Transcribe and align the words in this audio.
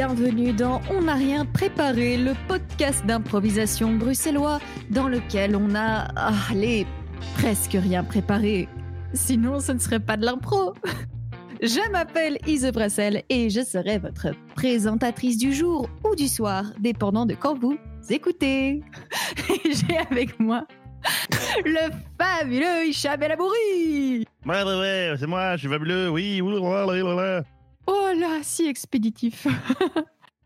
bienvenue 0.00 0.54
dans 0.54 0.80
On 0.90 1.02
n'a 1.02 1.14
rien 1.14 1.44
préparé, 1.44 2.16
le 2.16 2.32
podcast 2.48 3.04
d'improvisation 3.04 3.92
bruxellois 3.92 4.58
dans 4.88 5.08
lequel 5.08 5.54
on 5.54 5.74
a, 5.74 6.08
allez, 6.50 6.86
presque 7.34 7.76
rien 7.78 8.02
préparé. 8.02 8.66
Sinon, 9.12 9.60
ce 9.60 9.72
ne 9.72 9.78
serait 9.78 10.00
pas 10.00 10.16
de 10.16 10.24
l'impro. 10.24 10.72
Je 11.60 11.90
m'appelle 11.90 12.38
Ise 12.46 12.70
Brassel 12.72 13.24
et 13.28 13.50
je 13.50 13.60
serai 13.60 13.98
votre 13.98 14.28
présentatrice 14.54 15.36
du 15.36 15.52
jour 15.52 15.90
ou 16.02 16.16
du 16.16 16.28
soir, 16.28 16.64
dépendant 16.78 17.26
de 17.26 17.34
quand 17.34 17.58
vous 17.58 17.76
écoutez. 18.08 18.82
J'ai 19.66 19.98
avec 19.98 20.40
moi 20.40 20.64
le 21.62 21.90
fabuleux 22.18 22.86
Hicham 22.86 23.22
El. 23.22 23.36
Ouais, 23.38 24.24
ouais, 24.46 24.64
ouais, 24.64 25.14
c'est 25.18 25.26
moi, 25.26 25.56
je 25.56 25.60
suis 25.60 25.68
fabuleux, 25.68 26.08
oui. 26.08 26.40
oulalala. 26.40 27.44
Oh 27.92 28.12
là, 28.16 28.38
si 28.44 28.66
expéditif. 28.66 29.48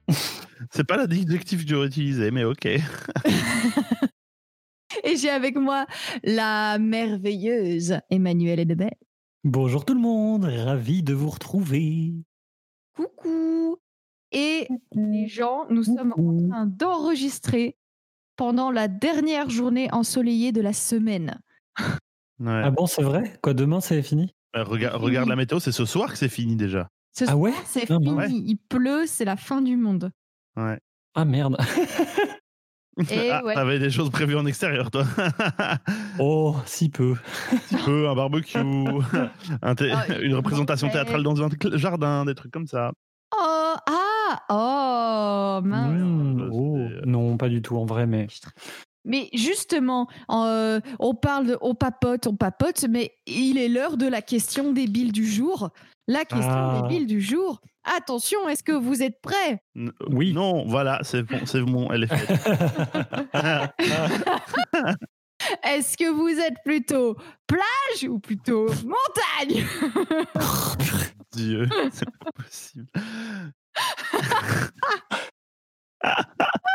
C'est 0.71 0.85
pas 0.85 0.97
l'adjectif 0.97 1.63
que 1.63 1.69
j'aurais 1.69 1.89
utilisé, 1.89 2.31
mais 2.31 2.45
ok. 2.45 2.65
Et 5.05 5.17
j'ai 5.17 5.29
avec 5.29 5.57
moi 5.57 5.85
la 6.23 6.79
merveilleuse 6.79 7.99
Emmanuelle 8.09 8.61
Edebet. 8.61 8.97
Bonjour 9.43 9.85
tout 9.85 9.93
le 9.93 10.01
monde, 10.01 10.47
ravi 10.47 11.03
de 11.03 11.13
vous 11.13 11.29
retrouver. 11.29 12.15
Coucou. 12.97 13.77
Et 14.33 14.67
les 14.93 15.29
gens, 15.29 15.67
nous 15.69 15.85
sommes 15.85 16.15
en 16.17 16.49
train 16.49 16.67
d'enregistrer 16.67 17.77
pendant 18.37 18.71
la 18.71 18.89
dernière 18.89 19.51
journée 19.51 19.93
ensoleillée 19.93 20.53
de 20.53 20.63
la 20.63 20.73
semaine. 20.73 21.39
Ouais. 22.39 22.63
Ah 22.65 22.71
bon, 22.71 22.87
c'est 22.87 23.03
vrai? 23.03 23.35
Quoi, 23.43 23.53
demain 23.53 23.83
c'est 23.83 24.03
fini? 24.03 24.35
Euh, 24.57 24.65
regarde, 24.65 25.03
regarde 25.03 25.29
la 25.29 25.37
météo, 25.37 25.61
c'est 25.61 25.73
ce 25.73 25.85
soir 25.85 26.11
que 26.11 26.17
c'est 26.17 26.31
fini 26.31 26.57
déjà. 26.57 26.89
Ce 27.17 27.25
Ah 27.29 27.37
ouais 27.37 27.53
C'est 27.65 27.83
Ah 27.91 27.95
fini, 27.99 28.11
Ouais. 28.11 28.29
il 28.31 28.57
pleut, 28.57 29.05
c'est 29.07 29.25
la 29.25 29.37
fin 29.37 29.63
du 29.63 29.77
monde. 29.77 30.11
Ouais. 30.57 30.79
Ah 31.15 31.25
merde. 31.25 31.57
Et 33.11 33.29
ah, 33.31 33.45
ouais. 33.45 33.55
T'avais 33.55 33.79
des 33.81 33.91
choses 33.91 34.11
prévues 34.11 34.37
en 34.37 34.47
extérieur, 34.47 34.91
toi. 34.91 35.05
Oh, 36.21 36.55
si 36.65 36.89
peu. 36.91 37.15
Un 37.53 37.57
petit 37.57 37.77
peu, 37.85 38.09
un 38.09 38.15
barbecue, 38.15 38.59
un 39.63 39.75
thé- 39.75 39.93
Ah, 39.93 40.19
une 40.21 40.35
représentation 40.35 40.89
théâtrale 40.89 41.25
dans 41.25 41.43
un 41.43 41.49
jardin, 41.75 42.25
des 42.25 42.37
trucs 42.37 42.53
comme 42.53 42.69
ça. 42.69 42.93
Oh, 43.37 43.75
ah, 43.89 44.41
oh, 44.49 45.61
mince. 45.67 45.91
Mmh, 46.01 46.39
là, 46.39 46.49
oh. 46.53 46.77
c'est- 47.01 47.07
Non, 47.07 47.37
pas 47.37 47.49
du 47.49 47.63
tout 47.63 47.77
en 47.77 47.85
vrai, 47.85 48.07
mais. 48.07 48.29
Mais 49.05 49.29
justement, 49.35 50.09
euh, 50.31 50.81
on 50.99 51.15
parle, 51.15 51.47
de, 51.47 51.59
on 51.61 51.75
papote, 51.75 52.27
on 52.27 52.37
papote, 52.37 52.85
mais 52.89 53.13
il 53.27 53.59
est 53.59 53.69
l'heure 53.69 53.97
de 53.97 54.07
la 54.07 54.23
question 54.23 54.73
débile 54.73 55.13
du 55.13 55.27
jour. 55.27 55.71
La 56.09 56.25
question 56.25 56.51
Ah. 56.53 56.81
débile 56.83 57.07
du 57.07 57.21
jour. 57.21 57.61
Attention, 57.97 58.49
est-ce 58.49 58.63
que 58.63 58.73
vous 58.73 59.03
êtes 59.03 59.21
prêts? 59.23 59.61
N- 59.77 59.93
Oui. 60.11 60.33
Non, 60.33 60.65
voilà, 60.67 61.01
c'est 61.03 61.23
bon, 61.23 61.39
c'est 61.45 61.61
bon, 61.61 61.91
elle 61.93 62.05
est 62.05 62.07
faite. 62.07 62.41
Est-ce 65.63 65.99
que 65.99 66.09
vous 66.11 66.41
êtes 66.41 66.55
plutôt 66.65 67.17
plage 67.47 68.09
ou 68.09 68.19
plutôt 68.19 68.67
montagne? 68.87 69.67
Dieu, 71.33 71.69
c'est 71.93 72.07
pas 72.07 72.31
possible. 72.35 72.87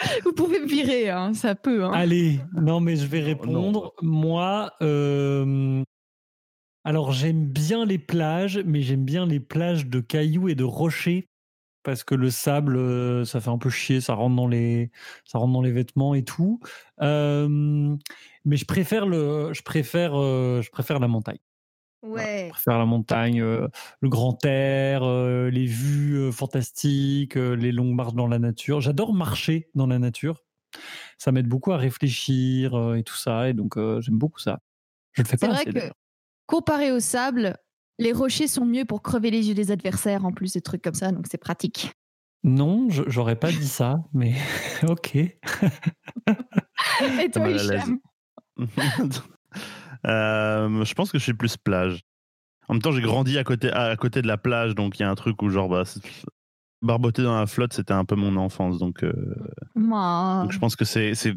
Vous 0.24 0.32
pouvez 0.32 0.60
me 0.60 0.66
virer, 0.66 1.10
hein, 1.10 1.34
ça 1.34 1.54
peut. 1.54 1.84
Hein. 1.84 1.92
Allez, 1.92 2.40
non, 2.54 2.80
mais 2.80 2.96
je 2.96 3.06
vais 3.06 3.20
Non, 3.20 3.26
répondre. 3.26 3.94
Moi, 4.02 4.72
euh, 4.82 5.82
alors 6.84 7.12
j'aime 7.12 7.46
bien 7.46 7.84
les 7.84 7.98
plages, 7.98 8.60
mais 8.64 8.82
j'aime 8.82 9.04
bien 9.04 9.26
les 9.26 9.40
plages 9.40 9.86
de 9.86 10.00
cailloux 10.00 10.48
et 10.48 10.54
de 10.54 10.64
rochers. 10.64 11.26
Parce 11.82 12.04
que 12.04 12.14
le 12.14 12.28
sable, 12.30 12.76
euh, 12.76 13.24
ça 13.24 13.40
fait 13.40 13.48
un 13.48 13.56
peu 13.56 13.70
chier, 13.70 14.02
ça 14.02 14.12
rentre 14.12 14.36
dans 14.36 14.46
les, 14.46 14.90
ça 15.24 15.38
rentre 15.38 15.54
dans 15.54 15.62
les 15.62 15.72
vêtements 15.72 16.14
et 16.14 16.24
tout. 16.24 16.60
Euh, 17.00 17.96
mais 18.44 18.56
je 18.58 18.66
préfère 18.66 19.06
le, 19.06 19.52
je 19.54 19.62
préfère, 19.62 20.12
euh, 20.14 20.60
je 20.60 20.70
préfère 20.70 21.00
la 21.00 21.08
montagne. 21.08 21.38
Ouais. 22.02 22.44
Je 22.46 22.50
préfère 22.52 22.78
la 22.78 22.86
montagne, 22.86 23.40
euh, 23.42 23.68
le 24.00 24.08
grand 24.08 24.42
air, 24.44 25.02
euh, 25.02 25.50
les 25.50 25.66
vues 25.66 26.16
euh, 26.16 26.32
fantastiques, 26.32 27.34
les 27.34 27.72
longues 27.72 27.94
marches 27.94 28.14
dans 28.14 28.26
la 28.26 28.38
nature. 28.38 28.80
J'adore 28.80 29.12
marcher 29.12 29.68
dans 29.74 29.86
la 29.86 29.98
nature. 29.98 30.42
Ça 31.18 31.32
m'aide 31.32 31.48
beaucoup 31.48 31.72
à 31.72 31.76
réfléchir 31.76 32.94
et 32.94 33.02
tout 33.02 33.16
ça. 33.16 33.48
Et 33.48 33.52
donc, 33.54 33.74
j'aime 34.00 34.16
beaucoup 34.16 34.38
ça. 34.38 34.60
Je 35.12 35.22
le 35.22 35.26
fais 35.28 35.36
C'est 35.36 35.46
pas 35.46 35.52
vrai 35.52 35.68
assez. 35.68 35.72
que 35.72 35.92
comparé 36.46 36.92
au 36.92 37.00
sable, 37.00 37.56
les 37.98 38.12
rochers 38.12 38.46
sont 38.46 38.64
mieux 38.64 38.84
pour 38.84 39.02
crever 39.02 39.30
les 39.30 39.48
yeux 39.48 39.54
des 39.54 39.70
adversaires, 39.70 40.24
en 40.24 40.32
plus 40.32 40.54
des 40.54 40.62
trucs 40.62 40.82
comme 40.82 40.94
ça, 40.94 41.12
donc 41.12 41.26
c'est 41.30 41.38
pratique. 41.38 41.92
Non, 42.42 42.88
j'aurais 42.88 43.36
pas 43.36 43.50
dit 43.52 43.68
ça, 43.68 44.02
mais 44.14 44.34
ok. 44.88 45.16
Et 45.16 45.36
toi, 47.30 47.42
mal 47.42 47.58
à 47.58 47.62
l'aise. 47.62 47.82
Hicham? 47.82 47.98
Euh, 50.06 50.84
je 50.84 50.94
pense 50.94 51.10
que 51.12 51.18
je 51.18 51.22
suis 51.24 51.34
plus 51.34 51.56
plage. 51.56 52.00
En 52.68 52.74
même 52.74 52.82
temps, 52.82 52.92
j'ai 52.92 53.02
grandi 53.02 53.36
à 53.38 53.44
côté, 53.44 53.70
à, 53.72 53.96
côté 53.96 54.22
de 54.22 54.26
la 54.28 54.38
plage, 54.38 54.74
donc 54.74 54.98
il 54.98 55.02
y 55.02 55.04
a 55.04 55.10
un 55.10 55.14
truc 55.14 55.42
où 55.42 55.50
genre 55.50 55.68
bah, 55.68 55.82
barboter 56.82 57.22
dans 57.22 57.38
la 57.38 57.46
flotte, 57.46 57.72
c'était 57.72 57.92
un 57.92 58.04
peu 58.04 58.14
mon 58.16 58.36
enfance, 58.36 58.78
donc, 58.78 59.02
euh, 59.04 59.12
donc 60.42 60.52
je 60.52 60.58
pense 60.58 60.76
que 60.76 60.84
c'est 60.84 61.14
c'est- 61.14 61.36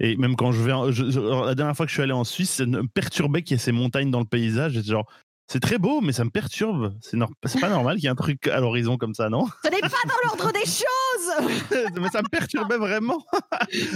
et 0.00 0.16
même 0.16 0.36
quand 0.36 0.52
je 0.52 0.62
vais, 0.62 0.72
en- 0.72 0.90
je- 0.90 1.10
je- 1.10 1.20
la 1.46 1.54
dernière 1.54 1.76
fois 1.76 1.86
que 1.86 1.90
je 1.90 1.94
suis 1.94 2.02
allé 2.02 2.12
en 2.12 2.24
Suisse, 2.24 2.50
ça 2.50 2.66
me 2.66 2.86
perturbait 2.86 3.42
qu'il 3.42 3.52
y 3.52 3.56
ait 3.56 3.62
ces 3.62 3.72
montagnes 3.72 4.10
dans 4.10 4.20
le 4.20 4.24
paysage. 4.26 4.72
J'étais 4.72 4.88
genre 4.90 5.10
c'est 5.50 5.60
très 5.60 5.78
beau, 5.78 6.00
mais 6.02 6.12
ça 6.12 6.24
me 6.24 6.30
perturbe. 6.30 6.94
C'est 7.00 7.60
pas 7.60 7.68
normal 7.70 7.96
qu'il 7.96 8.04
y 8.04 8.06
ait 8.06 8.10
un 8.10 8.14
truc 8.14 8.46
à 8.48 8.60
l'horizon 8.60 8.98
comme 8.98 9.14
ça, 9.14 9.28
non? 9.30 9.46
Ce 9.64 9.70
n'est 9.70 9.80
pas 9.80 9.88
dans 9.88 10.28
l'ordre 10.28 10.52
des 10.52 10.66
choses 10.66 10.84
Mais 12.00 12.08
ça 12.10 12.20
me 12.22 12.28
perturbait 12.28 12.76
vraiment. 12.76 13.24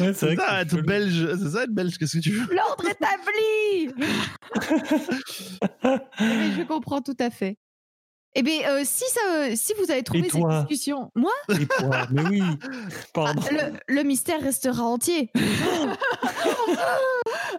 Ouais, 0.01 0.13
C'est 0.15 0.35
ça, 0.37 0.61
être 0.63 0.81
belge. 0.81 1.29
C'est 1.39 1.51
ça, 1.51 1.65
être 1.65 1.71
belge. 1.75 1.99
Qu'est-ce 1.99 2.17
que 2.17 2.23
tu 2.23 2.31
veux? 2.31 2.55
L'ordre 2.55 2.87
établi 2.89 3.93
Mais 6.21 6.53
je 6.57 6.63
comprends 6.67 7.03
tout 7.03 7.17
à 7.21 7.31
fait. 7.31 7.59
Eh 8.35 8.43
bien, 8.43 8.67
euh, 8.71 8.81
si, 8.83 9.05
ça, 9.11 9.55
si 9.55 9.75
vous 9.79 9.91
avez 9.91 10.03
trouvé 10.03 10.21
Et 10.27 10.31
cette 10.31 10.41
discussion, 10.49 11.11
moi, 11.15 11.33
Et 11.51 11.67
toi? 11.67 12.07
Mais 12.11 12.23
oui, 12.31 12.43
pardon. 13.13 13.43
le, 13.51 13.79
le 13.95 14.03
mystère 14.05 14.41
restera 14.41 14.85
entier. 14.85 15.31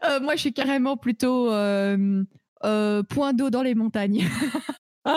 Euh, 0.04 0.20
moi, 0.20 0.36
je 0.36 0.40
suis 0.42 0.54
carrément 0.54 0.98
plutôt 0.98 1.52
euh, 1.52 2.24
euh, 2.66 3.04
point 3.04 3.34
d'eau 3.34 3.50
dans 3.50 3.64
les 3.64 3.76
montagnes. 3.76 4.28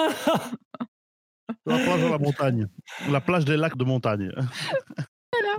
La 1.64 1.78
plage 1.78 2.02
de 2.02 2.08
la 2.10 2.18
montagne. 2.18 2.66
La 3.08 3.20
plage 3.20 3.44
des 3.44 3.56
lacs 3.56 3.76
de 3.76 3.84
montagne. 3.84 4.32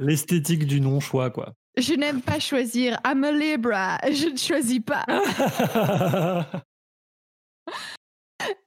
L'esthétique 0.01 0.65
du 0.65 0.81
non-choix, 0.81 1.29
quoi. 1.29 1.53
Je 1.77 1.93
n'aime 1.93 2.21
pas 2.21 2.39
choisir. 2.39 2.97
I'm 3.05 3.23
a 3.23 3.31
Libra. 3.31 3.97
Je 4.03 4.29
ne 4.29 4.37
choisis 4.37 4.79
pas. 4.79 5.05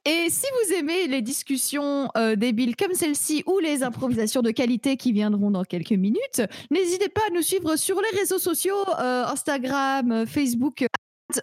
Et 0.05 0.29
si 0.31 0.47
vous 0.47 0.75
aimez 0.75 1.07
les 1.07 1.23
discussions 1.23 2.09
euh, 2.17 2.35
débiles 2.37 2.75
comme 2.75 2.95
celle-ci 2.95 3.45
ou 3.47 3.59
les 3.59 3.83
improvisations 3.83 4.43
de 4.43 4.51
qualité 4.51 4.97
qui 4.97 5.13
viendront 5.13 5.51
dans 5.51 5.65
quelques 5.65 5.93
minutes, 5.93 6.43
n'hésitez 6.71 7.09
pas 7.09 7.21
à 7.29 7.33
nous 7.33 7.43
suivre 7.43 7.77
sur 7.77 8.01
les 8.01 8.19
réseaux 8.19 8.39
sociaux, 8.39 8.83
euh, 8.99 9.25
Instagram, 9.27 10.27
Facebook, 10.27 10.87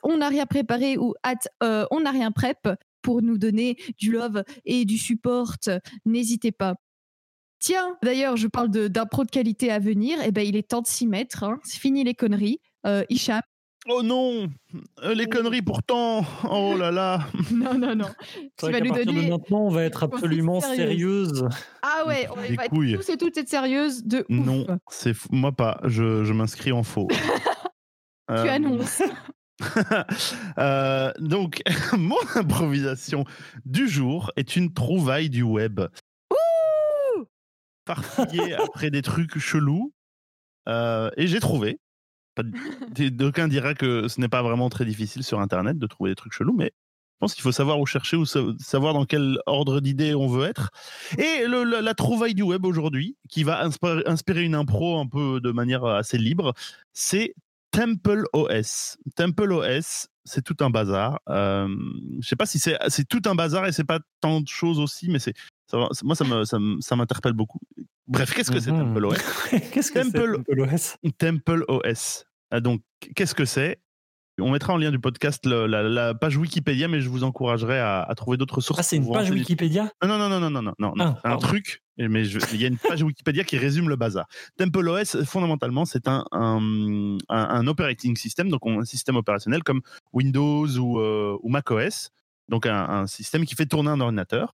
on 0.03 0.17
n'a 0.17 0.29
rien 0.29 0.45
préparé 0.45 0.97
ou 0.97 1.13
at 1.23 1.35
euh, 1.63 1.85
on 1.91 2.01
n'a 2.01 2.11
rien 2.11 2.31
prep 2.31 2.67
pour 3.01 3.21
nous 3.21 3.37
donner 3.37 3.77
du 3.97 4.11
love 4.11 4.43
et 4.65 4.85
du 4.85 4.97
support. 4.97 5.55
N'hésitez 6.05 6.51
pas. 6.51 6.75
Tiens, 7.59 7.97
d'ailleurs, 8.03 8.37
je 8.37 8.47
parle 8.47 8.69
de- 8.69 8.87
d'impro 8.87 9.23
de, 9.23 9.29
qualité 9.31 9.71
à 9.71 9.79
venir. 9.79 10.19
Eh 10.25 10.31
ben, 10.31 10.45
il 10.45 10.55
est 10.55 10.67
temps 10.69 10.81
de 10.81 10.87
s'y 10.87 11.07
mettre. 11.07 11.43
hein. 11.43 11.59
C'est 11.63 11.79
fini 11.79 12.03
les 12.03 12.13
conneries. 12.13 12.59
Euh, 12.85 13.03
Hicham. 13.09 13.41
Oh 13.89 14.03
non 14.03 14.49
Euh, 15.03 15.13
Les 15.13 15.27
conneries 15.27 15.61
pourtant 15.61 16.25
Oh 16.51 16.75
là 16.77 16.91
là 16.91 17.25
Non, 17.51 17.73
non, 17.73 17.95
non. 17.95 18.09
Tu 18.57 18.69
vas 18.69 18.79
nous 18.81 18.89
partir 18.89 19.05
de 19.07 19.11
donner. 19.13 19.29
maintenant, 19.29 19.61
on 19.61 19.69
va 19.69 19.83
être 19.85 20.03
absolument 20.03 20.59
sérieuse. 20.59 21.29
sérieuse. 21.39 21.45
Ah 21.81 22.03
ouais, 22.05 22.27
on 22.31 22.35
va 22.35 22.47
Des 22.47 22.53
être 22.55 22.69
couilles. 22.69 22.95
tous 22.95 23.09
et 23.09 23.17
toutes 23.17 23.37
être 23.37 23.47
sérieuses 23.49 24.03
de 24.03 24.19
ouf. 24.19 24.25
Non, 24.29 24.67
c'est 24.89 25.13
moi 25.31 25.53
pas. 25.53 25.79
Je, 25.85 26.25
je 26.25 26.33
m'inscris 26.33 26.73
en 26.73 26.83
faux. 26.83 27.07
Tu 28.29 28.33
Euh, 28.33 28.51
annonces. 28.51 29.01
euh, 30.57 31.11
donc, 31.19 31.61
mon 31.97 32.17
improvisation 32.35 33.25
du 33.65 33.87
jour 33.87 34.31
est 34.35 34.55
une 34.55 34.73
trouvaille 34.73 35.29
du 35.29 35.43
web. 35.43 35.81
Farfouillé 37.87 38.53
après 38.55 38.91
des 38.91 39.01
trucs 39.01 39.37
chelous. 39.39 39.93
Euh, 40.67 41.09
et 41.17 41.27
j'ai 41.27 41.39
trouvé. 41.39 41.79
D'aucuns 42.97 43.47
dira 43.47 43.73
que 43.73 44.07
ce 44.07 44.19
n'est 44.21 44.27
pas 44.27 44.43
vraiment 44.43 44.69
très 44.69 44.85
difficile 44.85 45.23
sur 45.23 45.39
Internet 45.39 45.79
de 45.79 45.87
trouver 45.87 46.11
des 46.11 46.15
trucs 46.15 46.33
chelous, 46.33 46.53
mais 46.55 46.65
je 46.65 47.19
pense 47.19 47.33
qu'il 47.33 47.41
faut 47.41 47.51
savoir 47.51 47.79
où 47.79 47.87
chercher, 47.87 48.15
ou 48.15 48.25
sa- 48.25 48.41
savoir 48.59 48.93
dans 48.93 49.05
quel 49.05 49.39
ordre 49.47 49.79
d'idées 49.79 50.13
on 50.13 50.27
veut 50.27 50.45
être. 50.45 50.69
Et 51.17 51.47
le- 51.47 51.63
la, 51.63 51.81
la 51.81 51.93
trouvaille 51.95 52.35
du 52.35 52.43
web 52.43 52.63
aujourd'hui, 52.63 53.15
qui 53.27 53.43
va 53.43 53.63
inspirer 53.63 54.43
une 54.43 54.53
impro 54.53 54.99
un 54.99 55.07
peu 55.07 55.39
de 55.41 55.51
manière 55.51 55.83
assez 55.85 56.19
libre, 56.19 56.53
c'est 56.93 57.33
Temple 57.77 58.23
OS. 58.33 58.97
Temple 59.15 59.51
OS, 59.53 60.07
c'est 60.25 60.43
tout 60.43 60.55
un 60.61 60.69
bazar. 60.69 61.19
Euh, 61.29 61.67
je 62.19 62.27
sais 62.27 62.35
pas 62.35 62.45
si 62.47 62.59
c'est 62.59 62.77
tout 63.07 63.21
un 63.25 63.35
bazar 63.35 63.65
et 63.67 63.71
c'est 63.71 63.83
pas 63.83 63.99
tant 64.19 64.41
de 64.41 64.47
choses 64.47 64.79
aussi, 64.79 65.09
mais 65.09 65.19
c'est 65.19 65.33
moi 66.03 66.15
ça 66.15 66.23
me 66.25 66.81
ça 66.81 66.95
m'interpelle 66.95 67.33
beaucoup. 67.33 67.59
Bref, 68.07 68.33
qu'est-ce 68.33 68.51
que 68.51 68.59
c'est 68.59 68.71
Mhm. 68.71 68.93
Temple 68.95 69.05
OS 69.05 69.17
Qu'est-ce 69.71 69.91
que 69.91 69.99
Temple- 69.99 70.43
Temple 70.43 70.61
OS 70.61 70.97
Temple 71.17 71.65
OS. 71.67 72.25
Ah, 72.49 72.59
donc, 72.61 72.81
qu'est-ce 73.15 73.35
que 73.35 73.45
c'est? 73.45 73.79
On 74.39 74.51
mettra 74.51 74.73
en 74.73 74.77
lien 74.77 74.91
du 74.91 74.99
podcast 74.99 75.45
le- 75.45 75.65
la, 75.65 75.81
la 75.83 76.13
page 76.13 76.37
Wikipédia, 76.37 76.87
mais 76.87 77.01
je 77.01 77.09
vous 77.09 77.23
encouragerais 77.23 77.79
à, 77.79 78.01
à 78.03 78.15
trouver 78.15 78.37
d'autres 78.37 78.61
sources. 78.61 78.79
Ah, 78.79 78.83
c'est 78.83 78.97
une 78.97 79.11
page. 79.11 79.31
Wikipédia? 79.31 79.91
Non, 80.03 80.17
non, 80.19 80.29
non, 80.29 80.39
non, 80.39 80.49
non, 80.51 80.61
non, 80.61 80.73
non, 80.77 80.93
non. 80.95 81.03
Ah, 81.05 81.09
un 81.23 81.29
pardon. 81.31 81.47
truc. 81.47 81.81
Mais 81.97 82.23
je- 82.25 82.37
il 82.53 82.61
y 82.61 82.65
a 82.65 82.67
une 82.67 82.77
page 82.77 83.01
Wikipédia 83.01 83.43
qui 83.43 83.57
résume 83.57 83.89
le 83.89 83.95
bazar. 83.95 84.27
Temple 84.57 84.87
OS, 84.87 85.23
fondamentalement, 85.25 85.85
c'est 85.85 86.07
un, 86.07 86.23
un, 86.31 87.17
un- 87.29 87.49
un 87.49 87.67
operating 87.67 88.15
system, 88.15 88.49
donc 88.49 88.61
un 88.65 88.85
système 88.85 89.15
opérationnel 89.15 89.63
comme 89.63 89.81
Windows 90.13 90.67
ou, 90.77 90.99
euh, 90.99 91.35
ou 91.41 91.49
Mac 91.49 91.71
OS, 91.71 92.11
donc 92.49 92.67
un, 92.67 92.75
un 92.89 93.07
système 93.07 93.43
qui 93.45 93.55
fait 93.55 93.65
tourner 93.65 93.89
un 93.89 93.99
ordinateur, 93.99 94.53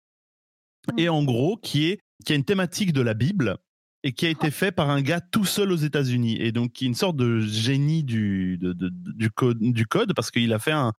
et 0.97 1.09
en 1.09 1.23
gros, 1.23 1.57
qui, 1.57 1.87
est, 1.89 1.99
qui 2.25 2.33
a 2.33 2.35
une 2.35 2.43
thématique 2.45 2.93
de 2.93 3.01
la 3.01 3.15
Bible 3.15 3.57
et 4.03 4.13
qui 4.13 4.25
a 4.25 4.29
été 4.29 4.49
fait 4.51 4.71
par 4.71 4.89
un 4.89 5.01
gars 5.01 5.21
tout 5.21 5.45
seul 5.45 5.71
aux 5.71 5.75
États-Unis, 5.77 6.37
et 6.39 6.51
donc 6.51 6.71
qui 6.73 6.85
est 6.85 6.87
une 6.87 6.95
sorte 6.95 7.15
de 7.17 7.39
génie 7.41 8.03
du, 8.03 8.57
de- 8.57 8.73
de- 8.73 8.89
du, 8.91 9.29
code, 9.29 9.59
du 9.59 9.85
code, 9.85 10.13
parce 10.15 10.31
qu'il 10.31 10.51
a 10.53 10.59
fait 10.59 10.71
un, 10.71 10.93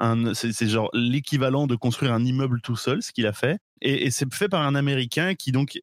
un 0.00 0.34
c'est 0.34 0.68
genre 0.68 0.90
l'équivalent 0.92 1.66
de 1.66 1.76
construire 1.76 2.12
un 2.12 2.24
immeuble 2.24 2.60
tout 2.60 2.76
seul, 2.76 3.02
ce 3.02 3.12
qu'il 3.12 3.26
a 3.26 3.32
fait, 3.32 3.58
et, 3.80 4.06
et 4.06 4.10
c'est 4.10 4.32
fait 4.34 4.48
par 4.48 4.62
un 4.66 4.74
Américain 4.74 5.34
qui 5.34 5.52
donc 5.52 5.78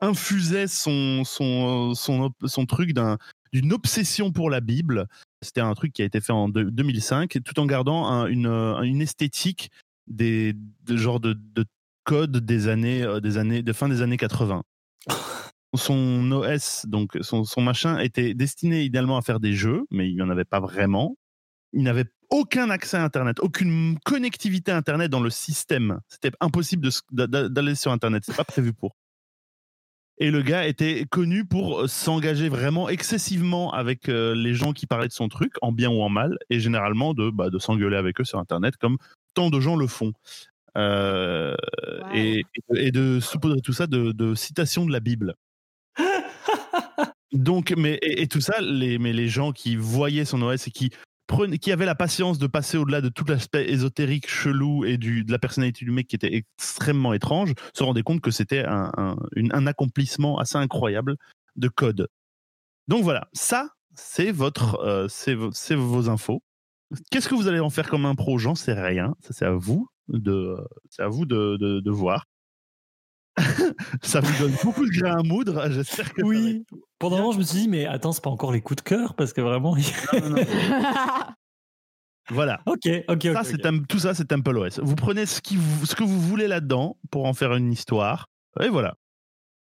infusait 0.00 0.66
son, 0.66 1.24
son, 1.24 1.94
son, 1.94 2.30
son 2.44 2.66
truc 2.66 2.92
d'un- 2.92 3.18
d'une 3.52 3.72
obsession 3.72 4.32
pour 4.32 4.50
la 4.50 4.60
Bible. 4.60 5.06
C'était 5.42 5.60
un 5.62 5.72
truc 5.74 5.92
qui 5.92 6.02
a 6.02 6.04
été 6.04 6.20
fait 6.20 6.32
en 6.32 6.48
deux- 6.48 6.70
2005, 6.70 7.38
tout 7.44 7.58
en 7.60 7.66
gardant 7.66 8.06
un- 8.06 8.26
une, 8.26 8.46
euh, 8.46 8.80
une 8.82 9.00
esthétique 9.00 9.70
des, 10.08 10.54
de 10.84 10.96
genre 10.96 11.20
de, 11.20 11.32
de 11.54 11.64
code 12.04 12.36
des 12.44 12.68
années, 12.68 13.02
euh, 13.02 13.20
des 13.20 13.38
années, 13.38 13.62
de 13.62 13.72
fin 13.72 13.88
des 13.88 14.02
années 14.02 14.16
80. 14.18 14.62
Son 15.76 16.30
OS, 16.32 16.86
donc 16.86 17.16
son, 17.20 17.44
son 17.44 17.60
machin, 17.60 17.98
était 17.98 18.34
destiné 18.34 18.82
idéalement 18.84 19.16
à 19.18 19.22
faire 19.22 19.40
des 19.40 19.52
jeux, 19.54 19.84
mais 19.90 20.08
il 20.10 20.16
n'y 20.16 20.22
en 20.22 20.30
avait 20.30 20.44
pas 20.44 20.60
vraiment. 20.60 21.16
Il 21.72 21.82
n'avait 21.84 22.06
aucun 22.30 22.70
accès 22.70 22.96
à 22.96 23.04
Internet, 23.04 23.38
aucune 23.40 23.98
connectivité 24.04 24.72
Internet 24.72 25.10
dans 25.10 25.20
le 25.20 25.30
système. 25.30 26.00
C'était 26.08 26.32
impossible 26.40 26.88
d'aller 27.12 27.74
sur 27.74 27.92
Internet, 27.92 28.24
c'est 28.26 28.36
pas 28.36 28.44
prévu 28.44 28.72
pour. 28.72 28.96
Et 30.18 30.30
le 30.30 30.40
gars 30.42 30.66
était 30.66 31.04
connu 31.10 31.44
pour 31.44 31.80
euh, 31.82 31.86
s'engager 31.88 32.48
vraiment 32.48 32.88
excessivement 32.88 33.72
avec 33.72 34.08
euh, 34.08 34.34
les 34.34 34.54
gens 34.54 34.72
qui 34.72 34.86
parlaient 34.86 35.08
de 35.08 35.12
son 35.12 35.28
truc, 35.28 35.54
en 35.60 35.72
bien 35.72 35.90
ou 35.90 36.00
en 36.00 36.08
mal, 36.08 36.38
et 36.48 36.58
généralement 36.58 37.12
de, 37.12 37.28
bah, 37.30 37.50
de 37.50 37.58
s'engueuler 37.58 37.96
avec 37.98 38.20
eux 38.20 38.24
sur 38.24 38.38
Internet, 38.38 38.76
comme 38.78 38.96
tant 39.34 39.50
de 39.50 39.60
gens 39.60 39.76
le 39.76 39.86
font. 39.86 40.12
Euh, 40.76 41.54
Wow. 41.98 42.14
et, 42.14 42.44
et 42.74 42.90
de 42.92 43.20
saupoudrer 43.20 43.60
tout 43.62 43.72
ça 43.72 43.86
de, 43.86 44.12
de 44.12 44.34
citations 44.34 44.84
de 44.86 44.92
la 44.92 45.00
Bible. 45.00 45.34
Donc, 47.32 47.72
mais 47.76 47.94
et, 48.02 48.22
et 48.22 48.28
tout 48.28 48.40
ça, 48.40 48.60
les, 48.60 48.98
mais 48.98 49.12
les 49.12 49.28
gens 49.28 49.52
qui 49.52 49.76
voyaient 49.76 50.24
son 50.24 50.42
OS 50.42 50.66
et 50.68 50.70
qui 50.70 50.90
prenaient, 51.26 51.58
qui 51.58 51.72
avaient 51.72 51.86
la 51.86 51.94
patience 51.96 52.38
de 52.38 52.46
passer 52.46 52.76
au-delà 52.78 53.00
de 53.00 53.08
tout 53.08 53.24
l'aspect 53.26 53.68
ésotérique, 53.70 54.28
chelou 54.30 54.84
et 54.84 54.96
du, 54.96 55.24
de 55.24 55.32
la 55.32 55.38
personnalité 55.38 55.84
du 55.84 55.90
mec 55.90 56.06
qui 56.06 56.14
était 56.16 56.34
extrêmement 56.34 57.12
étrange, 57.12 57.52
se 57.74 57.82
rendaient 57.82 58.02
compte 58.04 58.20
que 58.20 58.30
c'était 58.30 58.64
un, 58.64 58.92
un, 58.96 59.66
accomplissement 59.66 60.38
assez 60.38 60.56
incroyable 60.56 61.16
de 61.56 61.68
code. 61.68 62.08
Donc 62.86 63.02
voilà, 63.02 63.28
ça, 63.32 63.70
c'est 63.96 64.30
votre, 64.30 64.78
euh, 64.84 65.08
c'est 65.08 65.34
vo- 65.34 65.50
c'est 65.52 65.74
vos 65.74 66.08
infos. 66.08 66.42
Qu'est-ce 67.10 67.28
que 67.28 67.34
vous 67.34 67.48
allez 67.48 67.58
en 67.58 67.70
faire 67.70 67.88
comme 67.90 68.06
impro 68.06 68.38
J'en 68.38 68.54
sais 68.54 68.72
rien. 68.74 69.16
Ça, 69.20 69.32
c'est 69.32 69.46
à 69.46 69.50
vous 69.52 69.88
de, 70.08 70.56
c'est 70.90 71.02
à 71.02 71.08
vous 71.08 71.26
de, 71.26 71.56
de, 71.56 71.80
de 71.80 71.90
voir. 71.90 72.26
ça 74.02 74.20
vous 74.20 74.42
donne 74.44 74.54
beaucoup 74.62 74.86
de 74.86 74.90
grains 74.90 75.18
à 75.18 75.22
moudre. 75.24 75.68
J'espère 75.70 76.12
que 76.12 76.22
Oui. 76.22 76.64
Pendant 76.98 77.16
un 77.16 77.20
moment, 77.20 77.32
je 77.32 77.38
me 77.38 77.42
suis 77.44 77.60
dit, 77.62 77.68
mais 77.68 77.84
attends, 77.86 78.12
c'est 78.12 78.22
pas 78.24 78.30
encore 78.30 78.52
les 78.52 78.62
coups 78.62 78.82
de 78.82 78.88
cœur 78.88 79.14
parce 79.14 79.32
que 79.32 79.40
vraiment. 79.42 79.76
être- 79.76 80.14
non, 80.20 80.30
non, 80.30 80.36
non. 80.36 80.42
Voilà. 82.30 82.60
ok, 82.66 82.88
ok, 83.08 83.22
Ça, 83.22 83.40
ok. 83.40 83.46
c'est 83.46 83.54
ok. 83.54 83.60
Tem- 83.62 83.86
tout 83.86 83.98
ça, 84.00 84.12
c'est 84.14 84.24
Temple 84.24 84.56
OS. 84.58 84.80
Vous 84.80 84.96
prenez 84.96 85.26
ce, 85.26 85.40
qui 85.40 85.56
vous- 85.56 85.86
ce 85.86 85.94
que 85.94 86.02
vous 86.02 86.20
voulez 86.20 86.48
là-dedans 86.48 86.96
pour 87.12 87.26
en 87.26 87.34
faire 87.34 87.54
une 87.54 87.72
histoire. 87.72 88.26
Et 88.60 88.68
voilà. 88.68 88.96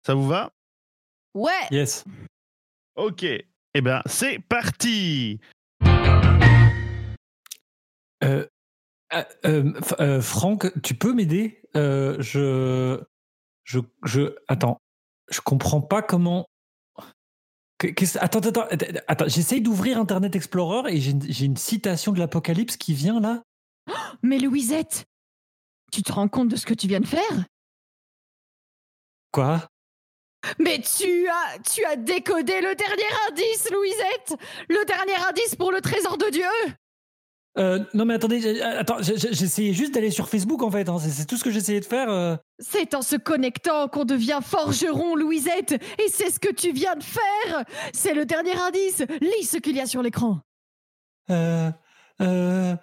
Ça 0.06 0.14
vous 0.14 0.28
va? 0.28 0.52
Ouais. 1.34 1.52
Yes. 1.72 2.06
Ok. 2.96 3.24
Eh 3.24 3.82
bien, 3.82 4.04
c'est 4.06 4.38
parti 4.38 5.40
Euh, 8.24 8.46
euh, 9.14 9.24
euh, 9.46 9.74
euh, 10.00 10.22
Franck, 10.22 10.72
tu 10.84 10.94
peux 10.94 11.14
m'aider? 11.14 11.60
Euh, 11.76 12.18
Je. 12.20 13.02
Je. 13.64 13.80
Je. 14.06 14.36
Attends. 14.48 14.80
Je 15.32 15.42
comprends 15.42 15.82
pas 15.82 16.02
comment. 16.04 16.46
Attends, 18.20 18.40
attends, 18.40 18.68
attends. 19.08 19.28
J'essaye 19.28 19.62
d'ouvrir 19.62 19.98
Internet 19.98 20.36
Explorer 20.36 20.94
et 20.94 21.02
j'ai 21.02 21.12
une, 21.12 21.22
j'ai 21.22 21.46
une 21.46 21.58
citation 21.58 22.12
de 22.12 22.20
l'Apocalypse 22.20 22.78
qui 22.78 22.94
vient 22.94 23.20
là. 23.20 23.44
Mais 24.24 24.40
Louisette, 24.40 25.06
tu 25.92 26.02
te 26.02 26.12
rends 26.12 26.28
compte 26.28 26.50
de 26.50 26.56
ce 26.56 26.66
que 26.66 26.74
tu 26.74 26.88
viens 26.88 27.02
de 27.02 27.08
faire? 27.08 27.46
Quoi? 29.32 29.68
Mais 30.60 30.82
tu 30.82 31.28
as, 31.28 31.60
tu 31.60 31.86
as 31.86 31.96
décodé 31.96 32.60
le 32.62 32.76
dernier 32.76 33.04
indice, 33.30 33.70
Louisette 33.72 34.36
Le 34.68 34.86
dernier 34.86 35.16
indice 35.30 35.56
pour 35.56 35.72
le 35.72 35.80
trésor 35.82 36.18
de 36.18 36.30
Dieu 36.30 36.76
Euh, 37.58 37.84
Non, 37.94 38.06
mais 38.06 38.16
attendez, 38.16 38.42
j'ai- 38.42 38.62
attends, 38.64 38.98
j'essayais 39.02 39.74
juste 39.74 39.94
d'aller 39.94 40.10
sur 40.10 40.28
Facebook 40.28 40.64
en 40.64 40.72
fait. 40.72 40.90
hein, 40.90 40.98
C'est 41.00 41.10
c'est 41.12 41.26
tout 41.26 41.38
ce 41.38 41.44
que 41.44 41.52
j'essayais 41.52 41.80
de 41.82 41.86
faire. 41.86 42.10
euh. 42.10 42.36
C'est 42.60 42.96
en 42.96 43.02
se 43.04 43.16
connectant 43.16 43.88
qu'on 43.88 44.06
devient 44.06 44.40
forgeron, 44.44 45.16
Louisette 45.16 45.74
Et 45.74 46.08
c'est 46.10 46.32
ce 46.32 46.40
que 46.40 46.52
tu 46.52 46.72
viens 46.72 46.96
de 46.96 47.04
faire 47.04 47.64
C'est 47.94 48.14
le 48.16 48.26
dernier 48.26 48.56
indice 48.60 49.04
Lis 49.22 49.46
ce 49.46 49.58
qu'il 49.58 49.76
y 49.76 49.82
a 49.82 49.86
sur 49.86 50.02
l'écran 50.02 50.40
Euh, 51.30 51.70
euh, 52.22 52.76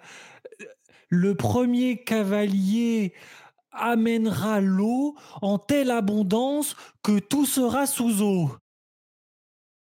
le 1.09 1.35
premier 1.35 2.03
cavalier 2.03 3.13
amènera 3.73 4.61
l'eau 4.61 5.15
en 5.41 5.57
telle 5.57 5.91
abondance 5.91 6.75
que 7.03 7.19
tout 7.19 7.45
sera 7.45 7.85
sous 7.87 8.21
eau. 8.21 8.51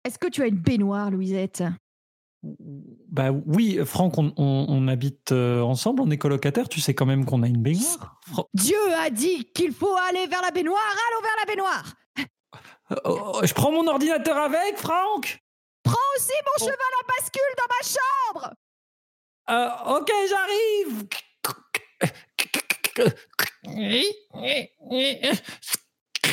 Est-ce 0.03 0.17
que 0.19 0.27
tu 0.27 0.41
as 0.41 0.47
une 0.47 0.57
baignoire, 0.57 1.09
Louisette? 1.11 1.63
Bah 3.09 3.31
oui, 3.45 3.79
Franck, 3.85 4.17
on, 4.17 4.33
on- 4.37 4.65
on 4.67 4.87
habite 4.89 5.31
euh, 5.31 5.61
ensemble, 5.61 6.01
on 6.01 6.11
est 6.11 6.17
colocataires, 6.17 6.67
tu 6.67 6.81
sais 6.81 6.93
quand 6.93 7.05
même 7.05 7.25
qu'on 7.25 7.41
a 7.43 7.47
une 7.47 7.61
baignoire. 7.61 8.19
Dieu 8.53 8.77
a 8.97 9.09
dit 9.09 9.45
qu'il 9.53 9.71
faut 9.73 9.95
aller 10.09 10.27
vers 10.27 10.41
la 10.41 10.51
baignoire, 10.51 10.81
allons 11.09 11.21
vers 11.21 11.37
la 11.39 11.45
baignoire 11.45 11.93
Euh, 12.91 12.95
oh, 13.05 13.39
je 13.43 13.53
prends 13.53 13.71
mon 13.71 13.87
ordinateur 13.87 14.37
avec, 14.37 14.77
Franck? 14.77 15.39
Prends 15.83 15.95
aussi 16.17 16.33
mon 16.45 16.65
cheval 16.65 16.75
à 17.01 17.05
bascule 17.17 17.53
dans 17.57 17.69
ma 17.75 17.81
chambre 18.35 18.53
Euh, 19.49 19.95
Ok, 19.97 20.11
j'arrive 20.29 21.07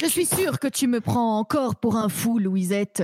Je 0.01 0.07
suis 0.07 0.27
sûre 0.27 0.59
que 0.59 0.69
tu 0.69 0.87
me 0.87 1.01
prends 1.01 1.39
encore 1.39 1.77
pour 1.77 1.97
un 1.97 2.09
fou, 2.09 2.39
Louisette. 2.39 3.03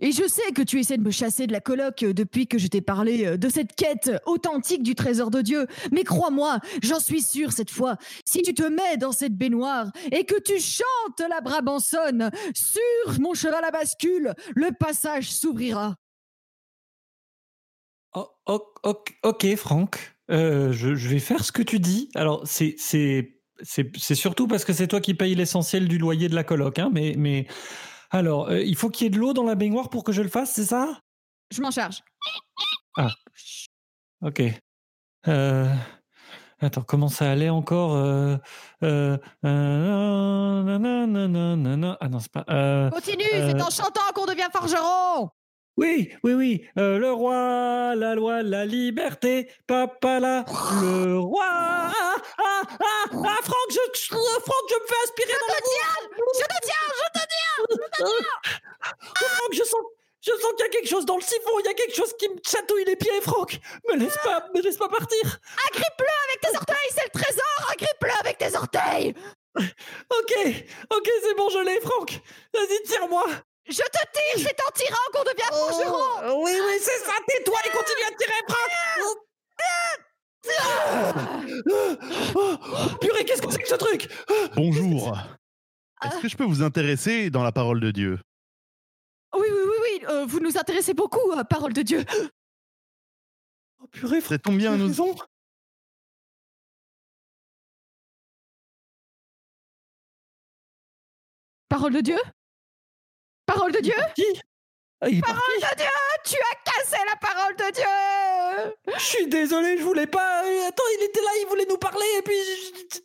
Et 0.00 0.12
je 0.12 0.26
sais 0.26 0.52
que 0.52 0.62
tu 0.62 0.80
essaies 0.80 0.96
de 0.96 1.02
me 1.02 1.10
chasser 1.10 1.46
de 1.46 1.52
la 1.52 1.60
coloc 1.60 2.02
euh, 2.02 2.12
depuis 2.12 2.46
que 2.46 2.58
je 2.58 2.66
t'ai 2.66 2.80
parlé 2.80 3.26
euh, 3.26 3.36
de 3.36 3.48
cette 3.48 3.74
quête 3.74 4.10
authentique 4.26 4.82
du 4.82 4.94
trésor 4.94 5.30
de 5.30 5.40
Dieu. 5.40 5.66
Mais 5.92 6.04
crois-moi, 6.04 6.58
j'en 6.82 7.00
suis 7.00 7.22
sûre 7.22 7.52
cette 7.52 7.70
fois, 7.70 7.96
si 8.24 8.42
tu 8.42 8.54
te 8.54 8.64
mets 8.64 8.96
dans 8.96 9.12
cette 9.12 9.36
baignoire 9.36 9.90
et 10.12 10.24
que 10.24 10.40
tu 10.40 10.58
chantes 10.60 11.28
la 11.28 11.40
Brabançonne 11.40 12.30
sur 12.54 13.20
mon 13.20 13.34
cheval 13.34 13.64
à 13.64 13.70
bascule, 13.70 14.34
le 14.54 14.70
passage 14.78 15.32
s'ouvrira. 15.32 15.96
Oh, 18.14 18.28
oh, 18.46 19.04
ok, 19.22 19.56
Franck. 19.56 20.14
Euh, 20.30 20.72
je, 20.72 21.08
vais 21.08 21.18
faire 21.18 21.44
ce 21.44 21.52
que 21.52 21.62
tu 21.62 21.78
dis. 21.80 22.08
Alors, 22.14 22.42
c'est 22.46 22.76
surtout 23.98 24.46
parce 24.46 24.64
que 24.64 24.72
c'est 24.72 24.86
toi 24.86 25.00
qui 25.00 25.14
payes 25.14 25.34
l'essentiel 25.34 25.88
du 25.88 25.98
loyer 25.98 26.28
de 26.28 26.34
la 26.34 26.44
coloc, 26.44 26.78
hein. 26.78 26.90
Mais 26.92 27.46
alors, 28.10 28.48
euh, 28.50 28.60
il 28.62 28.76
faut 28.76 28.90
qu'il 28.90 29.04
y 29.04 29.08
ait 29.08 29.10
de 29.10 29.18
l'eau 29.18 29.32
dans 29.32 29.44
la 29.44 29.54
baignoire 29.54 29.88
pour 29.90 30.04
que 30.04 30.12
je 30.12 30.22
le 30.22 30.28
fasse, 30.28 30.52
c'est 30.52 30.64
ça? 30.66 31.00
Je 31.50 31.60
m'en 31.60 31.70
charge. 31.70 32.00
Ok. 34.22 34.40
Euh, 35.28 35.68
attends, 36.60 36.82
comment 36.82 37.08
ça 37.08 37.30
allait 37.30 37.50
encore 37.50 37.94
euh, 37.96 38.36
euh, 38.82 39.18
euh. 39.44 40.78
Ah 42.00 42.08
non, 42.08 42.18
c'est 42.20 42.32
pas. 42.32 42.44
euh, 42.48 42.90
Continue, 42.90 43.24
c'est 43.30 43.60
en 43.60 43.68
chantant 43.70 44.00
qu'on 44.14 44.24
devient 44.26 44.48
forgeron. 44.52 45.28
Oui, 45.76 46.12
oui, 46.22 46.34
oui. 46.34 46.64
euh, 46.78 46.98
le 46.98 47.10
roi, 47.12 47.96
la 47.96 48.14
loi, 48.14 48.42
la 48.44 48.64
liberté. 48.64 49.50
Papa 49.66 50.20
là, 50.20 50.44
le 50.80 51.18
roi. 51.18 51.44
Ah, 51.46 51.90
ah, 52.38 52.62
ah, 52.62 53.04
ah, 53.10 53.38
Franck, 53.42 53.70
je, 53.70 53.80
je- 53.92 54.06
Franck, 54.06 54.70
je 54.70 54.76
me 54.76 54.86
fais 54.86 54.94
aspirer 55.02 55.32
dans 55.40 55.48
la 55.48 55.54
Je 55.58 55.62
te 55.62 55.68
tiens, 55.74 55.96
je 56.38 56.44
te 56.44 56.58
tiens 56.64 56.74
Oh, 56.96 57.08
Franck, 59.14 59.52
je 59.52 59.64
sens, 59.64 59.80
je 60.20 60.30
sens 60.30 60.52
qu'il 60.56 60.66
y 60.66 60.68
a 60.68 60.70
quelque 60.70 60.88
chose 60.88 61.04
dans 61.04 61.16
le 61.16 61.22
siphon, 61.22 61.58
il 61.60 61.66
y 61.66 61.68
a 61.68 61.74
quelque 61.74 61.94
chose 61.94 62.14
qui 62.18 62.28
me 62.28 62.36
chatouille 62.46 62.84
les 62.84 62.96
pieds, 62.96 63.20
Franck. 63.20 63.58
Me 63.88 63.96
laisse 63.96 64.16
pas, 64.22 64.46
me 64.54 64.60
laisse 64.60 64.76
pas 64.76 64.88
partir. 64.88 65.38
Agrippe-le 65.70 66.06
avec 66.28 66.40
tes 66.40 66.56
orteils, 66.56 66.90
c'est 66.90 67.04
le 67.04 67.20
trésor 67.20 67.70
Agrippe-le 67.72 68.10
avec 68.20 68.38
tes 68.38 68.56
orteils 68.56 69.14
Ok, 69.56 70.32
ok, 70.90 71.10
c'est 71.22 71.34
bon, 71.36 71.48
je 71.50 71.58
l'ai, 71.58 71.80
Franck. 71.80 72.20
Vas-y, 72.52 72.82
tire-moi. 72.88 73.24
Je 73.66 73.76
te 73.76 73.82
tire, 73.82 74.36
c'est 74.36 74.60
en 74.66 74.70
tirant 74.72 75.08
qu'on 75.12 75.24
devient 75.24 75.50
forgeron 75.50 76.20
Oh, 76.28 76.42
oui, 76.44 76.52
oui, 76.66 76.78
c'est 76.80 76.98
ça, 76.98 77.12
tais-toi 77.26 77.58
et 77.64 77.70
continue 77.70 78.04
à 78.06 78.14
tirer, 78.16 78.42
Franck. 78.48 78.70
Oh, 82.34 82.88
purée, 83.00 83.24
qu'est-ce 83.24 83.42
que 83.42 83.50
c'est 83.50 83.62
que 83.62 83.68
ce 83.68 83.74
truc? 83.76 84.08
Bonjour. 84.56 85.16
Est-ce 86.04 86.20
que 86.20 86.28
je 86.28 86.36
peux 86.36 86.44
vous 86.44 86.62
intéresser 86.62 87.30
dans 87.30 87.42
la 87.42 87.52
parole 87.52 87.80
de 87.80 87.90
Dieu? 87.90 88.18
Oui, 89.34 89.46
oui, 89.50 89.60
oui, 89.66 89.76
oui, 89.82 90.06
euh, 90.08 90.24
vous 90.26 90.40
nous 90.40 90.56
intéressez 90.58 90.94
beaucoup, 90.94 91.32
euh, 91.32 91.44
parole 91.44 91.72
de 91.72 91.82
Dieu. 91.82 92.04
Oh, 93.80 93.86
purée, 93.88 94.22
Ça 94.22 94.38
tombe 94.38 94.56
bien, 94.56 94.76
nous. 94.78 94.86
raison. 94.86 95.14
Parole 101.68 101.92
de 101.92 102.00
Dieu? 102.00 102.18
Parole 103.46 103.72
de 103.72 103.80
Dieu? 103.80 103.94
Qui 104.14 104.24
Ah, 105.00 105.06
parti. 105.06 105.20
Parole 105.20 105.60
de 105.60 105.76
Dieu 105.76 105.86
Tu 106.24 106.36
as 106.36 106.70
cassé 106.70 106.96
la 107.08 107.16
parole 107.16 107.56
de 107.56 107.72
Dieu 107.74 107.84
Je 108.96 109.02
suis 109.02 109.26
désolé, 109.28 109.78
je 109.78 109.82
voulais 109.82 110.06
pas. 110.06 110.44
euh, 110.44 110.68
Attends, 110.68 110.82
il 111.00 111.04
était 111.04 111.20
là, 111.20 111.28
il 111.42 111.46
voulait 111.48 111.66
nous 111.68 111.78
parler, 111.78 112.04
et 112.18 112.22
puis 112.22 112.34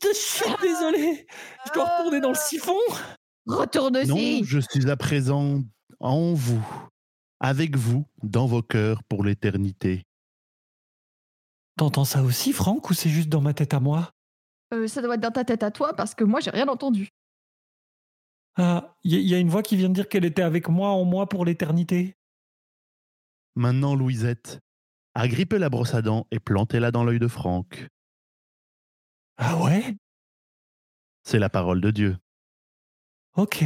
je, 0.03 0.13
suis 0.13 0.45
désolé. 0.61 1.27
Je 1.67 1.73
dois 1.73 1.85
retourner 1.97 2.19
dans 2.21 2.29
le 2.29 2.35
siphon. 2.35 2.77
Retourne-y 3.45 4.07
Non, 4.07 4.43
je 4.45 4.59
suis 4.59 4.89
à 4.89 4.95
présent 4.97 5.61
en 5.99 6.33
vous, 6.33 6.61
avec 7.39 7.75
vous, 7.75 8.05
dans 8.23 8.45
vos 8.45 8.61
cœurs 8.61 9.01
pour 9.09 9.23
l'éternité. 9.23 10.03
T'entends 11.77 12.05
ça 12.05 12.21
aussi, 12.21 12.53
Franck, 12.53 12.89
ou 12.89 12.93
c'est 12.93 13.09
juste 13.09 13.29
dans 13.29 13.41
ma 13.41 13.53
tête 13.53 13.73
à 13.73 13.79
moi? 13.79 14.11
Euh, 14.73 14.87
Ça 14.87 15.01
doit 15.01 15.15
être 15.15 15.21
dans 15.21 15.31
ta 15.31 15.45
tête 15.45 15.63
à 15.63 15.71
toi 15.71 15.93
parce 15.95 16.13
que 16.13 16.23
moi 16.23 16.41
j'ai 16.41 16.51
rien 16.51 16.67
entendu. 16.67 17.09
Ah, 18.57 18.95
il 19.03 19.13
y, 19.13 19.15
a- 19.15 19.19
y 19.19 19.35
a 19.35 19.39
une 19.39 19.49
voix 19.49 19.63
qui 19.63 19.77
vient 19.77 19.89
de 19.89 19.93
dire 19.95 20.09
qu'elle 20.09 20.25
était 20.25 20.41
avec 20.41 20.67
moi 20.67 20.89
en 20.89 21.05
moi 21.05 21.27
pour 21.29 21.45
l'éternité? 21.45 22.17
Maintenant, 23.55 23.95
Louisette, 23.95 24.59
agrippez 25.19 25.59
la 25.59 25.69
brosse 25.69 25.93
à 25.93 26.01
dents 26.01 26.27
et 26.31 26.39
plantez-la 26.39 26.91
dans 26.91 27.03
l'œil 27.03 27.19
de 27.19 27.27
Franck. 27.27 27.87
Ah 29.37 29.57
ouais? 29.57 29.95
C'est 31.23 31.39
la 31.39 31.49
parole 31.49 31.81
de 31.81 31.91
Dieu. 31.91 32.17
Ok. 33.35 33.63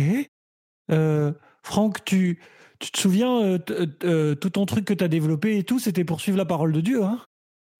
Euh, 0.91 1.31
Franck, 1.63 2.03
tu, 2.03 2.39
tu 2.79 2.91
te 2.91 2.99
souviens, 2.99 3.41
euh, 3.41 3.59
euh, 4.03 4.35
tout 4.35 4.49
ton 4.51 4.65
truc 4.65 4.85
que 4.85 4.93
t'as 4.93 5.07
développé 5.07 5.57
et 5.57 5.63
tout, 5.63 5.79
c'était 5.79 6.03
pour 6.03 6.21
suivre 6.21 6.37
la 6.37 6.45
parole 6.45 6.73
de 6.73 6.81
Dieu, 6.81 7.03
hein? 7.03 7.21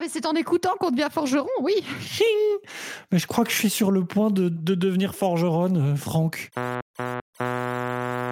Mais 0.00 0.08
c'est 0.08 0.26
en 0.26 0.32
écoutant 0.32 0.74
qu'on 0.78 0.90
devient 0.90 1.08
forgeron, 1.10 1.48
oui. 1.60 1.74
Mais 3.12 3.18
je 3.18 3.26
crois 3.26 3.44
que 3.44 3.50
je 3.50 3.56
suis 3.56 3.70
sur 3.70 3.90
le 3.90 4.04
point 4.04 4.30
de, 4.30 4.48
de 4.48 4.74
devenir 4.74 5.14
forgeronne, 5.14 5.92
euh, 5.92 5.96
Franck. 5.96 6.50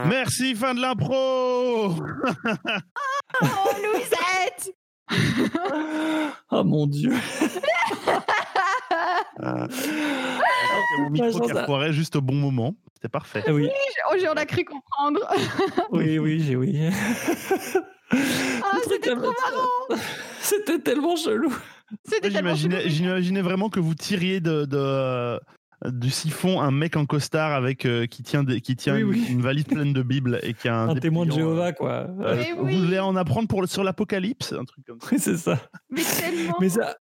Merci, 0.09 0.55
fin 0.55 0.75
de 0.75 0.81
l'impro 0.81 1.95
Oh, 3.43 3.71
Louisette 3.83 4.75
oh 6.51 6.65
mon 6.65 6.87
Dieu. 6.87 7.13
C'est 9.71 10.99
mon 11.01 11.11
micro 11.11 11.41
qui 11.41 11.51
a 11.53 11.65
foiré 11.67 11.93
juste 11.93 12.17
au 12.17 12.21
bon 12.21 12.35
moment. 12.35 12.75
C'était 12.95 13.09
parfait. 13.09 13.43
Ah 13.47 13.53
oui, 13.53 13.69
Oh, 14.11 14.17
j'en 14.23 14.35
ai 14.35 14.47
cru 14.47 14.65
comprendre. 14.65 15.21
oui, 15.93 16.19
oui, 16.19 16.43
j'ai 16.45 16.57
oui. 16.57 16.89
Ah, 18.13 18.79
c'était 18.89 19.15
trop 19.15 19.21
marrant 19.21 20.01
C'était 20.41 20.79
tellement 20.79 21.17
chelou. 21.17 21.53
C'était 22.05 22.29
Moi, 22.31 22.35
tellement 22.43 22.55
J'imaginais, 22.55 22.81
chelou. 22.83 22.91
j'imaginais 22.95 23.43
vraiment 23.43 23.69
que 23.71 23.81
vous 23.81 23.95
tiriez 23.95 24.41
de, 24.41 24.65
de, 24.65 25.41
du 25.91 26.11
siphon 26.11 26.61
un 26.61 26.71
mec 26.71 26.97
en 26.97 27.07
costard 27.07 27.53
avec 27.53 27.87
euh, 27.87 28.07
qui 28.07 28.23
tient, 28.23 28.45
des- 28.45 28.61
qui 28.61 28.77
tient 28.77 28.95
Oui, 28.95 29.01
une, 29.03 29.09
oui. 29.09 29.27
une 29.31 29.43
valise 29.43 29.65
pleine 29.65 29.93
de 29.93 30.03
Bibles 30.03 30.39
et 30.43 30.55
qui 30.55 30.69
a 30.69 30.77
un, 30.77 30.89
Un 30.91 30.95
témoin 30.97 31.25
de 31.25 31.31
dépliant, 31.31 31.49
Jéhovah, 31.49 31.73
quoi. 31.73 32.07
euh, 32.21 32.37
Mais 32.37 32.53
vous 32.53 32.85
voulez 32.85 32.99
en 32.99 33.17
apprendre 33.17 33.49
pour, 33.49 33.61
le- 33.63 33.67
sur 33.67 33.83
l'Apocalypse 33.85 34.53
Un 34.53 34.65
truc 34.65 34.85
comme 34.87 35.01
ça. 35.01 35.09
oui, 35.11 35.19
c'est 35.19 35.37
ça. 35.37 35.59
Mais 35.91 36.03
tellement 36.03 36.57
Mais 36.61 36.69
ça. 36.69 36.97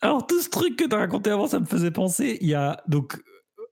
Alors, 0.00 0.26
tout 0.26 0.40
ce 0.40 0.48
truc 0.48 0.76
que 0.76 0.84
tu 0.84 0.94
as 0.94 0.98
raconté 0.98 1.30
avant, 1.30 1.46
ça 1.48 1.58
me 1.58 1.64
faisait 1.64 1.90
penser. 1.90 2.38
Il 2.40 2.48
y 2.48 2.54
a 2.54 2.82
donc. 2.86 3.18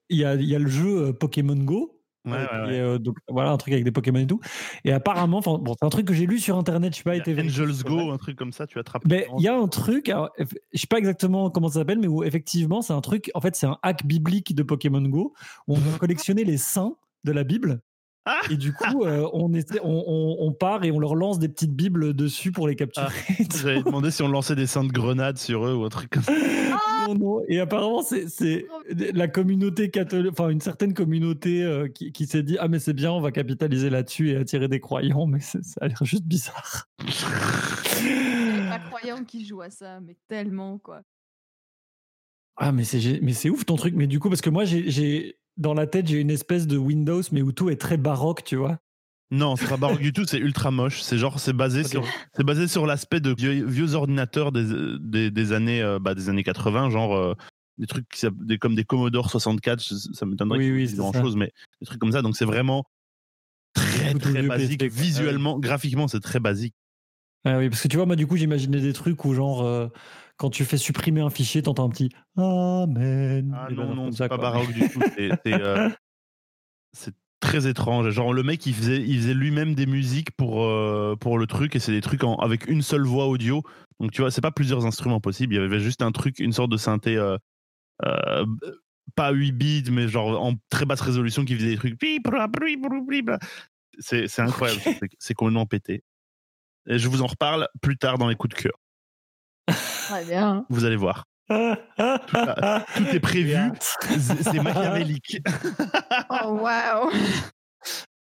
Il 0.08 0.18
y 0.18 0.24
a, 0.24 0.34
il 0.34 0.44
y 0.44 0.54
a 0.54 0.58
le 0.58 0.68
jeu 0.68 1.08
euh, 1.08 1.12
Pokémon 1.12 1.56
Go. 1.56 1.95
Ouais, 2.26 2.32
euh, 2.32 2.66
ouais, 2.66 2.72
ouais. 2.72 2.80
euh, 2.80 2.98
donc, 2.98 3.16
voilà, 3.28 3.50
un 3.50 3.56
truc 3.56 3.72
avec 3.72 3.84
des 3.84 3.92
Pokémon 3.92 4.18
et 4.18 4.26
tout. 4.26 4.40
Et 4.84 4.92
apparemment, 4.92 5.40
bon, 5.40 5.74
c'est 5.78 5.86
un 5.86 5.90
truc 5.90 6.06
que 6.06 6.14
j'ai 6.14 6.26
lu 6.26 6.38
sur 6.38 6.56
Internet. 6.58 6.92
Je 6.92 6.98
sais 6.98 7.04
pas, 7.04 7.14
Il 7.14 7.18
y 7.18 7.20
a 7.20 7.22
été 7.22 7.32
vérifié, 7.32 7.62
Angels. 7.62 7.84
Go, 7.84 8.10
un 8.10 8.18
truc 8.18 8.36
comme 8.36 8.52
ça, 8.52 8.66
tu 8.66 8.78
attrapes. 8.78 9.02
Mais 9.06 9.26
il 9.38 9.44
y 9.44 9.48
a 9.48 9.56
un 9.56 9.68
truc, 9.68 10.08
alors, 10.08 10.30
je 10.38 10.78
sais 10.78 10.86
pas 10.86 10.98
exactement 10.98 11.50
comment 11.50 11.68
ça 11.68 11.80
s'appelle, 11.80 11.98
mais 11.98 12.08
où 12.08 12.24
effectivement, 12.24 12.82
c'est 12.82 12.92
un 12.92 13.00
truc. 13.00 13.30
En 13.34 13.40
fait, 13.40 13.54
c'est 13.56 13.66
un 13.66 13.78
hack 13.82 14.04
biblique 14.04 14.54
de 14.54 14.62
Pokémon 14.62 15.02
Go 15.02 15.34
où 15.68 15.74
on 15.74 15.78
va 15.78 15.98
collectionner 15.98 16.44
les 16.44 16.56
saints 16.56 16.96
de 17.24 17.32
la 17.32 17.44
Bible. 17.44 17.80
Ah 18.28 18.40
et 18.50 18.56
du 18.56 18.72
coup, 18.72 19.04
euh, 19.04 19.28
on, 19.32 19.52
essaie- 19.54 19.78
on, 19.84 20.04
on- 20.06 20.36
on 20.40 20.52
part 20.52 20.82
et 20.84 20.90
on 20.90 20.98
leur 20.98 21.14
lance 21.14 21.38
des 21.38 21.48
petites 21.48 21.74
Bibles 21.76 22.12
dessus 22.12 22.50
pour 22.50 22.66
les 22.66 22.74
capturer. 22.74 23.06
J'avais 23.62 23.82
demandé 23.84 24.10
si 24.10 24.22
on 24.22 24.28
lançait 24.28 24.56
des 24.56 24.66
saints 24.66 24.82
de 24.84 24.90
grenades 24.92 25.38
sur 25.38 25.64
eux 25.64 25.74
ou 25.74 25.84
un 25.84 25.88
truc 25.88 26.10
comme 26.10 26.24
ça. 26.24 26.32
Non, 27.06 27.14
non. 27.14 27.42
Et 27.48 27.60
apparemment, 27.60 28.02
c'est 28.02 28.66
la 29.14 29.28
communauté 29.28 29.90
catholique, 29.90 30.32
enfin 30.32 30.48
une 30.48 30.60
certaine 30.60 30.92
communauté 30.92 31.62
euh, 31.62 31.86
qui, 31.88 32.10
qui 32.10 32.26
s'est 32.26 32.42
dit 32.42 32.56
Ah, 32.58 32.66
mais 32.66 32.80
c'est 32.80 32.94
bien, 32.94 33.12
on 33.12 33.20
va 33.20 33.30
capitaliser 33.30 33.90
là-dessus 33.90 34.30
et 34.30 34.36
attirer 34.36 34.66
des 34.66 34.80
croyants, 34.80 35.26
mais 35.26 35.38
ça 35.40 35.60
a 35.80 35.86
l'air 35.86 36.02
juste 36.04 36.24
bizarre. 36.24 36.88
Pas 38.68 38.78
croyants 38.90 39.24
qui 39.24 39.44
jouent 39.46 39.62
à 39.62 39.70
ça, 39.70 40.00
mais 40.00 40.16
tellement, 40.28 40.78
quoi. 40.78 41.02
Ah, 42.56 42.72
mais 42.72 42.84
c'est 42.84 42.98
gé- 42.98 43.20
mais 43.22 43.32
c'est 43.34 43.50
ouf 43.50 43.64
ton 43.66 43.76
truc. 43.76 43.94
Mais 43.96 44.06
du 44.06 44.18
coup, 44.18 44.28
parce 44.28 44.40
que 44.40 44.50
moi, 44.50 44.64
j'ai 44.64 45.36
dans 45.56 45.74
la 45.74 45.86
tête, 45.86 46.06
j'ai 46.08 46.20
une 46.20 46.30
espèce 46.30 46.66
de 46.66 46.76
Windows, 46.76 47.22
mais 47.32 47.42
où 47.42 47.52
tout 47.52 47.70
est 47.70 47.76
très 47.80 47.96
baroque, 47.96 48.44
tu 48.44 48.56
vois. 48.56 48.78
Non, 49.32 49.56
c'est 49.56 49.68
pas 49.68 49.76
baroque 49.76 50.00
du 50.00 50.12
tout, 50.12 50.24
c'est 50.24 50.38
ultra 50.38 50.70
moche. 50.70 51.02
C'est 51.02 51.18
genre, 51.18 51.40
c'est 51.40 51.52
basé 51.52 51.82
sur, 51.82 52.04
c'est 52.36 52.44
basé 52.44 52.68
sur 52.68 52.86
l'aspect 52.86 53.18
de 53.20 53.34
vieux, 53.36 53.64
vieux 53.66 53.94
ordinateurs 53.94 54.52
des, 54.52 54.66
des, 55.00 55.30
des 55.32 55.52
années, 55.52 55.82
euh, 55.82 55.98
bah, 55.98 56.14
des 56.14 56.28
années 56.28 56.44
80, 56.44 56.90
genre 56.90 57.16
euh, 57.16 57.34
des 57.78 57.86
trucs 57.88 58.08
qui 58.08 58.24
des, 58.42 58.56
comme 58.58 58.76
des 58.76 58.84
Commodore 58.84 59.28
64. 59.30 59.82
je- 59.82 59.94
Ça 60.14 60.26
m'étonnerait 60.26 60.58
Oui, 60.58 60.70
oui, 60.70 60.94
grand 60.94 61.12
ça. 61.12 61.20
chose, 61.22 61.34
mais 61.34 61.52
des 61.80 61.86
trucs 61.86 61.98
comme 61.98 62.12
ça. 62.12 62.22
Donc 62.22 62.36
c'est 62.36 62.44
vraiment 62.44 62.84
très 63.74 64.12
Tout 64.12 64.20
très 64.20 64.42
basique. 64.42 64.78
PC. 64.80 64.94
Visuellement, 64.94 65.58
graphiquement, 65.58 66.06
c'est 66.08 66.20
très 66.20 66.38
basique. 66.40 66.74
Ah 67.44 67.58
oui, 67.58 67.68
parce 67.68 67.82
que 67.82 67.88
tu 67.88 67.96
vois, 67.96 68.06
moi, 68.06 68.16
du 68.16 68.26
coup, 68.26 68.36
j'imaginais 68.36 68.80
des 68.80 68.92
trucs 68.92 69.24
où, 69.24 69.34
genre, 69.34 69.62
euh, 69.62 69.88
quand 70.36 70.50
tu 70.50 70.64
fais 70.64 70.76
supprimer 70.76 71.20
un 71.20 71.30
fichier, 71.30 71.62
t'entends 71.62 71.86
un 71.86 71.90
petit 71.90 72.10
Amen. 72.36 73.52
Ah 73.56 73.68
Et 73.70 73.74
ben, 73.74 73.86
non, 73.86 73.94
non, 73.94 74.12
c'est 74.12 74.28
pas 74.28 74.36
baroque 74.36 74.72
du 74.72 74.88
tout. 74.88 75.00
C'est, 75.16 75.30
euh, 75.54 75.90
c'est 76.92 77.14
très 77.40 77.66
étrange. 77.66 78.10
Genre 78.10 78.32
le 78.32 78.42
mec, 78.42 78.64
il 78.66 78.74
faisait, 78.74 79.00
il 79.02 79.16
faisait 79.18 79.34
lui-même 79.34 79.74
des 79.74 79.86
musiques 79.86 80.30
pour, 80.32 80.62
euh, 80.64 81.16
pour 81.18 81.38
le 81.38 81.46
truc 81.46 81.74
et 81.76 81.78
c'est 81.78 81.92
des 81.92 82.00
trucs 82.00 82.24
en- 82.24 82.36
avec 82.36 82.66
une 82.68 82.82
seule 82.82 83.04
voix 83.04 83.26
audio. 83.26 83.62
Donc 84.00 84.12
tu 84.12 84.20
vois, 84.20 84.30
c'est 84.30 84.40
pas 84.40 84.50
plusieurs 84.52 84.84
instruments 84.86 85.20
possibles. 85.20 85.54
Il 85.54 85.60
y 85.60 85.64
avait 85.64 85.80
juste 85.80 86.02
un 86.02 86.12
truc, 86.12 86.38
une 86.38 86.52
sorte 86.52 86.70
de 86.70 86.76
synthé, 86.76 87.16
euh, 87.16 87.36
euh, 88.04 88.44
pas 89.14 89.30
8 89.30 89.52
bits, 89.52 89.84
mais 89.90 90.08
genre 90.08 90.42
en 90.42 90.54
très 90.68 90.84
basse 90.84 91.00
résolution 91.00 91.44
qui 91.44 91.54
faisait 91.54 91.68
des 91.68 91.76
trucs. 91.76 91.98
C'est, 93.98 94.28
incroyable. 94.40 94.82
C'est 95.18 95.32
complètement 95.34 95.64
pété. 95.64 96.02
Et 96.86 96.98
je 96.98 97.08
vous 97.08 97.22
en 97.22 97.26
reparle 97.26 97.68
plus 97.80 97.96
tard 97.96 98.18
dans 98.18 98.28
les 98.28 98.34
coups 98.34 98.54
de 98.54 98.60
cœur. 98.62 98.78
Très 99.66 100.24
bien. 100.24 100.64
Vous 100.68 100.84
allez 100.84 100.96
voir. 100.96 101.24
Tout 101.48 101.56
est 103.12 103.20
prévu. 103.20 103.56
C'est 104.18 104.42
c'est 104.42 104.60
machiavélique. 104.60 105.38
Oh, 106.30 106.58
waouh 106.60 107.10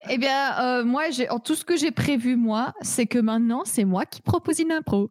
Eh 0.08 0.18
bien, 0.18 0.58
euh, 0.60 0.84
moi, 0.84 1.10
j'ai, 1.10 1.28
tout 1.44 1.54
ce 1.54 1.64
que 1.64 1.76
j'ai 1.76 1.90
prévu, 1.90 2.36
moi, 2.36 2.72
c'est 2.82 3.06
que 3.06 3.18
maintenant, 3.18 3.62
c'est 3.64 3.84
moi 3.84 4.06
qui 4.06 4.22
propose 4.22 4.60
une 4.60 4.72
impro. 4.72 5.10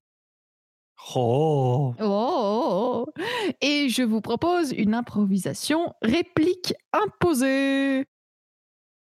Oh. 1.13 1.93
Oh, 1.99 2.03
oh, 2.03 3.05
oh. 3.07 3.21
Et 3.61 3.89
je 3.89 4.01
vous 4.03 4.21
propose 4.21 4.71
une 4.71 4.93
improvisation 4.93 5.93
réplique 6.01 6.73
imposée. 6.93 8.05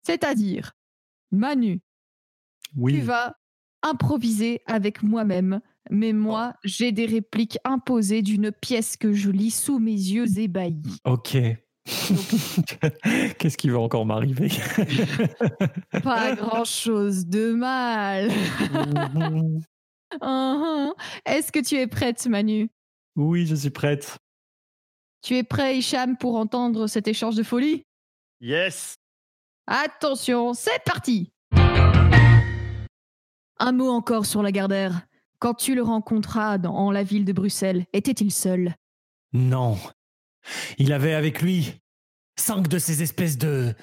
C'est-à-dire, 0.05 0.74
Manu, 1.31 1.81
Oui. 2.75 2.93
tu 2.96 3.01
vas 3.01 3.34
improviser 3.84 4.62
avec 4.67 5.01
moi-même, 5.01 5.62
mais 5.89 6.13
moi, 6.13 6.53
j'ai 6.63 6.91
des 6.91 7.06
répliques 7.06 7.58
imposées 7.63 8.22
d'une 8.22 8.51
pièce 8.51 8.98
que 8.98 9.13
je 9.13 9.29
lis 9.29 9.51
sous 9.51 9.79
mes 9.79 9.91
yeux 9.91 10.39
ébahis. 10.39 11.00
Ok. 11.06 11.38
Qu'est-ce 13.38 13.58
qui 13.58 13.70
va 13.70 13.79
encore 13.79 14.06
m'arriver? 14.06 14.50
Pas 16.03 16.36
grand-chose 16.36 17.25
de 17.27 17.53
mal. 17.53 18.32
Uhum. 20.22 20.94
Est-ce 21.25 21.51
que 21.51 21.60
tu 21.60 21.75
es 21.75 21.86
prête, 21.86 22.25
Manu? 22.27 22.70
Oui, 23.17 23.46
je 23.46 23.56
suis 23.56 23.70
prête. 23.70 24.17
Tu 25.22 25.36
es 25.36 25.44
prêt, 25.44 25.77
Hicham, 25.77 26.15
pour 26.15 26.38
entendre 26.38 26.88
cet 26.88 27.10
échange 27.10 27.36
de 27.36 27.44
folie? 27.44 27.84
Yes. 28.39 28.96
Attention, 29.67 30.53
c'est 30.53 30.82
parti 30.86 31.34
Un 33.60 33.72
mot 33.74 33.89
encore 33.89 34.25
sur 34.25 34.41
Lagardère. 34.41 35.07
Quand 35.39 35.53
tu 35.53 35.75
le 35.75 35.84
rencontras 35.84 36.58
dans 36.58 36.91
la 36.91 37.03
ville 37.03 37.25
de 37.25 37.34
Bruxelles, 37.34 37.86
était-il 37.94 38.32
seul? 38.32 38.75
Non. 39.34 39.77
Il 40.77 40.94
avait 40.94 41.13
avec 41.13 41.41
lui 41.41 41.74
cinq 42.38 42.67
de 42.67 42.79
ces 42.79 43.03
espèces 43.03 43.38
de 43.38 43.75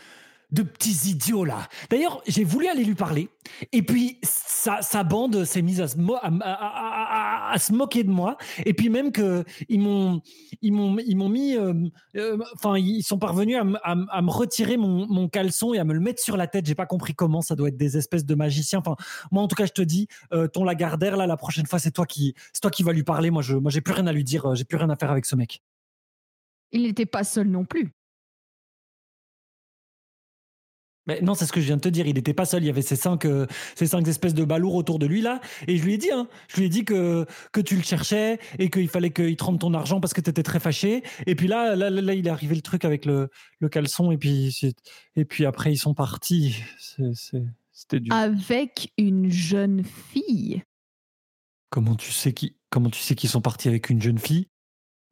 de 0.55 0.63
petits 0.63 1.11
idiots 1.11 1.45
là. 1.45 1.69
D'ailleurs, 1.91 2.23
j'ai 2.27 2.45
voulu 2.45 2.69
aller 2.69 2.85
lui 2.85 2.95
parler, 2.95 3.29
et 3.73 3.83
puis 3.83 4.19
sa, 4.23 5.05
bande 5.05 5.45
s'est 5.45 5.63
mise 5.63 5.81
à 5.81 5.89
se, 5.89 7.73
moquer 7.73 8.05
de 8.05 8.11
moi, 8.11 8.37
et 8.65 8.73
puis 8.73 8.89
même 8.89 9.11
que 9.13 9.45
ils 9.69 9.81
m'ont 9.81 10.23
ils 10.63 10.73
m'ont 10.73 10.97
ils 11.05 11.17
m'ont 11.17 11.29
mis, 11.29 11.57
euh, 11.57 11.75
euh, 12.17 12.39
enfin 12.55 12.79
ils 12.79 13.03
sont 13.03 13.19
parvenus 13.19 13.59
à, 13.83 13.95
me 13.95 14.31
retirer 14.31 14.77
mon, 14.77 15.29
caleçon 15.29 15.75
et 15.75 15.79
à 15.79 15.85
me 15.85 15.93
le 15.93 16.01
mettre 16.01 16.23
sur 16.23 16.37
la 16.37 16.47
tête. 16.47 16.67
J'ai 16.67 16.75
pas 16.75 16.87
compris 16.87 17.15
comment. 17.15 17.43
Ça 17.43 17.57
doit 17.57 17.69
être 17.69 17.77
des 17.77 17.97
espèces 17.97 18.25
de 18.25 18.35
magiciens. 18.35 18.79
Enfin, 18.79 18.97
moi 19.33 19.43
en 19.43 19.49
tout 19.49 19.57
cas, 19.57 19.67
je 19.67 19.73
te 19.73 19.83
dis, 19.83 20.07
euh, 20.33 20.47
ton 20.47 20.65
Lagardère 20.65 21.17
là, 21.17 21.27
la 21.27 21.37
prochaine 21.37 21.67
fois, 21.67 21.79
c'est 21.79 21.91
toi 21.91 22.07
qui 22.07 22.35
c'est 22.53 22.61
toi 22.61 22.71
qui 22.71 22.85
va 22.85 22.93
lui 22.93 23.03
parler. 23.03 23.31
Moi, 23.31 23.43
je 23.43 23.57
moi 23.57 23.71
j'ai 23.71 23.81
plus 23.81 23.95
rien 23.95 24.07
à 24.07 24.13
lui 24.13 24.25
dire. 24.25 24.55
J'ai 24.55 24.65
plus 24.65 24.79
rien 24.79 24.91
à 24.91 24.97
faire 24.97 25.11
avec 25.11 25.27
ce 25.27 25.35
mec. 25.35 25.63
Il 26.71 26.83
n'était 26.83 27.07
pas 27.07 27.25
seul 27.25 27.49
non 27.49 27.65
plus. 27.65 27.93
Mais 31.07 31.21
non, 31.21 31.35
c'est 31.35 31.47
ce 31.47 31.53
que 31.53 31.61
je 31.61 31.67
viens 31.67 31.77
de 31.77 31.83
te 31.83 31.89
dire. 31.89 32.07
Il 32.07 32.15
n'était 32.15 32.35
pas 32.35 32.47
seul. 32.47 32.63
Il 32.63 32.67
y 32.67 32.71
avait 32.71 32.83
ces 32.83 32.97
cinq, 32.97 33.25
euh, 33.25 33.47
ces 33.75 33.87
cinq 33.87 34.07
espèces 34.09 34.35
de 34.35 34.45
balourds 34.45 34.75
autour 34.75 34.99
de 34.99 35.07
lui 35.07 35.21
là. 35.21 35.41
Et 35.69 35.77
je 35.77 35.85
lui 35.85 35.95
ai 35.95 35.99
dit, 35.99 36.11
hein, 36.11 36.29
je 36.49 36.59
lui 36.59 36.67
ai 36.67 36.69
dit 36.69 36.85
que 36.85 37.27
que 37.53 37.61
tu 37.61 37.77
le 37.77 37.83
cherchais 37.83 38.39
et 38.59 38.71
qu'il 38.71 38.89
fallait 38.89 39.11
qu'il 39.11 39.37
te 39.37 39.45
rende 39.45 39.61
ton 39.61 39.75
argent 39.75 40.01
parce 40.01 40.15
que 40.15 40.21
tu 40.21 40.31
étais 40.31 40.43
très 40.43 40.61
fâché. 40.61 41.03
Et 41.27 41.35
puis 41.35 41.47
là, 41.47 41.77
là, 41.77 41.91
là, 41.91 42.01
là, 42.01 42.15
il 42.15 42.27
est 42.27 42.31
arrivé 42.31 42.55
le 42.55 42.63
truc 42.63 42.85
avec 42.85 43.05
le, 43.05 43.29
le 43.61 43.69
caleçon 43.69 44.11
et 44.11 44.19
puis 44.19 44.59
et 45.17 45.25
puis 45.25 45.45
après 45.45 45.73
ils 45.73 45.79
sont 45.79 45.95
partis. 45.95 46.57
C'était 47.73 48.01
du. 48.01 48.11
Avec 48.13 48.93
une 48.97 49.31
jeune 49.31 49.83
fille. 49.85 50.63
Comment 51.71 51.97
tu 51.97 52.13
sais 52.13 52.33
qui 52.33 52.57
Comment 52.71 52.91
tu 52.91 53.01
sais 53.01 53.15
qu'ils 53.15 53.31
sont 53.31 53.41
partis 53.41 53.69
avec 53.69 53.91
une 53.91 54.01
jeune 54.01 54.19
fille? 54.19 54.49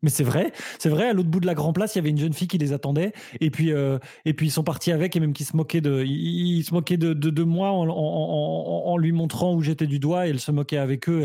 Mais 0.02 0.10
c'est 0.10 0.24
vrai, 0.24 0.52
c'est 0.80 0.88
vrai. 0.88 1.08
À 1.08 1.12
l'autre 1.12 1.28
bout 1.28 1.38
de 1.38 1.46
la 1.46 1.54
Grand 1.54 1.72
Place, 1.72 1.94
il 1.94 1.98
y 1.98 2.00
avait 2.00 2.10
une 2.10 2.18
jeune 2.18 2.32
fille 2.32 2.48
qui 2.48 2.58
les 2.58 2.72
attendait, 2.72 3.12
et 3.40 3.50
puis 3.50 3.72
euh, 3.72 4.00
et 4.24 4.34
puis 4.34 4.48
ils 4.48 4.50
sont 4.50 4.64
partis 4.64 4.90
avec, 4.90 5.14
et 5.14 5.20
même 5.20 5.32
qui 5.32 5.44
se 5.44 5.56
moquaient 5.56 5.80
de, 5.80 6.02
ils, 6.04 6.58
ils 6.58 6.64
se 6.64 6.74
moquaient 6.74 6.96
de, 6.96 7.12
de, 7.12 7.30
de 7.30 7.42
moi 7.44 7.70
en, 7.70 7.88
en, 7.88 7.92
en, 7.92 8.92
en 8.92 8.96
lui 8.98 9.12
montrant 9.12 9.54
où 9.54 9.62
j'étais 9.62 9.86
du 9.86 10.00
doigt, 10.00 10.26
et 10.26 10.30
elle 10.30 10.40
se 10.40 10.50
moquait 10.50 10.78
avec 10.78 11.08
eux. 11.08 11.22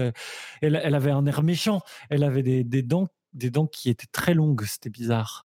Elle, 0.61 0.75
elle, 0.75 0.81
elle 0.83 0.95
avait 0.95 1.11
un 1.11 1.25
air 1.25 1.41
méchant. 1.41 1.81
Elle 2.11 2.23
avait 2.23 2.43
des, 2.43 2.63
des 2.63 2.83
dents, 2.83 3.07
des 3.33 3.49
dents 3.49 3.67
qui 3.67 3.89
étaient 3.89 4.07
très 4.11 4.35
longues. 4.35 4.63
C'était 4.65 4.91
bizarre. 4.91 5.47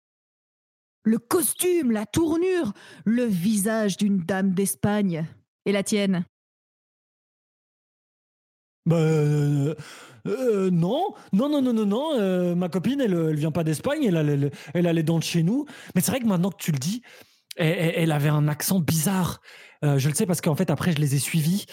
Le 1.03 1.17
costume, 1.17 1.91
la 1.91 2.05
tournure, 2.05 2.74
le 3.05 3.24
visage 3.25 3.95
d'une 3.95 4.19
dame 4.19 4.53
d'Espagne. 4.53 5.25
Et 5.65 5.71
la 5.71 5.83
tienne? 5.83 6.25
Bah, 8.86 8.95
euh, 8.95 9.75
euh, 10.27 10.69
non, 10.71 11.13
non, 11.33 11.49
non, 11.49 11.61
non, 11.61 11.73
non, 11.73 11.85
non. 11.85 12.19
euh, 12.19 12.55
ma 12.55 12.69
copine, 12.69 13.01
elle, 13.01 13.13
elle 13.13 13.35
vient 13.35 13.51
pas 13.51 13.63
d'Espagne. 13.63 14.03
Elle 14.03 14.15
elle, 14.15 14.51
elle 14.73 14.88
a 14.88 14.93
les 14.93 15.03
dents 15.03 15.19
de 15.19 15.23
chez 15.23 15.43
nous. 15.43 15.65
Mais 15.95 16.01
c'est 16.01 16.11
vrai 16.11 16.19
que 16.19 16.25
maintenant 16.25 16.49
que 16.49 16.61
tu 16.61 16.71
le 16.71 16.79
dis, 16.79 17.01
elle, 17.55 18.11
avait 18.11 18.29
un 18.29 18.47
accent 18.47 18.79
bizarre. 18.79 19.41
Euh, 19.83 19.97
je 19.97 20.07
le 20.09 20.15
sais 20.15 20.25
parce 20.25 20.39
qu'en 20.39 20.55
fait 20.55 20.69
après 20.69 20.91
je 20.91 20.97
les 20.97 21.15
ai 21.15 21.19
suivis. 21.19 21.65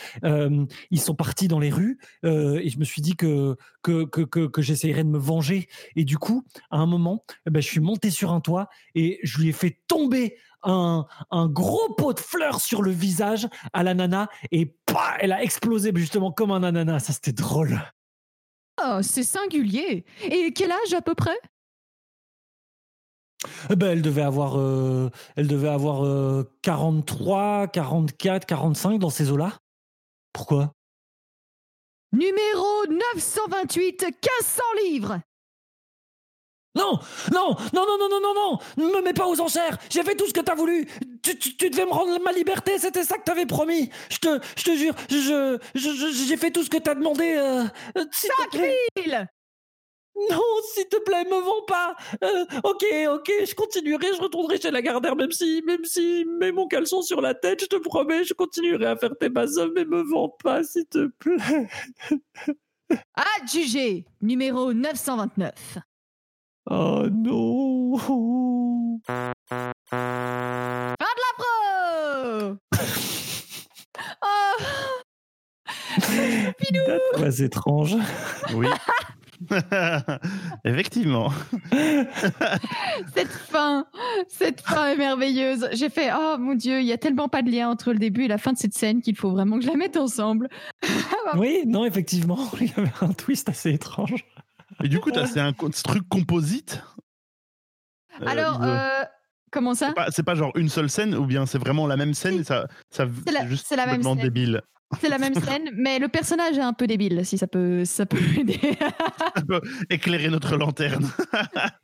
Ils 0.90 1.00
sont 1.00 1.14
partis 1.14 1.48
dans 1.48 1.60
les 1.60 1.70
rues 1.70 1.98
et 2.24 2.68
je 2.68 2.78
me 2.78 2.84
suis 2.84 3.02
dit 3.02 3.14
que 3.14 3.56
que 3.82 4.04
que, 4.04 4.22
que, 4.22 4.46
que 4.46 4.62
j'essayerais 4.62 5.04
de 5.04 5.08
me 5.08 5.18
venger. 5.18 5.68
Et 5.94 6.04
du 6.04 6.18
coup, 6.18 6.44
à 6.70 6.78
un 6.78 6.86
moment, 6.86 7.24
eh 7.46 7.50
ben, 7.50 7.60
je 7.62 7.68
suis 7.68 7.80
monté 7.80 8.10
sur 8.10 8.32
un 8.32 8.40
toit 8.40 8.68
et 8.94 9.20
je 9.22 9.38
lui 9.38 9.48
ai 9.48 9.52
fait 9.52 9.78
tomber 9.86 10.36
un, 10.62 11.06
un 11.30 11.48
gros 11.48 11.94
pot 11.94 12.12
de 12.12 12.20
fleurs 12.20 12.60
sur 12.60 12.82
le 12.82 12.90
visage 12.90 13.48
à 13.72 13.82
la 13.82 13.94
nana 13.94 14.28
et 14.50 14.74
bah, 14.92 15.14
elle 15.20 15.32
a 15.32 15.42
explosé 15.42 15.92
justement 15.94 16.32
comme 16.32 16.50
un 16.50 16.62
ananas. 16.62 17.00
Ça 17.00 17.12
c'était 17.12 17.32
drôle. 17.32 17.80
Oh, 18.82 18.98
c'est 19.02 19.22
singulier. 19.22 20.04
Et 20.22 20.52
quel 20.52 20.70
âge 20.70 20.94
à 20.94 21.00
peu 21.00 21.14
près? 21.14 21.38
Eh 23.70 23.76
ben, 23.76 23.90
elle 23.90 24.02
devait 24.02 24.22
avoir, 24.22 24.58
euh, 24.58 25.10
elle 25.36 25.46
devait 25.46 25.68
avoir 25.68 26.04
euh, 26.04 26.50
43, 26.62 27.68
44, 27.68 28.46
45 28.46 28.98
dans 28.98 29.10
ces 29.10 29.30
eaux-là. 29.30 29.52
Pourquoi? 30.32 30.72
Numéro 32.12 32.86
928, 32.88 34.02
1500 34.02 34.62
livres. 34.84 35.20
Non, 36.76 36.98
non, 37.32 37.56
non, 37.72 37.86
non, 37.86 37.98
non, 37.98 38.08
non, 38.08 38.20
non, 38.20 38.34
non, 38.34 38.58
ne 38.76 38.96
me 38.96 39.02
mets 39.02 39.14
pas 39.14 39.26
aux 39.26 39.40
enchères. 39.40 39.78
J'ai 39.90 40.02
fait 40.02 40.14
tout 40.14 40.26
ce 40.26 40.34
que 40.34 40.40
t'as 40.40 40.54
voulu. 40.54 40.86
Tu, 41.22 41.38
tu, 41.38 41.56
tu 41.56 41.70
devais 41.70 41.86
me 41.86 41.90
rendre 41.92 42.20
ma 42.22 42.32
liberté. 42.32 42.78
C'était 42.78 43.04
ça 43.04 43.16
que 43.16 43.24
t'avais 43.24 43.46
promis. 43.46 43.90
Je 44.10 44.18
te, 44.18 44.38
je 44.56 44.64
te 44.64 44.76
jure, 44.76 44.94
je, 45.08 45.58
j'ai 46.26 46.36
fait 46.36 46.50
tout 46.50 46.62
ce 46.62 46.70
que 46.70 46.76
t'as 46.76 46.94
demandé. 46.94 47.34
euh, 47.36 47.64
euh, 47.96 48.04
s'il 48.12 48.30
te 48.30 48.56
plaît. 48.56 48.76
Il 48.96 49.26
Non, 50.30 50.42
s'il 50.74 50.86
te 50.88 50.96
plaît, 51.02 51.24
me 51.24 51.40
vends 51.40 51.64
pas. 51.66 51.96
Euh, 52.22 52.44
ok, 52.64 52.84
ok, 53.14 53.32
je 53.46 53.54
continuerai, 53.54 54.08
je 54.14 54.20
retournerai 54.22 54.60
chez 54.60 54.70
la 54.70 54.82
Gardère, 54.82 55.16
même 55.16 55.32
si, 55.32 55.62
même 55.66 55.84
si, 55.84 56.24
mets 56.38 56.52
mon 56.52 56.66
caleçon 56.68 57.02
sur 57.02 57.20
la 57.20 57.34
tête, 57.34 57.62
je 57.62 57.66
te 57.66 57.76
promets, 57.76 58.24
je 58.24 58.34
continuerai 58.34 58.86
à 58.86 58.96
faire 58.96 59.16
tes 59.18 59.28
basses 59.28 59.58
mais 59.74 59.84
me 59.84 60.02
vends 60.02 60.28
pas, 60.42 60.62
s'il 60.62 60.86
te 60.86 61.06
plaît. 61.18 61.68
Adjugé. 63.40 64.04
Numéro 64.20 64.72
929. 64.72 65.78
Oh 66.68 67.06
non. 67.12 67.96
Pro 67.96 69.00
Oh 74.22 74.56
Date 76.86 77.02
très 77.14 77.42
étrange. 77.42 77.96
Oui. 78.54 78.66
Effectivement. 80.64 81.32
Cette 83.14 83.28
fin, 83.28 83.86
cette 84.28 84.60
fin 84.60 84.88
est 84.88 84.96
merveilleuse. 84.96 85.68
J'ai 85.72 85.88
fait, 85.88 86.10
oh 86.12 86.36
mon 86.38 86.54
Dieu, 86.54 86.80
il 86.80 86.86
y 86.86 86.92
a 86.92 86.98
tellement 86.98 87.28
pas 87.28 87.42
de 87.42 87.50
lien 87.50 87.68
entre 87.68 87.92
le 87.92 87.98
début 87.98 88.24
et 88.24 88.28
la 88.28 88.38
fin 88.38 88.52
de 88.52 88.58
cette 88.58 88.74
scène 88.74 89.02
qu'il 89.02 89.16
faut 89.16 89.30
vraiment 89.30 89.58
que 89.58 89.64
je 89.64 89.70
la 89.70 89.76
mette 89.76 89.96
ensemble. 89.96 90.48
Oui, 91.36 91.64
non, 91.66 91.84
effectivement, 91.84 92.38
il 92.60 92.68
y 92.68 92.72
avait 92.76 92.92
un 93.00 93.12
twist 93.12 93.48
assez 93.48 93.72
étrange. 93.72 94.24
Et 94.84 94.88
du 94.88 95.00
coup, 95.00 95.10
c'est 95.14 95.40
un 95.40 95.52
truc 95.52 96.08
composite. 96.08 96.82
Euh, 98.22 98.26
Alors, 98.26 98.62
euh, 98.62 99.02
comment 99.50 99.74
ça? 99.74 99.92
C'est 100.10 100.22
pas, 100.22 100.34
genre 100.34 100.52
une 100.56 100.68
seule 100.68 100.88
scène 100.90 101.14
ou 101.14 101.26
bien 101.26 101.46
c'est 101.46 101.58
vraiment 101.58 101.86
la 101.86 101.96
même 101.96 102.14
scène 102.14 102.44
ça, 102.44 102.66
ça 102.90 103.06
C'est 103.26 103.32
la- 103.32 103.46
juste 103.46 103.66
c'est 103.68 103.76
la 103.76 103.86
même 103.86 104.02
scène. 104.02 104.16
débile. 104.16 104.62
C'est 105.00 105.08
la 105.08 105.18
même 105.18 105.34
scène, 105.58 105.70
mais 105.74 105.98
le 105.98 106.08
personnage 106.08 106.56
est 106.56 106.62
un 106.62 106.72
peu 106.72 106.86
débile, 106.86 107.26
si 107.26 107.36
ça 107.38 107.46
peut, 107.46 107.84
ça 107.84 108.06
peut 108.06 108.18
aider. 108.38 108.60
Ça 109.36 109.42
peut 109.46 109.60
éclairer 109.90 110.28
notre 110.28 110.56
lanterne. 110.56 111.10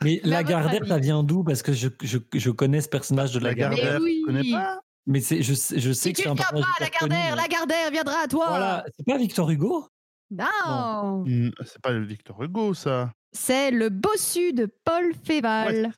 Mais 0.02 0.20
Mais 0.24 0.24
à 0.24 0.26
la 0.28 0.36
votre 0.38 0.48
Gardère, 0.50 0.80
avis 0.82 0.88
ça 0.88 0.98
vient 0.98 1.22
d'où? 1.22 1.42
Parce 1.44 1.62
que 1.62 1.72
je, 1.72 1.88
je, 2.02 2.18
je 2.32 2.50
connais 2.50 2.80
ce 2.80 2.88
personnage 2.88 3.32
de 3.32 3.40
la 3.40 3.50
La 3.50 3.54
Gardère. 3.54 3.78
Gardère, 3.78 4.00
Mais 4.00 4.04
oui. 4.06 4.22
connais 4.24 4.50
pas? 4.52 4.80
Mais 5.06 5.20
c'est, 5.20 5.42
je, 5.42 5.52
sais- 5.52 5.80
je 5.80 5.92
sais 5.92 6.10
si 6.10 6.12
que 6.12 6.16
tu 6.18 6.22
c'est 6.22 6.28
ne 6.28 6.32
un 6.32 6.36
viens 6.36 6.44
pas 6.44 6.50
personnage 6.52 6.76
à 6.78 6.80
la 6.82 6.86
hyper 6.86 6.98
connu, 7.00 7.10
Gardère, 7.10 7.36
mais- 7.36 7.42
la 7.42 7.48
Gardère 7.48 7.90
viendra 7.90 8.14
à 8.24 8.28
toi. 8.28 8.46
Voilà, 8.48 8.84
c'est 8.96 9.04
pas 9.04 9.18
Victor 9.18 9.50
Hugo? 9.50 9.88
Non, 10.32 11.24
Hmm, 11.26 11.50
C'est 11.64 11.80
pas 11.82 11.90
le 11.92 12.04
Victor 12.04 12.42
Hugo, 12.42 12.74
ça. 12.74 13.12
c'est 13.32 13.70
le 13.70 13.88
bossu 13.90 14.52
de 14.52 14.66
Paul 14.84 15.12
Féval. 15.24 15.92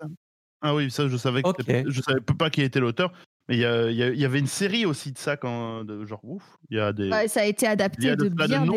Ah 0.61 0.75
oui, 0.75 0.90
ça, 0.90 1.09
je 1.09 1.16
savais 1.16 1.42
que 1.42 1.49
je 1.90 2.01
savais 2.03 2.20
pas 2.20 2.51
qui 2.51 2.62
était 2.62 2.81
l'auteur. 2.81 3.12
Mais 3.49 3.57
il 3.57 3.61
y, 3.61 4.25
avait 4.25 4.38
une 4.38 4.47
série 4.47 4.87
aussi 4.87 5.12
de 5.12 5.18
ça, 5.18 5.37
quand, 5.37 5.85
de, 5.85 6.07
genre, 6.07 6.20
ouf. 6.25 6.42
Il 6.70 6.79
y 6.79 6.81
a 6.81 6.94
des. 6.94 7.11
Ouais, 7.11 7.29
ça 7.29 7.42
a 7.42 7.44
été 7.44 7.66
y 7.66 7.68
adapté 7.68 8.09
a 8.09 8.16
de 8.16 8.31
bien 8.31 8.62
de 8.64 8.70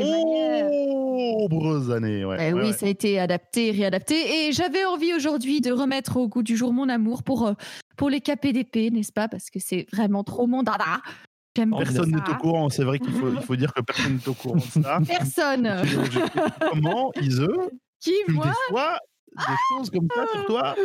nombreuses 1.48 1.90
années. 1.90 2.26
Ouais, 2.26 2.36
Eh 2.40 2.54
ouais, 2.54 2.60
oui, 2.62 2.68
ouais. 2.68 2.74
ça 2.74 2.86
a 2.86 2.90
été 2.90 3.18
adapté, 3.18 3.72
réadapté. 3.72 4.48
Et 4.48 4.52
j'avais 4.52 4.84
envie 4.84 5.14
aujourd'hui 5.14 5.62
de 5.62 5.72
remettre 5.72 6.18
au 6.18 6.28
goût 6.28 6.44
du 6.44 6.58
jour 6.58 6.74
mon 6.74 6.90
amour 6.90 7.24
pour, 7.24 7.48
euh, 7.48 7.54
pour 7.96 8.10
les 8.10 8.20
KPDP, 8.20 8.92
n'est-ce 8.92 9.14
pas? 9.14 9.30
Parce 9.30 9.50
que 9.50 9.60
c'est 9.60 9.86
vraiment 9.94 10.26
trop 10.26 10.48
mon 10.48 10.64
dada. 10.64 11.02
J'aime 11.58 11.72
beaucoup 11.72 11.84
Personne 11.84 12.12
n'est 12.12 12.30
au 12.30 12.36
courant. 12.36 12.70
C'est 12.70 12.84
vrai 12.84 13.00
qu'il 13.00 13.12
faut, 13.14 13.32
il 13.34 13.42
faut 13.42 13.56
dire 13.56 13.74
que 13.74 13.82
personne 13.82 14.14
n'est 14.18 14.28
au 14.28 14.34
courant 14.36 14.56
de 14.58 14.62
ça. 14.62 15.00
Personne. 15.08 15.82
Comment, 16.72 17.12
Ise, 17.20 17.48
Qui, 18.00 18.14
tu 18.28 18.32
moi 18.34 19.00
des 19.36 19.54
choses 19.76 19.90
comme 19.90 20.08
ça 20.16 20.26
sur 20.32 20.46
toi 20.46 20.76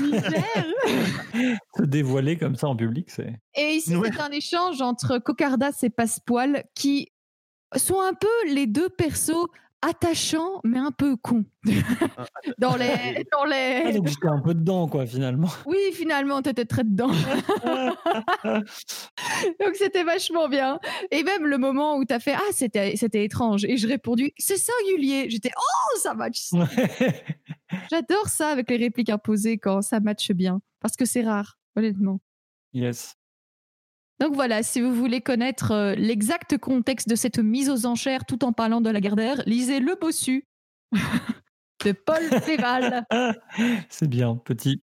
Misère. 0.00 0.66
Se 1.76 1.82
dévoiler 1.82 2.36
comme 2.36 2.54
ça 2.54 2.68
en 2.68 2.76
public, 2.76 3.10
c'est. 3.10 3.34
Et 3.56 3.74
ici, 3.74 3.96
Ouais. 3.96 4.10
c'est 4.12 4.20
un 4.20 4.30
échange 4.30 4.80
entre 4.82 5.18
Cocardas 5.18 5.78
et 5.82 5.90
Passepoil 5.90 6.64
qui 6.76 7.10
sont 7.76 8.00
un 8.00 8.14
peu 8.14 8.52
les 8.52 8.66
deux 8.68 8.88
persos 8.88 9.46
attachants, 9.82 10.60
mais 10.64 10.78
un 10.78 10.90
peu 10.90 11.16
cons. 11.16 11.44
dans 12.58 12.76
les. 12.76 13.24
Dans 13.32 13.44
Ah, 13.44 13.84
les... 13.84 13.92
donc 13.92 14.08
j'étais 14.08 14.26
un 14.28 14.40
peu 14.40 14.54
dedans, 14.54 14.88
quoi, 14.88 15.06
finalement. 15.06 15.48
Oui, 15.66 15.76
finalement, 15.94 16.42
t'étais 16.42 16.64
très 16.64 16.84
dedans. 16.84 17.10
Donc 19.60 19.74
c'était 19.74 20.04
vachement 20.04 20.48
bien. 20.48 20.78
Et 21.10 21.22
même 21.22 21.46
le 21.46 21.58
moment 21.58 21.96
où 21.96 22.04
t'as 22.04 22.18
fait 22.18 22.34
Ah, 22.34 22.50
c'était 22.52 22.96
c'était 22.96 23.24
étrange. 23.24 23.64
Et 23.64 23.76
je 23.76 23.86
répondu 23.86 24.32
C'est 24.38 24.56
singulier. 24.56 25.28
J'étais 25.30 25.50
Oh, 25.56 25.98
ça 26.02 26.14
match. 26.14 26.48
Ouais. 26.52 27.24
J'adore 27.90 28.28
ça 28.28 28.48
avec 28.50 28.70
les 28.70 28.76
répliques 28.76 29.10
imposées 29.10 29.58
quand 29.58 29.82
ça 29.82 30.00
matche 30.00 30.30
bien. 30.32 30.60
Parce 30.80 30.96
que 30.96 31.04
c'est 31.04 31.22
rare, 31.22 31.58
honnêtement. 31.76 32.20
yes. 32.72 33.14
Donc 34.20 34.34
voilà, 34.34 34.62
si 34.62 34.80
vous 34.80 34.92
voulez 34.94 35.20
connaître 35.20 35.70
euh, 35.72 35.94
l'exact 35.94 36.58
contexte 36.58 37.08
de 37.08 37.14
cette 37.14 37.38
mise 37.38 37.70
aux 37.70 37.86
enchères 37.86 38.24
tout 38.24 38.44
en 38.44 38.52
parlant 38.52 38.80
de 38.80 38.90
la 38.90 39.00
Gardère, 39.00 39.42
lisez 39.46 39.78
Le 39.80 39.94
Bossu 40.00 40.44
de 41.84 41.92
Paul 41.92 42.22
Féval. 42.42 43.04
C'est 43.88 44.08
bien, 44.08 44.36
petit. 44.36 44.82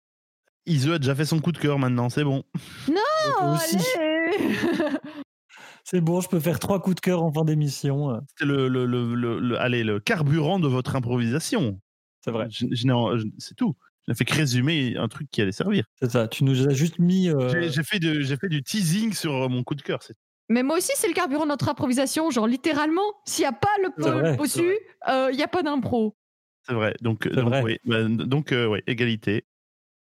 Ise 0.67 0.89
a 0.91 0.99
déjà 0.99 1.15
fait 1.15 1.25
son 1.25 1.41
coup 1.41 1.53
de 1.53 1.59
cœur 1.59 1.79
maintenant, 1.79 2.11
c'est 2.11 2.23
bon. 2.25 2.45
Aussi. 3.55 3.77
allez 3.99 4.99
C'est 5.85 6.01
bon, 6.01 6.21
je 6.21 6.29
peux 6.29 6.39
faire 6.39 6.59
trois 6.61 6.81
coups 6.81 6.97
de 6.97 7.01
cœur 7.01 7.23
en 7.23 7.33
fin 7.33 7.45
d'émission. 7.45 8.21
C'est 8.39 8.45
le, 8.45 8.69
le, 8.69 8.85
le, 8.85 9.15
le- 9.15 9.41
le- 9.41 9.59
allez, 9.61 9.83
le 9.83 9.99
carburant 10.01 10.59
de 10.61 10.69
votre 10.69 10.95
improvisation. 10.97 11.81
C'est 12.25 12.31
vrai. 12.31 12.47
Je- 12.51 12.67
je 12.71 12.87
n'ai 12.87 12.93
en- 12.93 13.17
je- 13.17 13.27
C'est 13.39 13.55
tout. 13.57 13.75
Je 14.07 14.13
n'ai 14.13 14.17
fait 14.17 14.25
que 14.25 14.35
résumer 14.35 14.97
un 14.97 15.09
truc 15.09 15.29
qui 15.31 15.41
allait 15.43 15.53
servir. 15.53 15.85
C'est 16.01 16.11
ça. 16.11 16.27
Tu 16.29 16.45
nous 16.45 16.67
as 16.67 16.73
juste 16.75 16.99
mis. 16.99 17.29
euh, 17.29 17.49
J'ai- 17.51 17.71
J'ai 17.71 17.83
fait, 17.83 17.99
de- 17.99 18.21
j'ai 18.21 18.37
fait 18.37 18.49
du 18.49 18.63
teasing 18.63 19.13
sur 19.13 19.35
euh, 19.45 19.49
mon 19.49 19.63
coup 19.63 19.75
de 19.75 19.83
cœur. 19.83 20.01
Mais 20.49 20.63
moi 20.65 20.79
aussi, 20.79 20.91
c'est 20.97 21.07
le 21.07 21.15
carburant 21.15 21.45
de 21.45 21.49
notre 21.51 21.69
improvisation, 21.69 22.31
genre 22.31 22.47
littéralement. 22.49 23.03
S'il 23.25 23.43
n'y 23.45 23.49
a 23.49 23.53
pas 23.53 23.69
le 23.83 24.37
Bossu, 24.37 24.77
euh, 25.09 25.29
il 25.31 25.37
n'y 25.37 25.43
a 25.45 25.49
pas 25.49 25.63
d'impro. 25.63 26.17
C'est 26.67 26.75
vrai. 26.75 26.95
Donc, 27.03 27.29
donc, 27.29 27.49
vrai. 27.49 27.63
oui. 27.63 27.79
Bah, 27.85 28.03
donc 28.05 28.53
euh, 28.53 28.67
ouais, 28.67 28.83
égalité. 28.87 29.45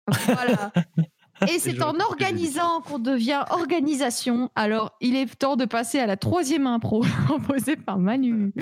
Voilà. 0.08 0.72
Et 1.44 1.60
c'est 1.60 1.82
en 1.84 2.00
organisant 2.00 2.82
qu'on 2.82 3.00
devient 3.00 3.44
organisation. 3.50 4.50
Alors, 4.56 4.96
il 5.02 5.16
est 5.16 5.38
temps 5.38 5.56
de 5.56 5.66
passer 5.66 6.00
à 6.00 6.08
la 6.08 6.18
troisième 6.18 6.68
impro 6.68 7.02
proposée 7.26 7.76
par 7.76 8.00
Manu. 8.00 8.54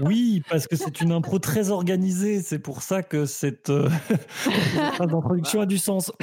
Oui, 0.00 0.42
parce 0.48 0.66
que 0.66 0.76
c'est 0.76 1.02
une 1.02 1.12
impro 1.12 1.38
très 1.38 1.70
organisée. 1.70 2.40
C'est 2.40 2.58
pour 2.58 2.82
ça 2.82 3.02
que 3.02 3.26
cette, 3.26 3.68
euh, 3.68 3.88
cette 4.44 5.08
d'introduction 5.08 5.60
a 5.60 5.66
du 5.66 5.78
sens. 5.78 6.12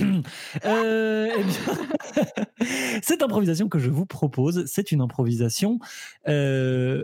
Euh, 0.65 1.29
eh 1.37 1.43
bien, 1.43 2.67
cette 3.01 3.21
improvisation 3.21 3.67
que 3.67 3.79
je 3.79 3.89
vous 3.89 4.05
propose, 4.05 4.65
c'est 4.65 4.91
une 4.91 5.01
improvisation 5.01 5.79
euh, 6.27 7.03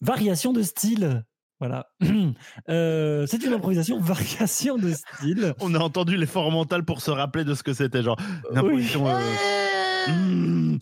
variation 0.00 0.52
de 0.52 0.62
style. 0.62 1.24
Voilà. 1.60 1.86
Euh, 2.68 3.26
c'est 3.26 3.44
une 3.44 3.52
improvisation 3.52 3.98
variation 4.00 4.76
de 4.76 4.92
style. 4.92 5.54
On 5.60 5.74
a 5.74 5.78
entendu 5.78 6.16
l'effort 6.16 6.50
mental 6.50 6.84
pour 6.84 7.00
se 7.00 7.10
rappeler 7.10 7.44
de 7.44 7.54
ce 7.54 7.62
que 7.62 7.72
c'était. 7.72 8.02
Genre, 8.02 8.16
une 8.52 8.60
Oui. 8.60 8.86
euh, 8.96 9.20
mmh. 10.08 10.78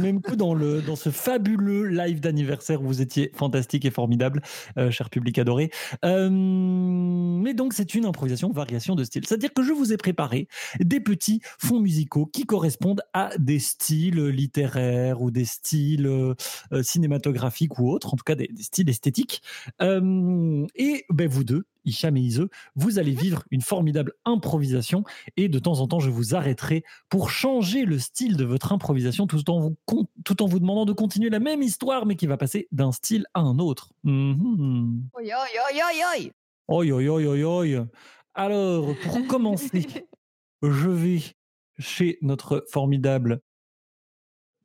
Même 0.00 0.20
coup 0.20 0.36
dans, 0.36 0.54
le, 0.54 0.82
dans 0.82 0.96
ce 0.96 1.10
fabuleux 1.10 1.86
live 1.86 2.20
d'anniversaire 2.20 2.82
où 2.82 2.86
vous 2.86 3.00
étiez 3.00 3.30
fantastique 3.34 3.84
et 3.84 3.90
formidable, 3.90 4.42
euh, 4.76 4.90
cher 4.90 5.08
public 5.08 5.38
adoré. 5.38 5.70
Euh, 6.04 6.28
mais 6.30 7.54
donc, 7.54 7.72
c'est 7.72 7.94
une 7.94 8.04
improvisation, 8.04 8.50
variation 8.50 8.94
de 8.94 9.04
style. 9.04 9.26
C'est-à-dire 9.26 9.52
que 9.52 9.62
je 9.62 9.72
vous 9.72 9.92
ai 9.92 9.96
préparé 9.96 10.48
des 10.80 11.00
petits 11.00 11.40
fonds 11.58 11.80
musicaux 11.80 12.26
qui 12.26 12.44
correspondent 12.44 13.02
à 13.12 13.30
des 13.38 13.58
styles 13.58 14.26
littéraires 14.26 15.22
ou 15.22 15.30
des 15.30 15.44
styles 15.44 16.06
euh, 16.06 16.34
cinématographiques 16.82 17.78
ou 17.78 17.90
autres, 17.90 18.12
en 18.12 18.16
tout 18.16 18.24
cas 18.24 18.34
des, 18.34 18.48
des 18.48 18.62
styles 18.62 18.88
esthétiques. 18.90 19.42
Et 19.80 21.04
ben, 21.10 21.28
vous 21.28 21.44
deux, 21.44 21.64
Hicham 21.84 22.16
et 22.16 22.28
vous 22.74 22.98
allez 22.98 23.12
vivre 23.12 23.44
une 23.50 23.60
formidable 23.60 24.12
improvisation 24.24 25.04
et 25.36 25.48
de 25.48 25.58
temps 25.58 25.80
en 25.80 25.86
temps, 25.88 26.00
je 26.00 26.10
vous 26.10 26.34
arrêterai 26.34 26.84
pour 27.08 27.30
changer 27.30 27.84
le 27.84 27.98
style 27.98 28.36
de 28.36 28.44
votre 28.44 28.72
improvisation 28.72 29.26
tout 29.26 29.50
en 29.50 29.60
vous, 29.60 29.76
con- 29.84 30.06
tout 30.24 30.42
en 30.42 30.46
vous 30.46 30.58
demandant 30.58 30.84
de 30.86 30.92
continuer 30.92 31.30
la 31.30 31.40
même 31.40 31.62
histoire, 31.62 32.06
mais 32.06 32.16
qui 32.16 32.26
va 32.26 32.36
passer 32.36 32.68
d'un 32.72 32.92
style 32.92 33.26
à 33.34 33.40
un 33.40 33.58
autre. 33.58 33.92
Mhm. 34.04 35.04
Oi, 35.14 35.22
oi, 35.22 35.32
oi, 35.32 35.80
oi, 35.82 36.26
oi. 36.26 36.30
Oi, 36.68 36.92
oi, 36.92 37.08
oi, 37.08 37.26
oi, 37.26 37.44
oi. 37.76 37.86
Alors, 38.34 38.94
pour 39.02 39.26
commencer, 39.28 39.86
je 40.62 40.88
vais 40.88 41.20
chez 41.78 42.18
notre 42.22 42.64
formidable 42.70 43.40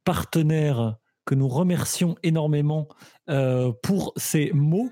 partenaire 0.04 0.98
que 1.26 1.36
nous 1.36 1.48
remercions 1.48 2.16
énormément 2.24 2.88
euh, 3.30 3.72
pour 3.84 4.14
ces 4.18 4.52
mots. 4.54 4.90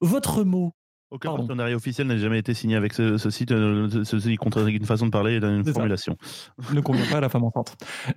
Votre 0.00 0.44
mot, 0.44 0.74
Aucun 1.10 1.30
Pardon. 1.30 1.44
partenariat 1.46 1.74
officiel 1.74 2.06
n'a 2.06 2.18
jamais 2.18 2.38
été 2.38 2.52
signé 2.52 2.76
avec 2.76 2.92
ce, 2.92 3.16
ce 3.16 3.30
site. 3.30 3.50
euh, 3.52 3.88
ce- 3.88 4.04
Ceci 4.04 4.36
une 4.42 4.84
façon 4.84 5.06
de 5.06 5.10
parler 5.10 5.34
et 5.36 5.40
d'une 5.40 5.62
C'est 5.64 5.70
ça. 5.70 5.74
formulation. 5.74 6.16
ne 6.74 6.80
convient 6.80 7.06
pas 7.10 7.16
à 7.16 7.20
la 7.20 7.28
femme 7.30 7.44
enceinte. 7.44 7.76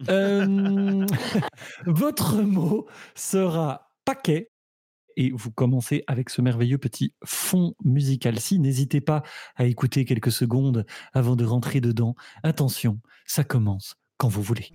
Euh, 0.09 1.05
votre 1.85 2.41
mot 2.41 2.87
sera 3.15 3.91
paquet. 4.05 4.49
Et 5.17 5.29
vous 5.33 5.51
commencez 5.51 6.03
avec 6.07 6.29
ce 6.29 6.41
merveilleux 6.41 6.77
petit 6.77 7.13
fond 7.25 7.73
musical-ci. 7.83 8.59
N'hésitez 8.59 9.01
pas 9.01 9.23
à 9.57 9.65
écouter 9.65 10.05
quelques 10.05 10.31
secondes 10.31 10.85
avant 11.13 11.35
de 11.35 11.43
rentrer 11.43 11.81
dedans. 11.81 12.15
Attention, 12.43 12.99
ça 13.25 13.43
commence 13.43 13.95
quand 14.17 14.29
vous 14.29 14.41
voulez. 14.41 14.69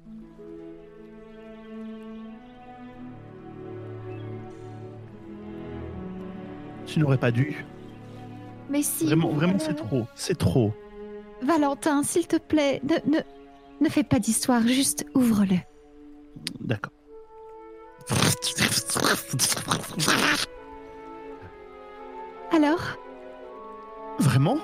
Tu 6.87 7.01
n'aurais 7.01 7.19
pas 7.19 7.31
dû. 7.31 7.65
Mais 8.69 8.83
si. 8.83 9.07
Vraiment, 9.07 9.31
vraiment, 9.31 9.55
euh, 9.55 9.59
c'est 9.61 9.75
trop. 9.75 10.07
C'est 10.15 10.39
trop. 10.39 10.73
Valentin, 11.43 12.03
s'il 12.03 12.27
te 12.27 12.37
plaît, 12.37 12.81
ne, 12.83 12.95
ne, 13.11 13.21
ne 13.81 13.89
fais 13.89 14.03
pas 14.03 14.19
d'histoire, 14.19 14.63
juste 14.63 15.07
ouvre-le. 15.15 15.59
D'accord. 16.61 16.93
Alors? 22.53 22.81
Vraiment? 24.19 24.59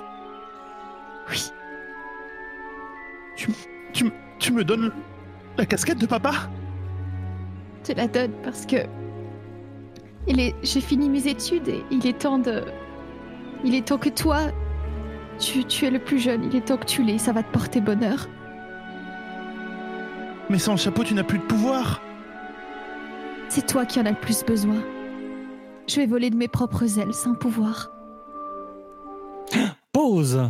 Oui. 1.29 1.43
Tu, 3.35 3.51
tu, 3.93 4.11
tu 4.39 4.51
me 4.51 4.63
donnes 4.63 4.91
la 5.57 5.65
casquette 5.65 5.99
de 5.99 6.05
papa? 6.05 6.49
Je 7.83 7.93
te 7.93 7.97
la 7.97 8.07
donne 8.07 8.31
parce 8.43 8.65
que. 8.65 8.87
Il 10.25 10.39
est... 10.39 10.55
J'ai 10.63 10.79
fini 10.81 11.09
mes 11.09 11.27
études 11.27 11.67
et 11.67 11.83
il 11.91 12.07
est 12.07 12.17
temps 12.17 12.39
de. 12.39 12.63
Il 13.63 13.75
est 13.75 13.87
temps 13.87 13.97
que 13.97 14.09
toi. 14.09 14.51
Tu, 15.39 15.65
tu 15.65 15.85
es 15.85 15.89
le 15.89 15.99
plus 15.99 16.19
jeune, 16.19 16.43
il 16.43 16.55
est 16.55 16.65
temps 16.65 16.77
que 16.77 16.85
tu 16.85 17.03
l'aies, 17.03 17.17
ça 17.17 17.31
va 17.31 17.43
te 17.43 17.51
porter 17.51 17.81
bonheur. 17.81 18.27
Mais 20.49 20.59
sans 20.59 20.73
le 20.73 20.77
chapeau, 20.77 21.03
tu 21.03 21.13
n'as 21.13 21.23
plus 21.23 21.39
de 21.39 21.43
pouvoir. 21.43 22.01
C'est 23.49 23.65
toi 23.65 23.85
qui 23.85 23.99
en 23.99 24.05
as 24.05 24.11
le 24.11 24.19
plus 24.19 24.43
besoin. 24.43 24.83
Je 25.87 25.97
vais 25.97 26.05
voler 26.05 26.29
de 26.29 26.35
mes 26.35 26.47
propres 26.47 26.99
ailes 26.99 27.13
sans 27.13 27.33
pouvoir. 27.35 27.91
Pause. 29.91 30.49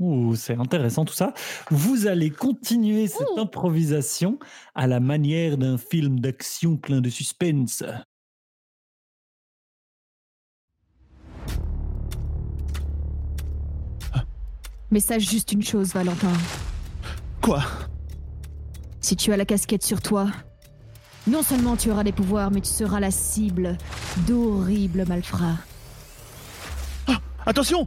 Ouh, 0.00 0.34
c'est 0.34 0.58
intéressant 0.58 1.04
tout 1.04 1.14
ça. 1.14 1.32
Vous 1.70 2.06
allez 2.06 2.30
continuer 2.30 3.06
cette 3.06 3.38
improvisation 3.38 4.38
à 4.74 4.86
la 4.86 4.98
manière 4.98 5.56
d'un 5.56 5.78
film 5.78 6.18
d'action 6.18 6.76
plein 6.76 7.00
de 7.00 7.08
suspense. 7.08 7.84
Mais 14.90 15.00
sache 15.00 15.28
juste 15.28 15.52
une 15.52 15.62
chose, 15.62 15.92
Valentin. 15.92 16.32
Quoi? 17.40 17.62
Si 19.00 19.16
tu 19.16 19.32
as 19.32 19.36
la 19.36 19.44
casquette 19.44 19.82
sur 19.82 20.00
toi, 20.00 20.28
non 21.26 21.42
seulement 21.42 21.76
tu 21.76 21.90
auras 21.90 22.04
des 22.04 22.12
pouvoirs, 22.12 22.50
mais 22.50 22.60
tu 22.60 22.70
seras 22.70 23.00
la 23.00 23.10
cible 23.10 23.76
d'horribles 24.26 25.04
malfrats. 25.06 25.58
Attention! 27.46 27.86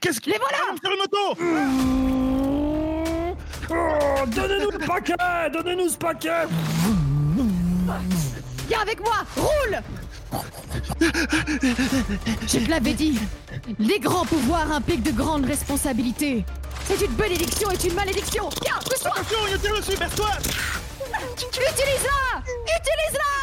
Qu'est-ce 0.00 0.20
qui... 0.20 0.30
Les 0.30 0.38
voilà 0.38 0.74
Sur 0.82 0.90
une 0.90 0.98
moto 0.98 1.18
Oh, 3.70 4.26
donnez-nous 4.26 4.70
le 4.72 4.78
paquet! 4.84 5.14
Donnez-nous 5.52 5.88
ce 5.90 5.96
paquet! 5.96 6.48
Viens 8.68 8.80
avec 8.80 8.98
moi! 9.00 9.24
Roule 9.36 9.80
Je 12.46 12.58
te 12.58 12.70
l'avais 12.70 12.94
dit. 12.94 13.18
Les 13.78 13.98
grands 13.98 14.24
pouvoirs 14.24 14.70
impliquent 14.72 15.02
de 15.02 15.12
grandes 15.12 15.46
responsabilités. 15.46 16.44
C'est 16.86 17.00
une 17.00 17.12
bénédiction 17.12 17.70
et 17.70 17.86
une 17.86 17.94
malédiction. 17.94 18.48
Viens, 18.62 18.78
pousse-toi. 18.84 19.12
Attention, 19.12 19.38
il 19.46 19.52
y 19.52 19.54
a 19.94 19.98
perce-toi 19.98 20.30
Utilise-la. 21.36 22.42
Utilise-la. 22.78 23.34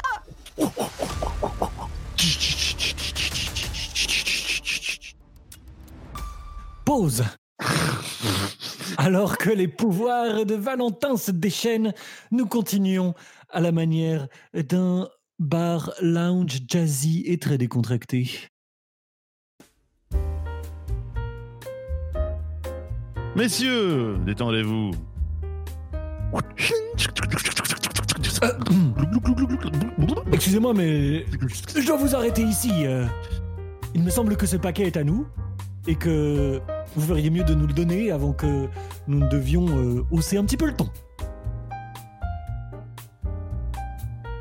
Pause. 6.85 7.23
Alors 8.97 9.37
que 9.37 9.49
les 9.49 9.67
pouvoirs 9.67 10.45
de 10.45 10.55
Valentin 10.55 11.17
se 11.17 11.31
déchaînent, 11.31 11.93
nous 12.31 12.45
continuons 12.45 13.15
à 13.49 13.59
la 13.59 13.71
manière 13.71 14.27
d'un 14.53 15.07
bar 15.41 15.91
lounge 16.01 16.61
jazzy 16.67 17.23
et 17.25 17.39
très 17.39 17.57
décontracté. 17.57 18.29
Messieurs, 23.35 24.17
détendez-vous. 24.25 24.91
Excusez-moi, 30.31 30.73
mais 30.75 31.25
je 31.75 31.87
dois 31.87 31.97
vous 31.97 32.15
arrêter 32.15 32.43
ici. 32.43 32.85
euh. 32.85 33.05
Il 33.95 34.03
me 34.03 34.09
semble 34.09 34.37
que 34.37 34.45
ce 34.45 34.57
paquet 34.57 34.83
est 34.83 34.97
à 34.97 35.03
nous 35.03 35.25
et 35.87 35.95
que 35.95 36.61
vous 36.95 37.01
feriez 37.01 37.31
mieux 37.31 37.43
de 37.43 37.55
nous 37.55 37.65
le 37.65 37.73
donner 37.73 38.11
avant 38.11 38.31
que 38.33 38.67
nous 39.07 39.27
devions 39.27 39.67
euh, 39.69 40.05
hausser 40.11 40.37
un 40.37 40.45
petit 40.45 40.57
peu 40.57 40.67
le 40.67 40.75
ton. 40.75 40.87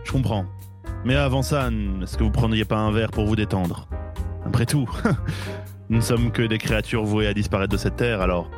Je 0.05 0.13
comprends. 0.13 0.45
Mais 1.05 1.17
avant 1.17 1.43
ça, 1.43 1.69
est-ce 2.03 2.17
que 2.17 2.25
vous 2.25 2.31
prendriez 2.31 2.65
pas 2.65 2.77
un 2.77 2.93
verre 2.93 3.11
pour 3.11 3.27
vous 3.27 3.37
détendre? 3.37 3.89
Après 4.45 4.67
tout, 4.67 4.89
nous 5.89 5.99
ne 5.99 6.03
sommes 6.03 6.31
que 6.31 6.43
des 6.43 6.59
créatures 6.59 7.05
vouées 7.05 7.27
à 7.27 7.35
disparaître 7.35 7.73
de 7.73 7.79
cette 7.79 7.97
terre, 7.97 8.21
alors 8.21 8.51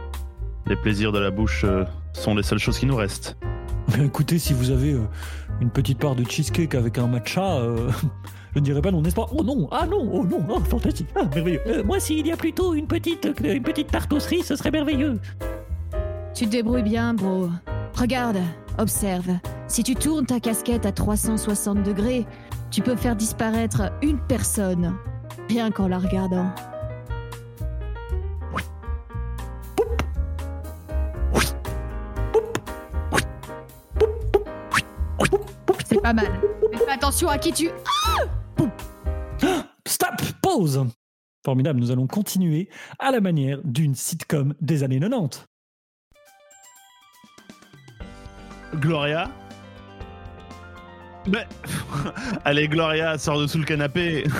les 0.67 0.77
plaisirs 0.77 1.13
de 1.13 1.19
la 1.19 1.31
bouche 1.31 1.65
euh, 1.65 1.85
sont 2.13 2.35
les 2.35 2.43
seules 2.43 2.59
choses 2.59 2.79
qui 2.79 2.87
nous 2.87 2.97
restent. 2.97 3.37
Mais 3.89 4.07
écoutez, 4.07 4.39
si 4.39 4.53
vous 4.53 4.71
avez 4.71 4.93
euh, 4.93 5.07
une 5.61 5.71
petite 5.71 5.99
part 5.99 6.15
de 6.15 6.25
cheesecake 6.25 6.75
avec 6.75 6.99
un 6.99 7.07
matcha, 7.07 7.57
euh, 7.57 7.91
je 8.55 8.61
ne 8.61 8.65
dirais 8.65 8.81
pas 8.81 8.91
non, 8.91 9.03
n'est-ce 9.03 9.15
pas? 9.15 9.27
Oh 9.33 9.43
non, 9.43 9.69
ah 9.71 9.87
non, 9.87 10.09
oh 10.13 10.25
non, 10.25 10.45
oh, 10.49 10.61
fantastique, 10.61 11.09
ah, 11.17 11.25
merveilleux. 11.35 11.61
Euh, 11.67 11.85
moi, 11.85 12.01
s'il 12.01 12.27
y 12.27 12.33
a 12.33 12.37
plutôt 12.37 12.75
une 12.75 12.87
petite, 12.87 13.29
une 13.43 13.63
petite 13.63 13.91
tarte 13.91 14.13
aux 14.13 14.21
cerises, 14.21 14.47
ce 14.47 14.57
serait 14.57 14.71
merveilleux. 14.71 15.21
Tu 16.35 16.47
te 16.47 16.51
débrouilles 16.51 16.83
bien, 16.83 17.15
bro. 17.15 17.51
Regarde, 17.95 18.39
observe. 18.79 19.39
Si 19.69 19.83
tu 19.83 19.95
tournes 19.95 20.27
ta 20.27 20.41
casquette 20.41 20.87
à 20.87 20.93
360 20.93 21.83
degrés, 21.83 22.27
tu 22.71 22.83
peux 22.83 22.97
faire 22.97 23.17
disparaître 23.17 23.93
une 24.03 24.19
personne, 24.19 24.97
rien 25.49 25.71
qu'en 25.71 25.89
la 25.89 25.99
regardant. 25.99 26.51
C'est 35.85 36.01
pas 36.01 36.15
mal. 36.15 36.41
Mais 36.71 36.79
fais 36.79 36.91
attention 36.91 37.29
à 37.29 37.39
qui 37.39 37.53
tu... 37.53 37.69
Stop, 39.87 40.15
pause. 40.41 40.87
Formidable, 41.45 41.81
nous 41.81 41.91
allons 41.91 42.07
continuer 42.07 42.69
à 42.99 43.11
la 43.11 43.21
manière 43.21 43.59
d'une 43.65 43.95
sitcom 43.95 44.55
des 44.61 44.85
années 44.85 45.01
90. 45.01 45.45
Gloria. 48.75 49.31
Mais... 51.27 51.47
Allez, 52.45 52.69
Gloria, 52.69 53.19
sors 53.19 53.41
de 53.41 53.47
sous 53.47 53.59
le 53.59 53.65
canapé. 53.65 54.25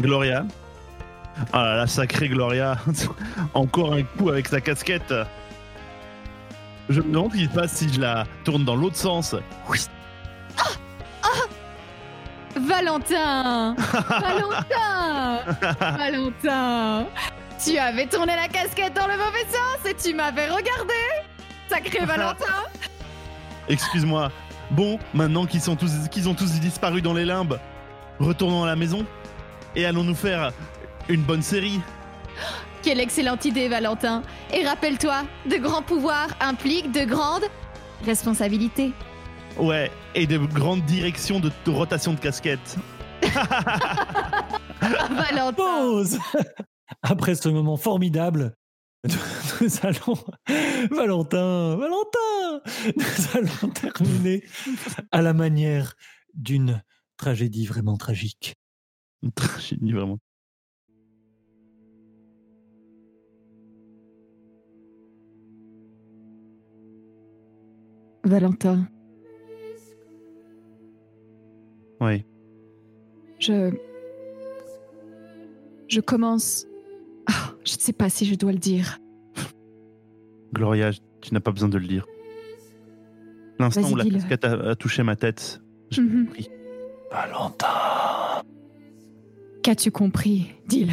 Gloria. 0.00 0.44
Ah 1.52 1.64
là 1.64 1.76
là, 1.76 1.86
sacrée 1.86 2.28
Gloria. 2.28 2.76
Encore 3.54 3.94
un 3.94 4.02
coup 4.02 4.28
avec 4.28 4.48
sa 4.48 4.60
casquette. 4.60 5.14
Je 6.88 7.00
me 7.00 7.12
demande 7.12 7.32
ce 7.32 7.38
qui 7.38 7.44
se 7.44 7.50
passe 7.50 7.72
si 7.72 7.92
je 7.92 8.00
la 8.00 8.24
tourne 8.44 8.64
dans 8.64 8.76
l'autre 8.76 8.96
sens. 8.96 9.34
Valentin. 12.54 13.74
Valentin. 14.08 15.38
Valentin 15.80 17.06
Tu 17.64 17.78
avais 17.78 18.06
tourné 18.06 18.34
la 18.34 18.48
casquette 18.48 18.94
dans 18.94 19.06
le 19.06 19.16
mauvais 19.16 19.46
sens 19.48 19.88
et 19.88 19.94
tu 19.94 20.14
m'avais 20.14 20.48
regardé 20.48 20.94
Sacré 21.68 22.00
Valentin 22.06 22.64
Excuse-moi. 23.68 24.32
Bon, 24.72 24.98
maintenant 25.14 25.46
qu'ils 25.46 25.60
sont 25.60 25.76
tous, 25.76 26.08
qu'ils 26.10 26.28
ont 26.28 26.34
tous 26.34 26.50
disparu 26.58 27.02
dans 27.02 27.12
les 27.12 27.24
limbes, 27.24 27.60
retournons 28.18 28.64
à 28.64 28.66
la 28.66 28.74
maison 28.74 29.06
et 29.76 29.86
allons 29.86 30.02
nous 30.02 30.16
faire 30.16 30.52
une 31.08 31.22
bonne 31.22 31.42
série. 31.42 31.80
Quelle 32.82 32.98
excellente 32.98 33.44
idée, 33.44 33.68
Valentin 33.68 34.22
Et 34.52 34.66
rappelle-toi, 34.66 35.22
de 35.48 35.56
grands 35.56 35.82
pouvoirs 35.82 36.30
impliquent 36.40 36.90
de 36.90 37.04
grandes 37.04 37.44
responsabilités. 38.04 38.92
Ouais, 39.56 39.88
et 40.16 40.26
de 40.26 40.38
grandes 40.38 40.82
directions 40.82 41.38
de, 41.38 41.52
de 41.64 41.70
rotation 41.70 42.14
de 42.14 42.18
casquette. 42.18 42.76
Valentin 44.80 45.52
Pause 45.52 46.18
Après 47.02 47.34
ce 47.34 47.48
moment 47.48 47.76
formidable, 47.76 48.56
nous 49.04 49.68
allons. 49.82 50.18
Valentin 50.90 51.76
Valentin 51.76 52.60
Nous 52.96 53.38
allons 53.38 53.72
terminer 53.72 54.44
à 55.10 55.22
la 55.22 55.32
manière 55.32 55.94
d'une 56.34 56.82
tragédie 57.16 57.66
vraiment 57.66 57.96
tragique. 57.96 58.54
Une 59.22 59.32
tragédie, 59.32 59.92
vraiment. 59.92 60.18
Valentin, 68.24 68.88
Oui. 72.00 72.24
je... 73.38 73.72
Je 75.88 76.00
commence... 76.00 76.66
Je 77.64 77.74
ne 77.74 77.78
sais 77.80 77.92
pas 77.92 78.08
si 78.08 78.24
je 78.26 78.34
dois 78.34 78.52
le 78.52 78.58
dire. 78.58 78.98
Gloria, 80.52 80.90
tu 81.20 81.32
n'as 81.34 81.40
pas 81.40 81.52
besoin 81.52 81.68
de 81.68 81.78
le 81.78 81.86
dire. 81.86 82.06
L'instant 83.58 83.90
où 83.90 83.96
la 83.96 84.04
casquette 84.04 84.44
a, 84.44 84.70
a 84.70 84.74
touché 84.76 85.02
ma 85.02 85.14
tête, 85.16 85.60
j'ai 85.90 86.02
Mhm. 86.02 86.26
compris. 86.26 86.48
Valentin 87.10 88.42
Qu'as-tu 89.62 89.90
compris? 89.92 90.46
Dis-le. 90.66 90.92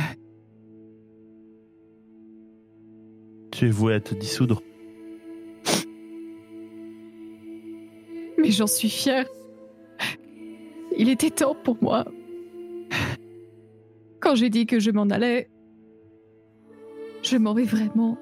Tu 3.51 3.65
es 3.65 3.69
voué 3.71 3.95
à 3.95 3.99
te 3.99 4.13
dissoudre. 4.13 4.61
Mais 8.37 8.51
j'en 8.51 8.67
suis 8.67 8.89
fière. 8.89 9.25
Il 10.97 11.09
était 11.09 11.31
temps 11.31 11.55
pour 11.63 11.77
moi. 11.81 12.05
Quand 14.19 14.35
j'ai 14.35 14.49
dit 14.49 14.65
que 14.65 14.79
je 14.79 14.91
m'en 14.91 15.09
allais, 15.09 15.49
je 17.29 17.37
m'en 17.37 17.53
vais 17.53 17.63
vraiment. 17.63 18.17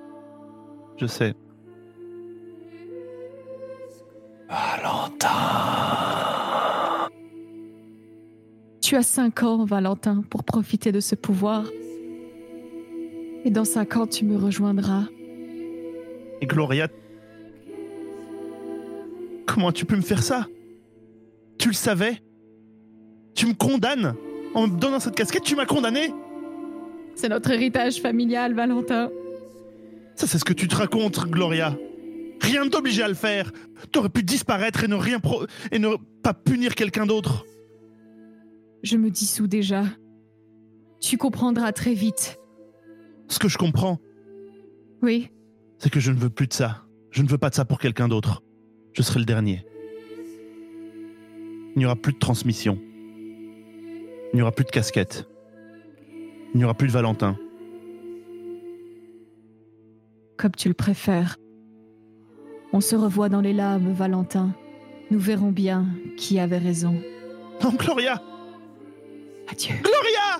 Je 0.97 1.05
sais. 1.05 1.33
Valentin 4.49 5.27
Tu 8.81 8.95
as 8.95 9.03
cinq 9.03 9.43
ans, 9.43 9.65
Valentin, 9.65 10.23
pour 10.29 10.43
profiter 10.43 10.91
de 10.91 10.99
ce 10.99 11.15
pouvoir. 11.15 11.65
Et 13.45 13.51
dans 13.51 13.65
cinq 13.65 13.95
ans, 13.97 14.07
tu 14.07 14.25
me 14.25 14.37
rejoindras. 14.37 15.03
Et 16.41 16.45
Gloria. 16.45 16.87
Comment 19.45 19.71
tu 19.71 19.85
peux 19.85 19.95
me 19.95 20.01
faire 20.01 20.23
ça? 20.23 20.47
Tu 21.57 21.69
le 21.69 21.73
savais? 21.73 22.21
Tu 23.35 23.45
me 23.47 23.53
condamnes? 23.53 24.15
En 24.53 24.67
me 24.67 24.77
donnant 24.77 24.99
cette 24.99 25.15
casquette, 25.15 25.43
tu 25.43 25.55
m'as 25.55 25.65
condamné? 25.65 26.13
C'est 27.17 27.29
notre 27.29 27.49
héritage 27.51 27.99
familial, 27.99 28.53
Valentin. 28.53 29.09
Ça, 30.15 30.27
c'est 30.27 30.37
ce 30.39 30.45
que 30.45 30.53
tu 30.53 30.67
te 30.67 30.75
racontes, 30.75 31.19
Gloria. 31.27 31.75
Rien 32.41 32.63
ne 32.65 32.69
t'obligeait 32.69 33.03
à 33.03 33.07
le 33.07 33.15
faire. 33.15 33.51
T'aurais 33.91 34.09
pu 34.09 34.21
disparaître 34.23 34.83
et 34.83 34.87
ne 34.87 34.95
rien 34.95 35.19
pro- 35.19 35.45
et 35.71 35.79
ne 35.79 35.95
pas 36.21 36.33
punir 36.33 36.75
quelqu'un 36.75 37.05
d'autre. 37.07 37.45
Je 38.83 38.97
me 38.97 39.09
dissous 39.09 39.47
déjà. 39.47 39.83
Tu 41.01 41.17
comprendras 41.17 41.71
très 41.71 41.93
vite. 41.93 42.39
Ce 43.27 43.39
que 43.39 43.47
je 43.49 43.57
comprends, 43.57 43.99
Oui, 45.01 45.29
c'est 45.79 45.89
que 45.91 45.99
je 45.99 46.11
ne 46.11 46.17
veux 46.17 46.29
plus 46.29 46.47
de 46.47 46.53
ça. 46.53 46.83
Je 47.11 47.21
ne 47.23 47.27
veux 47.27 47.37
pas 47.37 47.49
de 47.49 47.55
ça 47.55 47.65
pour 47.65 47.79
quelqu'un 47.79 48.07
d'autre. 48.07 48.41
Je 48.93 49.01
serai 49.01 49.19
le 49.19 49.25
dernier. 49.25 49.63
Il 51.75 51.79
n'y 51.79 51.85
aura 51.85 51.95
plus 51.95 52.13
de 52.13 52.17
transmission. 52.19 52.79
Il 54.33 54.35
n'y 54.35 54.41
aura 54.41 54.51
plus 54.51 54.65
de 54.65 54.71
casquette. 54.71 55.27
Il 56.53 56.57
n'y 56.59 56.63
aura 56.63 56.73
plus 56.73 56.87
de 56.87 56.93
Valentin. 56.93 57.37
comme 60.37 60.51
tu 60.55 60.67
le 60.67 60.73
préfères. 60.73 61.37
On 62.71 62.79
se 62.79 62.95
revoit 62.95 63.29
dans 63.29 63.41
les 63.41 63.53
lames, 63.53 63.91
Valentin. 63.91 64.53
Nous 65.09 65.19
verrons 65.19 65.51
bien 65.51 65.87
qui 66.15 66.39
avait 66.39 66.57
raison. 66.57 67.01
Non, 67.63 67.71
Gloria 67.71 68.21
Adieu. 69.49 69.75
Gloria 69.81 70.39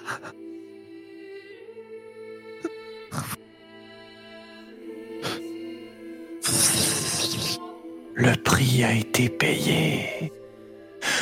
Le 8.13 8.35
prix 8.35 8.83
a 8.83 8.93
été 8.93 9.29
payé. 9.29 10.31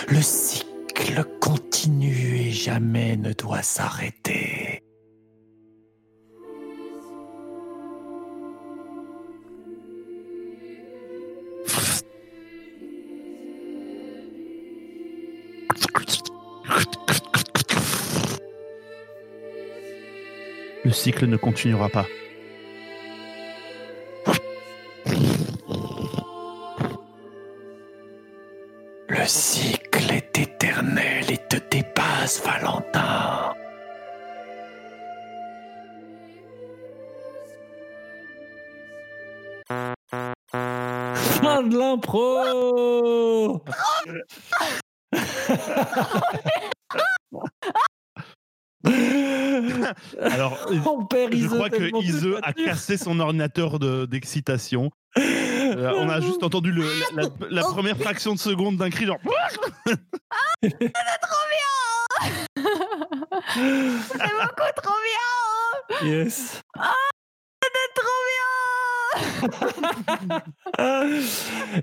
Le 0.07 0.21
cycle 0.21 1.23
continue 1.39 2.37
et 2.37 2.51
jamais 2.51 3.15
ne 3.17 3.33
doit 3.33 3.61
s'arrêter. 3.61 4.74
Le 20.95 20.97
cycle 20.97 21.25
ne 21.25 21.35
continuera 21.35 21.89
pas. 21.89 22.05
Le 29.09 29.25
cycle 29.27 30.13
est 30.13 30.39
éternel 30.39 31.29
et 31.29 31.37
te 31.49 31.57
dépasse, 31.69 32.41
Valentin. 32.45 33.53
Alors, 50.21 50.57
On 50.85 51.05
perd 51.05 51.35
je 51.35 51.47
crois 51.47 51.69
que 51.69 51.77
de 51.91 52.03
Ise 52.03 52.27
a 52.43 52.53
cassé 52.53 52.97
son 52.97 53.19
ordinateur 53.19 53.79
de- 53.79 54.05
d'excitation. 54.05 54.91
Euh, 55.17 55.93
on 55.97 56.09
a 56.09 56.19
juste 56.21 56.43
entendu 56.43 56.71
le- 56.71 56.83
la, 57.15 57.23
la- 57.23 57.29
la 57.49 57.61
première 57.61 57.97
fraction 57.97 58.33
de 58.33 58.39
seconde 58.39 58.77
d'un 58.77 58.89
cri 58.89 59.05
genre. 59.05 59.19
C'est 60.61 60.79
beaucoup 64.19 64.71
trop 64.81 64.95
bien 65.03 66.09
Yes. 66.09 66.61
C'est 67.61 67.93
trop 67.95 68.21
bien 70.27 70.41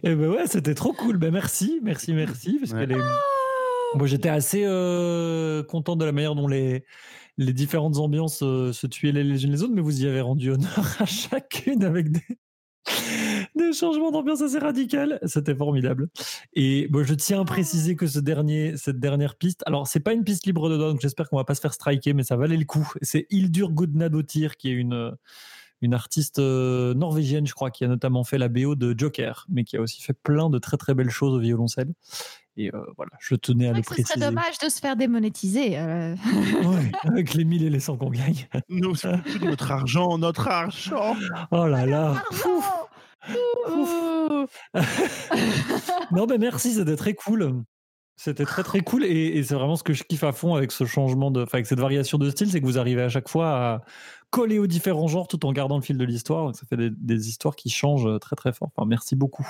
Et 0.03 0.15
ben 0.15 0.29
ouais, 0.31 0.47
c'était 0.47 0.75
trop 0.75 0.93
cool. 0.93 1.17
Ben 1.17 1.33
merci, 1.33 1.81
merci, 1.83 2.13
merci. 2.13 2.59
Parce 2.61 2.73
que 2.73 2.77
Ouais. 2.79 2.87
les... 2.87 2.97
Moi, 3.95 4.07
j'étais 4.07 4.31
assez 4.31 4.63
euh, 4.65 5.63
content 5.65 5.97
de 5.97 6.05
la 6.07 6.13
manière 6.13 6.35
dont 6.35 6.49
les, 6.49 6.85
les 7.39 7.53
différentes 7.53 7.99
ambiances 7.99 8.43
euh, 8.43 8.73
se 8.73 8.87
tuaient 8.87 9.13
les, 9.13 9.45
unes 9.45 9.53
les 9.53 9.63
autres, 9.63 9.73
mais 9.75 9.81
vous 9.81 10.03
y 10.03 10.07
avez 10.07 10.21
rendu 10.21 10.51
honneur 10.51 10.97
à 10.99 11.07
chacune 11.07 11.85
avec 11.85 12.11
des, 12.11 12.21
changements 13.73 14.11
d'ambiance 14.11 14.43
assez 14.43 14.59
radicaux. 14.59 14.97
C'était 15.25 15.55
formidable. 15.55 16.09
Et 16.53 16.89
bon, 16.89 17.05
je 17.05 17.15
tiens 17.15 17.41
à 17.41 17.45
préciser 17.45 17.97
que 17.97 18.07
ce 18.07 18.19
dernier, 18.19 18.77
cette 18.77 19.01
dernière 19.01 19.37
piste, 19.37 19.63
alors 19.67 19.87
c'est 19.87 20.01
pas 20.01 20.13
une 20.13 20.25
piste 20.25 20.47
libre 20.47 20.69
de 20.69 20.77
droit, 20.77 20.91
donc 20.91 21.01
j'espère 21.01 21.29
qu'on 21.29 21.37
va 21.37 21.45
pas 21.45 21.55
se 21.55 21.61
faire 21.61 21.75
striker, 21.75 22.13
mais 22.13 22.23
ça 22.23 22.37
valait 22.37 22.57
le 22.57 22.65
coup. 22.65 22.93
C'est 23.01 23.27
Hildur 23.31 23.71
Gudnadottir 23.71 24.57
qui 24.57 24.69
est 24.69 24.75
une 24.75 25.17
une 25.83 25.95
artiste 25.95 26.39
euh, 26.39 26.95
norvégienne, 26.95 27.47
je 27.47 27.55
crois, 27.55 27.71
qui 27.71 27.85
a 27.85 27.89
notamment 27.89 28.23
fait 28.25 28.39
la 28.39 28.49
BO 28.49 28.77
de 28.77 28.95
Joker, 28.97 29.47
mais 29.51 29.65
qui 29.65 29.77
a 29.77 29.81
aussi 29.81 30.01
fait 30.01 30.15
plein 30.15 30.49
de 30.49 30.59
très 30.59 30.77
très 30.77 30.95
belles 30.95 31.11
choses 31.11 31.35
au 31.35 31.41
violoncelle. 31.41 31.93
Et 32.57 32.71
euh, 32.75 32.81
voilà, 32.97 33.13
je 33.21 33.35
tenais 33.35 33.69
à 33.69 33.73
le 33.73 33.81
que 33.81 33.87
ce 33.87 33.95
serait 33.95 34.03
préciser. 34.03 34.27
dommage 34.27 34.59
de 34.59 34.69
se 34.69 34.79
faire 34.79 34.95
démonétiser. 34.97 35.79
euh. 35.79 36.15
Ouais, 36.65 36.93
avec 37.05 37.35
les 37.35 37.45
1000 37.45 37.65
et 37.65 37.71
les 37.71 37.81
100 37.81 37.97
qu'on 37.97 38.11
gagne. 38.11 38.47
Nous, 38.69 38.95
c'est 38.95 39.23
tout 39.23 39.45
notre 39.45 39.71
argent, 39.73 40.19
notre 40.19 40.49
argent. 40.49 41.17
Oh 41.51 41.67
là 41.67 41.87
là. 41.87 42.23
Non, 46.13 46.27
mais 46.29 46.39
merci, 46.39 46.73
c'était 46.75 46.97
très 46.97 47.15
cool. 47.15 47.63
C'était 48.23 48.45
très 48.45 48.63
très 48.63 48.83
cool 48.83 49.05
et, 49.05 49.11
et 49.11 49.43
c'est 49.43 49.57
vraiment 49.57 49.75
ce 49.75 49.83
que 49.83 49.93
je 49.93 50.05
kiffe 50.05 50.23
à 50.23 50.31
fond 50.31 50.55
avec 50.55 50.71
ce 50.71 50.85
changement 50.85 51.33
de, 51.33 51.43
enfin 51.43 51.59
avec 51.59 51.67
cette 51.67 51.81
variation 51.81 52.19
de 52.19 52.31
style, 52.31 52.49
c'est 52.53 52.61
que 52.61 52.67
vous 52.67 52.79
arrivez 52.79 53.03
à 53.03 53.09
chaque 53.09 53.29
fois 53.29 53.49
à 53.49 53.81
coller 54.31 54.61
aux 54.61 54.69
différents 54.69 55.09
genres 55.09 55.27
tout 55.27 55.45
en 55.45 55.53
gardant 55.53 55.75
le 55.75 55.83
fil 55.83 55.99
de 55.99 56.05
l'histoire. 56.05 56.45
Donc 56.45 56.55
ça 56.55 56.65
fait 56.65 56.77
des, 56.77 56.91
des 56.91 57.29
histoires 57.29 57.57
qui 57.57 57.69
changent 57.69 58.21
très 58.21 58.37
très 58.37 58.53
fort. 58.53 58.71
Enfin, 58.77 58.87
merci 58.87 59.17
beaucoup. 59.17 59.45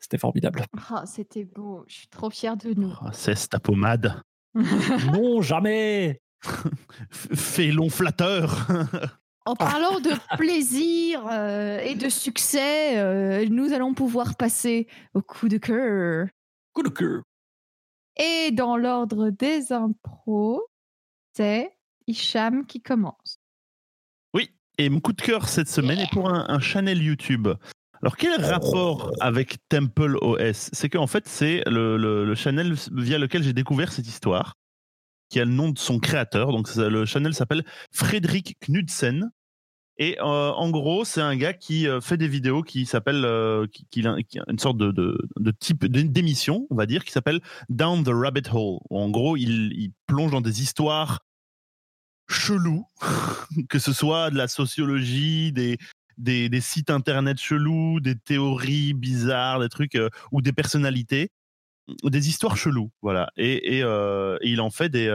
C'était 0.00 0.16
formidable. 0.16 0.64
Ah, 0.88 1.04
C'était 1.04 1.44
beau. 1.44 1.84
Je 1.86 1.96
suis 1.96 2.08
trop 2.08 2.30
fière 2.30 2.56
de 2.56 2.72
nous. 2.72 2.94
Oh, 3.02 3.08
c'est 3.12 3.50
ta 3.50 3.58
pommade. 3.58 4.22
non, 4.54 5.42
jamais. 5.42 6.22
Félon 7.10 7.90
flatteur. 7.90 8.68
En 9.44 9.54
parlant 9.54 10.00
de 10.00 10.12
plaisir 10.38 11.26
euh, 11.30 11.78
et 11.80 11.94
de 11.94 12.08
succès, 12.08 12.98
euh, 12.98 13.44
nous 13.50 13.74
allons 13.74 13.92
pouvoir 13.92 14.34
passer 14.36 14.86
au 15.12 15.20
coup 15.20 15.50
de 15.50 15.58
cœur. 15.58 16.26
Coup 16.72 16.82
de 16.82 16.88
cœur. 16.88 17.22
Et 18.18 18.50
dans 18.50 18.76
l'ordre 18.76 19.30
des 19.30 19.72
impros, 19.72 20.68
c'est 21.34 21.76
Hicham 22.06 22.66
qui 22.66 22.82
commence. 22.82 23.40
Oui, 24.34 24.50
et 24.78 24.88
mon 24.88 25.00
coup 25.00 25.12
de 25.12 25.22
cœur 25.22 25.48
cette 25.48 25.68
semaine 25.68 26.00
est 26.00 26.10
pour 26.10 26.28
un, 26.28 26.46
un 26.48 26.58
channel 26.58 27.02
YouTube. 27.02 27.48
Alors, 28.02 28.16
quel 28.16 28.40
rapport 28.40 29.12
avec 29.20 29.56
Temple 29.68 30.16
OS 30.20 30.70
C'est 30.72 30.88
qu'en 30.88 31.06
fait, 31.06 31.26
c'est 31.26 31.62
le, 31.66 31.96
le, 31.96 32.24
le 32.24 32.34
channel 32.34 32.74
via 32.92 33.18
lequel 33.18 33.42
j'ai 33.42 33.52
découvert 33.52 33.92
cette 33.92 34.06
histoire, 34.06 34.54
qui 35.30 35.40
a 35.40 35.44
le 35.44 35.50
nom 35.50 35.70
de 35.70 35.78
son 35.78 35.98
créateur. 35.98 36.52
Donc, 36.52 36.72
le 36.76 37.04
channel 37.06 37.34
s'appelle 37.34 37.64
Frédéric 37.92 38.56
Knudsen. 38.60 39.30
Et 39.98 40.16
euh, 40.20 40.22
en 40.52 40.70
gros, 40.70 41.04
c'est 41.04 41.20
un 41.20 41.36
gars 41.36 41.52
qui 41.52 41.88
euh, 41.88 42.00
fait 42.00 42.16
des 42.16 42.28
vidéos 42.28 42.62
qui 42.62 42.86
s'appelle, 42.86 43.24
euh, 43.24 43.66
qui, 43.66 43.84
qui, 43.90 44.04
une 44.46 44.58
sorte 44.58 44.78
de, 44.78 45.18
type 45.58 45.84
d'émission, 45.86 46.68
on 46.70 46.76
va 46.76 46.86
dire, 46.86 47.04
qui 47.04 47.10
s'appelle 47.10 47.40
Down 47.68 48.04
the 48.04 48.10
Rabbit 48.12 48.48
Hole. 48.52 48.78
En 48.90 49.10
gros, 49.10 49.36
il, 49.36 49.92
plonge 50.06 50.30
dans 50.30 50.40
des 50.40 50.62
histoires 50.62 51.20
cheloues, 52.28 52.86
que 53.68 53.80
ce 53.80 53.92
soit 53.92 54.30
de 54.30 54.36
la 54.36 54.46
sociologie, 54.46 55.52
des, 55.52 56.60
sites 56.60 56.90
internet 56.90 57.40
chelous, 57.40 57.98
des 57.98 58.14
théories 58.14 58.94
bizarres, 58.94 59.58
des 59.58 59.68
trucs, 59.68 59.98
ou 60.30 60.42
des 60.42 60.52
personnalités, 60.52 61.30
des 62.04 62.28
histoires 62.28 62.56
cheloues, 62.56 62.90
voilà. 63.02 63.30
Et, 63.36 63.78
et, 63.78 63.84
il 64.42 64.60
en 64.60 64.70
fait 64.70 64.90
des, 64.90 65.08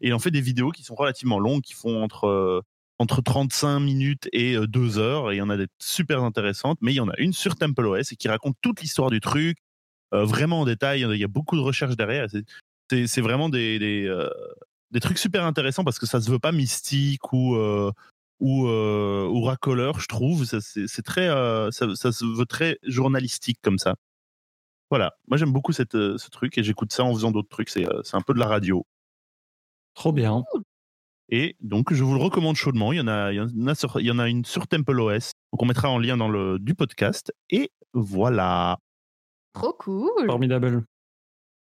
il 0.00 0.14
en 0.14 0.18
fait 0.18 0.30
des 0.30 0.40
vidéos 0.40 0.70
qui 0.70 0.84
sont 0.84 0.94
relativement 0.94 1.38
longues, 1.38 1.62
qui 1.62 1.74
font 1.74 2.02
entre 2.02 2.64
entre 3.00 3.22
35 3.22 3.80
minutes 3.80 4.28
et 4.32 4.56
2 4.68 4.98
heures. 4.98 5.32
Et 5.32 5.36
il 5.36 5.38
y 5.38 5.42
en 5.42 5.50
a 5.50 5.56
des 5.56 5.68
super 5.80 6.22
intéressantes, 6.24 6.78
mais 6.82 6.92
il 6.92 6.96
y 6.96 7.00
en 7.00 7.08
a 7.08 7.16
une 7.18 7.32
sur 7.32 7.56
Temple 7.56 7.86
OS 7.86 8.12
et 8.12 8.16
qui 8.16 8.28
raconte 8.28 8.56
toute 8.62 8.80
l'histoire 8.82 9.10
du 9.10 9.20
truc, 9.20 9.58
euh, 10.14 10.24
vraiment 10.24 10.60
en 10.60 10.66
détail. 10.66 11.02
Il 11.02 11.16
y 11.18 11.24
a 11.24 11.28
beaucoup 11.28 11.56
de 11.56 11.62
recherches 11.62 11.96
derrière. 11.96 12.28
C'est- 12.30 12.44
C'est 12.92 13.06
c'est 13.08 13.20
vraiment 13.22 13.48
des, 13.48 13.78
des, 13.80 14.06
euh, 14.06 14.28
des 14.92 15.00
trucs 15.00 15.18
super 15.18 15.44
intéressants 15.44 15.84
parce 15.84 15.98
que 16.00 16.06
ça 16.06 16.20
se 16.20 16.30
veut 16.30 16.40
pas 16.40 16.52
mystique 16.52 17.32
ou 17.32 17.56
euh, 17.56 17.92
ou, 18.40 18.66
euh, 18.68 19.26
ou 19.28 19.42
racoleur, 19.42 20.00
je 20.00 20.06
trouve. 20.08 20.44
Ça, 20.44 20.60
C'est 20.60 20.86
c'est 20.88 21.02
très, 21.02 21.28
euh, 21.30 21.70
ça, 21.72 21.94
ça 21.96 22.12
se 22.12 22.24
veut 22.24 22.46
très 22.46 22.78
journalistique 22.84 23.58
comme 23.62 23.78
ça. 23.78 23.94
Voilà, 24.90 25.14
moi 25.28 25.36
j'aime 25.38 25.52
beaucoup 25.52 25.72
cette, 25.72 25.94
euh, 25.96 26.18
ce 26.18 26.30
truc 26.30 26.58
et 26.58 26.64
j'écoute 26.64 26.92
ça 26.92 27.04
en 27.04 27.14
faisant 27.14 27.30
d'autres 27.32 27.48
trucs. 27.50 27.68
C'est 27.70 27.86
euh, 27.88 28.02
c'est 28.04 28.16
un 28.16 28.22
peu 28.22 28.34
de 28.34 28.40
la 28.40 28.46
radio. 28.48 28.84
Trop 29.94 30.12
bien. 30.12 30.42
Et 31.30 31.56
donc, 31.60 31.92
je 31.92 32.02
vous 32.02 32.14
le 32.14 32.20
recommande 32.20 32.56
chaudement. 32.56 32.92
Il 32.92 32.98
y 32.98 33.00
en 33.00 33.08
a, 33.08 33.32
il 33.32 33.36
y 33.36 33.40
en 33.40 33.66
a, 33.66 33.74
sur, 33.74 34.00
il 34.00 34.06
y 34.06 34.10
en 34.10 34.18
a 34.18 34.28
une 34.28 34.44
sur 34.44 34.66
Temple 34.66 35.00
OS. 35.00 35.32
Donc, 35.52 35.62
on 35.62 35.66
mettra 35.66 35.88
en 35.88 35.98
lien 35.98 36.16
dans 36.16 36.28
le 36.28 36.58
du 36.58 36.74
podcast. 36.74 37.32
Et 37.50 37.70
voilà. 37.92 38.78
Trop 39.52 39.72
cool. 39.72 40.26
Formidable. 40.26 40.84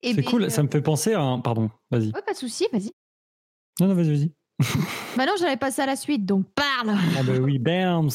Eh 0.03 0.15
C'est 0.15 0.23
cool. 0.23 0.51
Ça 0.51 0.63
me 0.63 0.69
fait 0.69 0.83
penser 0.83 1.15
à 1.15 1.21
un. 1.21 1.41
Pardon, 1.41 1.71
vas-y. 1.91 2.07
Ouais, 2.07 2.23
pas 2.25 2.33
de 2.33 2.39
souci, 2.39 2.67
vas-y. 2.73 2.93
Non, 3.81 3.89
non, 3.89 3.95
vas-y, 3.95 4.11
vas-y. 4.11 4.33
Maintenant, 5.17 5.35
j'allais 5.39 5.57
passer 5.57 5.83
à 5.83 5.87
la 5.87 5.97
suite, 5.97 6.27
donc 6.27 6.47
parle. 6.55 6.95
Ah 7.19 7.23
bah 7.23 7.33
oui, 7.41 7.59
bams 7.59 8.11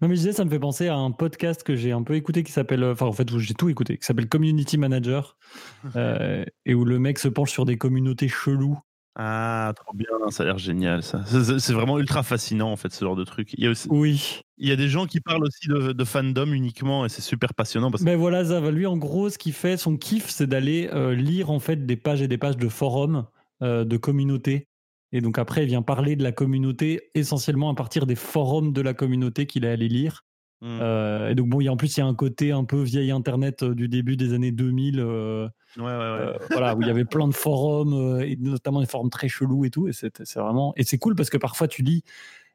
Non 0.00 0.08
mais 0.08 0.14
je 0.14 0.20
disais, 0.20 0.32
ça 0.32 0.44
me 0.44 0.50
fait 0.50 0.58
penser 0.58 0.88
à 0.88 0.96
un 0.96 1.10
podcast 1.10 1.62
que 1.62 1.74
j'ai 1.74 1.92
un 1.92 2.02
peu 2.02 2.14
écouté 2.14 2.42
qui 2.42 2.52
s'appelle, 2.52 2.82
euh, 2.82 2.92
enfin 2.92 3.06
en 3.06 3.12
fait 3.12 3.30
où 3.32 3.38
j'ai 3.38 3.54
tout 3.54 3.68
écouté, 3.68 3.96
qui 3.96 4.04
s'appelle 4.04 4.28
Community 4.28 4.78
Manager, 4.78 5.36
euh, 5.96 6.44
et 6.64 6.74
où 6.74 6.84
le 6.84 6.98
mec 6.98 7.18
se 7.18 7.28
penche 7.28 7.50
sur 7.50 7.64
des 7.64 7.78
communautés 7.78 8.28
cheloues. 8.28 8.78
Ah, 9.18 9.72
trop 9.74 9.94
bien. 9.94 10.06
Ça 10.30 10.42
a 10.42 10.46
l'air 10.46 10.58
génial, 10.58 11.02
ça. 11.02 11.24
C'est 11.24 11.72
vraiment 11.72 11.98
ultra 11.98 12.22
fascinant, 12.22 12.70
en 12.70 12.76
fait, 12.76 12.92
ce 12.92 13.02
genre 13.02 13.16
de 13.16 13.24
truc. 13.24 13.54
Il 13.56 13.64
y 13.64 13.66
a, 13.66 13.70
aussi, 13.70 13.88
Oui. 13.90 14.42
il 14.58 14.68
y 14.68 14.72
a 14.72 14.76
des 14.76 14.88
gens 14.88 15.06
qui 15.06 15.20
parlent 15.20 15.42
aussi 15.44 15.68
de, 15.68 15.92
de 15.92 16.04
fandom 16.04 16.52
uniquement 16.52 17.06
et 17.06 17.08
c'est 17.08 17.22
super 17.22 17.54
passionnant 17.54 17.90
parce 17.90 18.02
que 18.02 18.06
Ben 18.06 18.18
voilà, 18.18 18.44
ça 18.44 18.60
va. 18.60 18.70
Lui, 18.70 18.84
en 18.86 18.98
gros, 18.98 19.30
ce 19.30 19.38
qu'il 19.38 19.54
fait, 19.54 19.78
son 19.78 19.96
kiff, 19.96 20.28
c'est 20.28 20.46
d'aller 20.46 20.90
euh, 20.92 21.14
lire 21.14 21.50
en 21.50 21.60
fait 21.60 21.86
des 21.86 21.96
pages 21.96 22.20
et 22.20 22.28
des 22.28 22.36
pages 22.36 22.58
de 22.58 22.68
forums, 22.68 23.26
euh, 23.62 23.84
de 23.86 23.96
communautés. 23.96 24.68
Et 25.12 25.22
donc 25.22 25.38
après, 25.38 25.62
il 25.62 25.68
vient 25.68 25.80
parler 25.82 26.14
de 26.14 26.22
la 26.22 26.32
communauté 26.32 27.10
essentiellement 27.14 27.70
à 27.70 27.74
partir 27.74 28.04
des 28.04 28.16
forums 28.16 28.74
de 28.74 28.82
la 28.82 28.92
communauté 28.92 29.46
qu'il 29.46 29.64
est 29.64 29.70
allé 29.70 29.88
lire. 29.88 30.25
Hmm. 30.62 30.78
Euh, 30.80 31.28
et 31.30 31.34
donc 31.34 31.48
bon, 31.48 31.60
il 31.60 31.64
y 31.64 31.68
a, 31.68 31.72
en 31.72 31.76
plus, 31.76 31.96
il 31.96 32.00
y 32.00 32.02
a 32.02 32.06
un 32.06 32.14
côté 32.14 32.50
un 32.52 32.64
peu 32.64 32.80
vieil 32.82 33.10
Internet 33.10 33.62
euh, 33.62 33.74
du 33.74 33.88
début 33.88 34.16
des 34.16 34.32
années 34.32 34.52
2000. 34.52 35.00
euh, 35.00 35.48
Ouais, 35.76 35.82
ouais, 35.84 35.88
ouais. 35.90 35.94
Euh, 35.94 36.38
voilà, 36.50 36.74
où 36.74 36.80
il 36.80 36.88
y 36.88 36.90
avait 36.90 37.04
plein 37.04 37.28
de 37.28 37.34
forums, 37.34 37.92
euh, 37.92 38.20
et 38.26 38.36
notamment 38.36 38.80
des 38.80 38.86
forums 38.86 39.10
très 39.10 39.28
chelous 39.28 39.66
et 39.66 39.70
tout. 39.70 39.86
Et 39.88 39.92
c'est 39.92 40.10
vraiment. 40.36 40.72
Et 40.76 40.84
c'est 40.84 40.96
cool 40.98 41.14
parce 41.14 41.28
que 41.28 41.36
parfois 41.36 41.68
tu 41.68 41.82
lis 41.82 42.02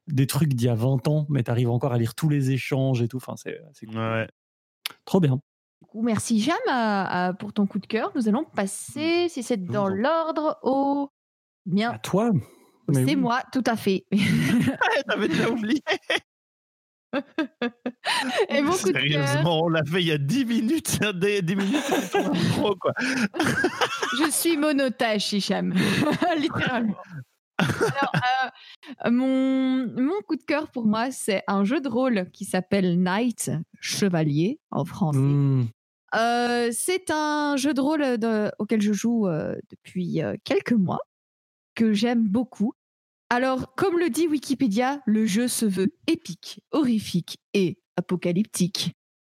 des 0.08 0.26
trucs 0.26 0.54
d'il 0.56 0.66
y 0.66 0.70
a 0.70 0.74
20 0.76 1.08
ans, 1.08 1.28
mais 1.30 1.44
tu 1.44 1.52
arrives 1.52 1.70
encore 1.70 1.94
à 1.94 2.00
lire 2.00 2.16
tous 2.16 2.28
les 2.30 2.50
échanges 2.50 3.04
et 3.04 3.08
tout. 3.08 3.18
Enfin, 3.18 3.36
c'est 3.38 3.62
c'est 3.74 3.86
cool. 3.86 3.98
Ouais, 3.98 4.02
ouais. 4.12 4.28
Trop 5.06 5.20
bien. 5.20 5.36
Du 5.82 5.88
coup, 5.88 6.02
merci 6.02 6.40
Jam 6.42 6.56
à- 6.68 7.28
à- 7.28 7.34
pour 7.34 7.54
ton 7.54 7.68
coup 7.68 7.78
de 7.78 7.86
cœur. 7.86 8.12
Nous 8.16 8.28
allons 8.28 8.44
passer, 8.44 9.28
si 9.30 9.44
c'est 9.44 9.64
dans 9.64 9.88
l'ordre, 9.88 10.58
au 10.64 11.12
bien. 11.68 11.92
À 11.92 12.00
toi 12.00 12.32
C'est 12.92 13.04
oui. 13.06 13.16
moi, 13.16 13.42
tout 13.54 13.64
à 13.68 13.76
fait. 13.76 14.06
T'avais 15.08 15.28
déjà 15.28 15.50
oublié. 15.52 15.82
Et. 18.50 18.64
Sérieusement, 18.72 19.64
on 19.64 19.70
l'a 19.70 19.84
fait 19.84 20.02
il 20.02 20.08
y 20.08 20.12
a 20.12 20.18
10 20.18 20.46
minutes. 20.46 21.00
10 21.14 21.56
minutes, 21.56 21.84
quoi. 22.80 22.94
Je 24.18 24.30
suis 24.32 24.58
monotache, 24.58 25.34
Hicham. 25.34 25.74
Littéralement. 26.38 26.96
Alors, 27.58 28.12
euh, 29.06 29.12
mon, 29.12 29.88
mon 30.02 30.20
coup 30.28 30.36
de 30.36 30.44
cœur 30.44 30.70
pour 30.72 30.86
moi, 30.88 31.12
c'est 31.12 31.44
un 31.48 31.64
jeu 31.64 31.80
de 31.80 31.88
rôle 31.90 32.30
qui 32.32 32.46
s'appelle 32.46 33.00
Knight, 33.02 33.52
Chevalier 33.80 34.60
en 34.72 34.84
français. 34.86 35.20
Hmm. 35.20 35.66
Euh, 36.16 36.70
c'est 36.74 37.10
un 37.12 37.56
jeu 37.58 37.74
de 37.74 37.80
rôle 37.82 38.18
de- 38.18 38.52
auquel 38.60 38.82
je 38.82 38.92
joue 38.94 39.28
euh, 39.28 39.56
depuis 39.70 40.22
euh, 40.22 40.36
quelques 40.44 40.74
mois, 40.74 41.00
que 41.76 41.94
j'aime 41.94 42.28
beaucoup. 42.28 42.74
Alors, 43.34 43.76
comme 43.76 43.98
le 43.98 44.10
dit 44.10 44.28
Wikipédia, 44.28 45.00
le 45.06 45.26
jeu 45.26 45.48
se 45.48 45.66
veut 45.66 45.96
épique, 46.06 46.60
horrifique 46.72 47.38
et 47.54 47.78
apocalyptique. 47.96 48.92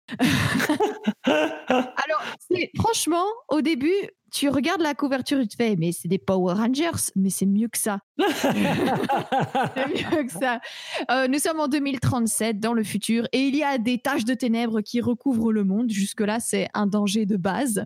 Alors, 1.24 2.24
franchement, 2.76 3.26
au 3.50 3.62
début, 3.62 3.95
tu 4.32 4.50
regardes 4.50 4.82
la 4.82 4.93
couverture 4.93 5.39
et 5.39 5.48
tu 5.48 5.58
te 5.58 5.64
fais, 5.64 5.76
mais 5.78 5.93
c'est 5.93 6.08
des 6.08 6.20
Power 6.20 6.54
Rangers, 6.54 7.10
mais 7.16 7.32
c'est 7.32 7.48
mieux 7.48 7.70
que 7.70 7.80
ça. 7.80 7.98
c'est 8.20 8.54
mieux 8.54 10.24
que 10.26 10.32
ça. 10.32 10.60
Euh, 11.10 11.28
nous 11.28 11.39
sommes 11.39 11.60
en 11.60 11.68
2037, 11.68 12.60
dans 12.60 12.74
le 12.74 12.84
futur, 12.84 13.28
et 13.32 13.48
il 13.48 13.56
y 13.56 13.64
a 13.64 13.80
des 13.80 13.98
taches 13.98 14.26
de 14.26 14.36
ténèbres 14.36 14.82
qui 14.82 15.02
recouvrent 15.02 15.52
le 15.52 15.64
monde. 15.64 15.89
Jusque-là, 15.89 16.39
c'est 16.39 16.70
un 16.76 16.86
danger 16.86 17.26
de 17.26 17.36
base. 17.36 17.84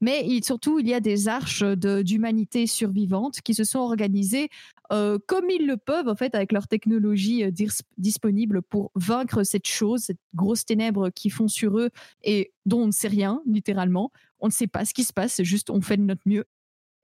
Mais 0.00 0.26
surtout, 0.42 0.78
il 0.78 0.88
y 0.88 0.94
a 0.94 1.00
des 1.00 1.28
arches 1.28 1.62
d'humanité 1.62 2.66
survivantes 2.66 3.40
qui 3.40 3.54
se 3.54 3.64
sont 3.64 3.80
organisées 3.80 4.48
euh, 4.90 5.18
comme 5.26 5.50
ils 5.50 5.66
le 5.66 5.76
peuvent, 5.76 6.08
en 6.08 6.14
fait, 6.14 6.34
avec 6.34 6.52
leur 6.52 6.66
technologie 6.66 7.44
euh, 7.44 7.50
disponible 7.98 8.62
pour 8.62 8.90
vaincre 8.94 9.42
cette 9.42 9.66
chose, 9.66 10.02
cette 10.02 10.20
grosse 10.34 10.64
ténèbre 10.64 11.10
qui 11.10 11.30
fond 11.30 11.48
sur 11.48 11.78
eux 11.78 11.90
et 12.22 12.52
dont 12.64 12.82
on 12.82 12.86
ne 12.86 12.92
sait 12.92 13.08
rien, 13.08 13.42
littéralement. 13.46 14.10
On 14.40 14.46
ne 14.46 14.52
sait 14.52 14.66
pas 14.66 14.84
ce 14.84 14.94
qui 14.94 15.04
se 15.04 15.12
passe, 15.12 15.42
juste 15.42 15.68
on 15.68 15.80
fait 15.80 15.96
de 15.96 16.02
notre 16.02 16.22
mieux. 16.26 16.44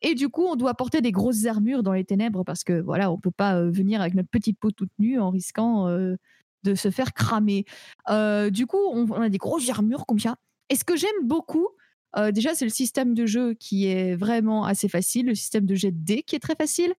Et 0.01 0.15
du 0.15 0.29
coup, 0.29 0.45
on 0.45 0.57
doit 0.57 0.75
porter 0.75 1.01
des 1.01 1.13
grosses 1.13 1.47
armures 1.47 1.83
dans 1.83 1.93
les 1.93 2.05
ténèbres 2.05 2.45
parce 2.45 2.65
que 2.65 2.81
voilà, 2.81 3.11
on 3.11 3.19
peut 3.19 3.31
pas 3.31 3.57
euh, 3.57 3.71
venir 3.71 4.01
avec 4.01 4.15
notre 4.15 4.29
petite 4.31 4.59
peau 4.59 4.71
toute 4.71 4.91
nue 4.99 5.19
en 5.19 5.31
risquant 5.31 5.89
de 5.89 6.75
se 6.75 6.91
faire 6.91 7.13
cramer. 7.13 7.65
du 8.51 8.67
coup, 8.67 8.79
on, 8.93 9.07
on, 9.11 9.21
a 9.21 9.29
des 9.29 9.39
grosses 9.39 9.69
armures 9.69 10.07
comme 10.07 10.19
ça. 10.19 10.37
Et 10.71 10.77
ce 10.77 10.85
que 10.85 10.97
j'aime 10.97 11.11
beaucoup, 11.25 11.69
euh, 12.17 12.33
déjà, 12.33 12.55
c'est 12.55 12.65
le 12.65 12.71
système 12.71 13.15
de 13.15 13.27
jeu 13.27 13.55
qui 13.55 13.87
est 13.87 14.15
vraiment 14.15 14.65
assez 14.65 14.89
facile, 14.89 15.27
le 15.27 15.35
système 15.35 15.67
de 15.67 15.75
jet 15.75 15.91
de 15.91 15.99
dés 15.99 16.23
qui 16.23 16.37
est 16.37 16.41
très 16.41 16.55
facile. 16.55 16.95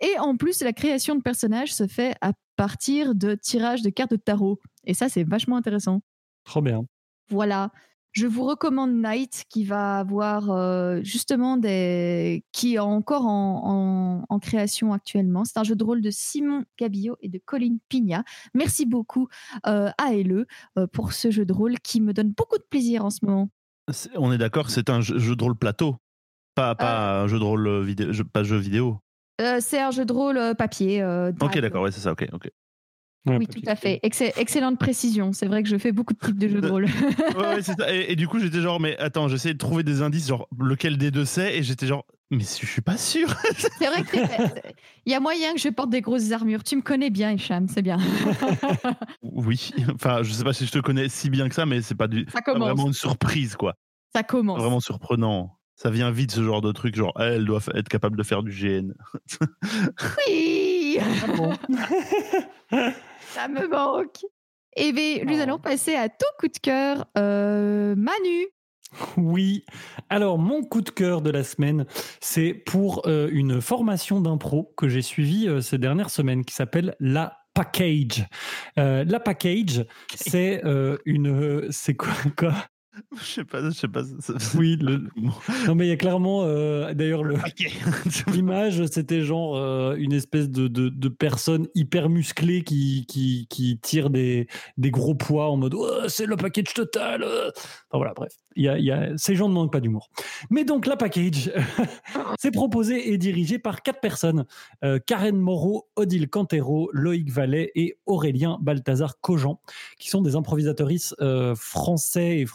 Et 0.00 0.18
en 0.18 0.36
plus, 0.36 0.62
la 0.62 0.72
création 0.72 1.14
de 1.14 1.22
personnages 1.22 1.72
se 1.72 1.86
fait 1.86 2.14
à 2.20 2.32
partir 2.56 3.14
de 3.14 3.34
tirages 3.34 3.82
de 3.82 3.90
cartes 3.90 4.10
de 4.10 4.16
tarot. 4.16 4.58
Et 4.84 4.94
ça, 4.94 5.08
c'est 5.08 5.24
vachement 5.24 5.56
intéressant. 5.56 6.02
Trop 6.44 6.60
bien. 6.60 6.84
Voilà. 7.28 7.70
Je 8.10 8.26
vous 8.26 8.44
recommande 8.44 8.92
Night 8.92 9.44
qui 9.48 9.64
va 9.64 9.98
avoir 9.98 10.50
euh, 10.50 11.00
justement 11.02 11.56
des. 11.56 12.44
qui 12.52 12.74
est 12.74 12.78
encore 12.78 13.26
en, 13.26 14.38
création 14.42 14.92
actuellement. 14.92 15.44
C'est 15.44 15.58
un 15.58 15.62
jeu 15.62 15.76
de 15.76 15.84
rôle 15.84 16.02
de 16.02 16.10
Simon 16.10 16.64
Gabillot 16.78 17.16
et 17.20 17.28
de 17.28 17.40
Colin 17.42 17.76
Pigna. 17.88 18.24
Merci 18.54 18.86
beaucoup 18.86 19.28
euh, 19.66 19.90
à 19.96 20.12
LE 20.14 20.46
pour 20.92 21.12
ce 21.12 21.30
jeu 21.30 21.46
de 21.46 21.52
rôle 21.52 21.78
qui 21.78 22.00
me 22.00 22.12
donne 22.12 22.32
beaucoup 22.32 22.58
de 22.58 22.64
plaisir 22.68 23.04
en 23.04 23.10
ce 23.10 23.24
moment. 23.24 23.50
On 24.16 24.32
est 24.32 24.38
d'accord, 24.38 24.70
c'est 24.70 24.90
un 24.90 25.00
jeu, 25.00 25.36
de 25.36 25.42
rôle 25.42 25.56
plateau, 25.56 25.96
pas, 26.54 26.74
pas 26.74 27.20
euh. 27.20 27.24
un 27.24 27.28
jeu 27.28 27.38
de 27.38 27.44
rôle 27.44 27.66
euh, 27.66 27.82
vidéo, 27.82 28.12
pas 28.32 28.44
jeu 28.44 28.56
vidéo. 28.56 28.98
Euh, 29.40 29.58
c'est 29.60 29.80
un 29.80 29.90
jeu 29.90 30.04
de 30.04 30.12
rôle 30.12 30.54
papier. 30.56 31.04
ok, 31.40 31.58
d'accord, 31.58 31.82
ouais, 31.82 31.90
c'est 31.90 32.00
ça, 32.00 32.12
ok, 32.12 32.28
ok. 32.32 32.50
Oui, 33.26 33.46
tout 33.46 33.62
à 33.66 33.76
fait. 33.76 34.00
excellente 34.02 34.78
précision. 34.78 35.32
C'est 35.32 35.46
vrai 35.46 35.62
que 35.62 35.68
je 35.68 35.76
fais 35.76 35.92
beaucoup 35.92 36.12
de 36.12 36.18
types 36.18 36.38
de 36.38 36.48
jeux 36.48 36.60
de 36.60 36.68
rôle. 36.68 36.86
ouais, 37.36 37.62
ça. 37.62 37.74
Et, 37.92 38.16
du 38.16 38.26
coup, 38.26 38.40
j'étais 38.40 38.60
genre, 38.60 38.80
mais 38.80 38.96
attends, 38.98 39.28
j'essayais 39.28 39.54
de 39.54 39.58
trouver 39.58 39.82
des 39.82 40.02
indices, 40.02 40.28
genre 40.28 40.48
lequel 40.58 40.98
des 40.98 41.10
deux 41.10 41.24
c'est, 41.24 41.56
et 41.56 41.62
j'étais 41.62 41.86
genre, 41.86 42.04
mais 42.30 42.40
je 42.42 42.66
suis 42.66 42.82
pas 42.82 42.96
sûr. 42.96 43.28
c'est 43.56 43.86
vrai 43.86 44.04
qu'il 44.04 44.26
y 45.06 45.14
a 45.14 45.20
moyen 45.20 45.54
que 45.54 45.60
je 45.60 45.68
porte 45.68 45.90
des 45.90 46.00
grosses 46.00 46.32
armures. 46.32 46.64
Tu 46.64 46.76
me 46.76 46.82
connais 46.82 47.10
bien, 47.10 47.30
Hicham, 47.32 47.68
c'est 47.68 47.82
bien. 47.82 47.98
oui, 49.22 49.72
enfin, 49.94 50.22
je 50.22 50.32
sais 50.32 50.44
pas 50.44 50.52
si 50.52 50.66
je 50.66 50.72
te 50.72 50.78
connais 50.78 51.08
si 51.08 51.30
bien 51.30 51.48
que 51.48 51.54
ça, 51.54 51.66
mais 51.66 51.82
c'est 51.82 51.94
pas, 51.94 52.08
du... 52.08 52.24
pas 52.24 52.40
vraiment 52.54 52.86
une 52.86 52.92
surprise, 52.92 53.54
quoi. 53.54 53.74
Ça 54.14 54.22
commence. 54.22 54.58
Vraiment 54.58 54.80
surprenant. 54.80 55.58
Ça 55.74 55.90
vient 55.90 56.10
vite 56.10 56.32
ce 56.32 56.42
genre 56.42 56.60
de 56.60 56.70
truc, 56.70 56.94
genre 56.94 57.12
elle 57.18 57.44
doit 57.44 57.60
être 57.74 57.88
capable 57.88 58.16
de 58.16 58.22
faire 58.22 58.42
du 58.42 58.52
GN. 58.52 58.92
oui 60.28 60.71
Ça 63.34 63.48
me 63.48 63.66
manque. 63.68 64.24
Et 64.74 64.88
eh 64.88 64.92
bien, 64.92 65.24
nous 65.24 65.38
allons 65.40 65.58
passer 65.58 65.94
à 65.94 66.08
ton 66.08 66.26
coup 66.38 66.48
de 66.48 66.58
cœur, 66.58 67.04
euh, 67.18 67.94
Manu. 67.94 68.46
Oui. 69.18 69.64
Alors, 70.08 70.38
mon 70.38 70.62
coup 70.62 70.80
de 70.80 70.90
cœur 70.90 71.20
de 71.20 71.30
la 71.30 71.44
semaine, 71.44 71.84
c'est 72.20 72.54
pour 72.54 73.06
euh, 73.06 73.28
une 73.32 73.60
formation 73.60 74.20
d'impro 74.20 74.72
que 74.76 74.88
j'ai 74.88 75.02
suivie 75.02 75.46
euh, 75.46 75.60
ces 75.60 75.76
dernières 75.76 76.10
semaines 76.10 76.44
qui 76.44 76.54
s'appelle 76.54 76.94
La 77.00 77.38
Package. 77.54 78.26
la 78.76 79.20
Package, 79.20 79.84
c'est 80.14 80.62
une. 81.04 81.70
C'est 81.70 81.94
quoi, 81.94 82.14
quoi? 82.34 82.54
Je 83.18 83.24
sais 83.24 83.44
pas, 83.44 83.62
je 83.62 83.70
sais 83.70 83.88
pas. 83.88 84.02
Oui, 84.56 84.76
le... 84.76 85.08
non 85.66 85.74
mais 85.74 85.86
il 85.86 85.88
y 85.88 85.92
a 85.92 85.96
clairement, 85.96 86.42
euh, 86.44 86.92
d'ailleurs 86.92 87.24
le 87.24 87.36
l'image, 88.32 88.84
c'était 88.86 89.22
genre 89.22 89.56
euh, 89.56 89.94
une 89.96 90.12
espèce 90.12 90.50
de, 90.50 90.68
de, 90.68 90.90
de, 90.90 91.08
personne 91.08 91.68
hyper 91.74 92.10
musclée 92.10 92.62
qui, 92.64 93.06
qui, 93.06 93.46
qui 93.48 93.78
tire 93.78 94.10
des, 94.10 94.46
des 94.76 94.90
gros 94.90 95.14
poids 95.14 95.50
en 95.50 95.56
mode 95.56 95.74
c'est 96.08 96.26
le 96.26 96.36
package 96.36 96.74
total. 96.74 97.24
Enfin 97.24 97.98
voilà, 97.98 98.12
bref, 98.14 98.32
y 98.56 98.68
a, 98.68 98.78
y 98.78 98.90
a... 98.90 99.16
ces 99.16 99.36
gens 99.36 99.48
ne 99.48 99.54
manquent 99.54 99.72
pas 99.72 99.80
d'humour. 99.80 100.10
Mais 100.50 100.64
donc 100.64 100.86
la 100.86 100.96
package, 100.96 101.50
c'est 102.38 102.50
proposé 102.50 103.12
et 103.12 103.16
dirigé 103.16 103.58
par 103.58 103.82
quatre 103.82 104.00
personnes 104.00 104.44
euh, 104.84 104.98
Karen 105.06 105.36
Moreau, 105.38 105.88
Odile 105.96 106.28
Cantero, 106.28 106.90
Loïc 106.92 107.30
Vallet 107.30 107.72
et 107.74 107.96
Aurélien 108.04 108.58
Balthazar 108.60 109.18
Cogent, 109.20 109.60
qui 109.98 110.10
sont 110.10 110.20
des 110.20 110.36
improvisatrices 110.36 111.14
français 111.54 112.40
et 112.40 112.46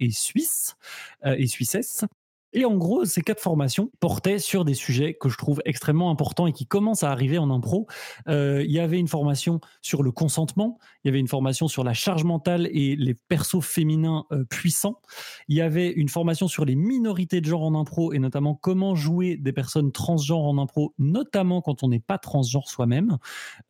et 0.00 0.10
suisse 0.10 0.76
euh, 1.24 1.36
et 1.38 1.46
suissesse. 1.46 2.04
Et 2.52 2.64
en 2.64 2.76
gros, 2.76 3.04
ces 3.04 3.22
quatre 3.22 3.40
formations 3.40 3.90
portaient 4.00 4.38
sur 4.38 4.64
des 4.64 4.74
sujets 4.74 5.14
que 5.14 5.28
je 5.28 5.38
trouve 5.38 5.62
extrêmement 5.64 6.10
importants 6.10 6.46
et 6.46 6.52
qui 6.52 6.66
commencent 6.66 7.02
à 7.02 7.10
arriver 7.10 7.38
en 7.38 7.50
impro. 7.50 7.86
Euh, 8.28 8.62
il 8.64 8.70
y 8.70 8.80
avait 8.80 8.98
une 8.98 9.08
formation 9.08 9.60
sur 9.80 10.02
le 10.02 10.12
consentement, 10.12 10.78
il 11.02 11.08
y 11.08 11.10
avait 11.10 11.20
une 11.20 11.28
formation 11.28 11.68
sur 11.68 11.84
la 11.84 11.94
charge 11.94 12.24
mentale 12.24 12.68
et 12.72 12.96
les 12.96 13.14
persos 13.14 13.64
féminins 13.64 14.26
euh, 14.32 14.44
puissants. 14.44 15.00
Il 15.48 15.56
y 15.56 15.60
avait 15.60 15.90
une 15.90 16.08
formation 16.08 16.48
sur 16.48 16.64
les 16.64 16.74
minorités 16.74 17.40
de 17.40 17.46
genre 17.46 17.62
en 17.62 17.74
impro 17.74 18.12
et 18.12 18.18
notamment 18.18 18.54
comment 18.54 18.94
jouer 18.94 19.36
des 19.36 19.52
personnes 19.52 19.92
transgenres 19.92 20.44
en 20.44 20.58
impro, 20.58 20.94
notamment 20.98 21.62
quand 21.62 21.82
on 21.82 21.88
n'est 21.88 22.00
pas 22.00 22.18
transgenre 22.18 22.68
soi-même. 22.68 23.18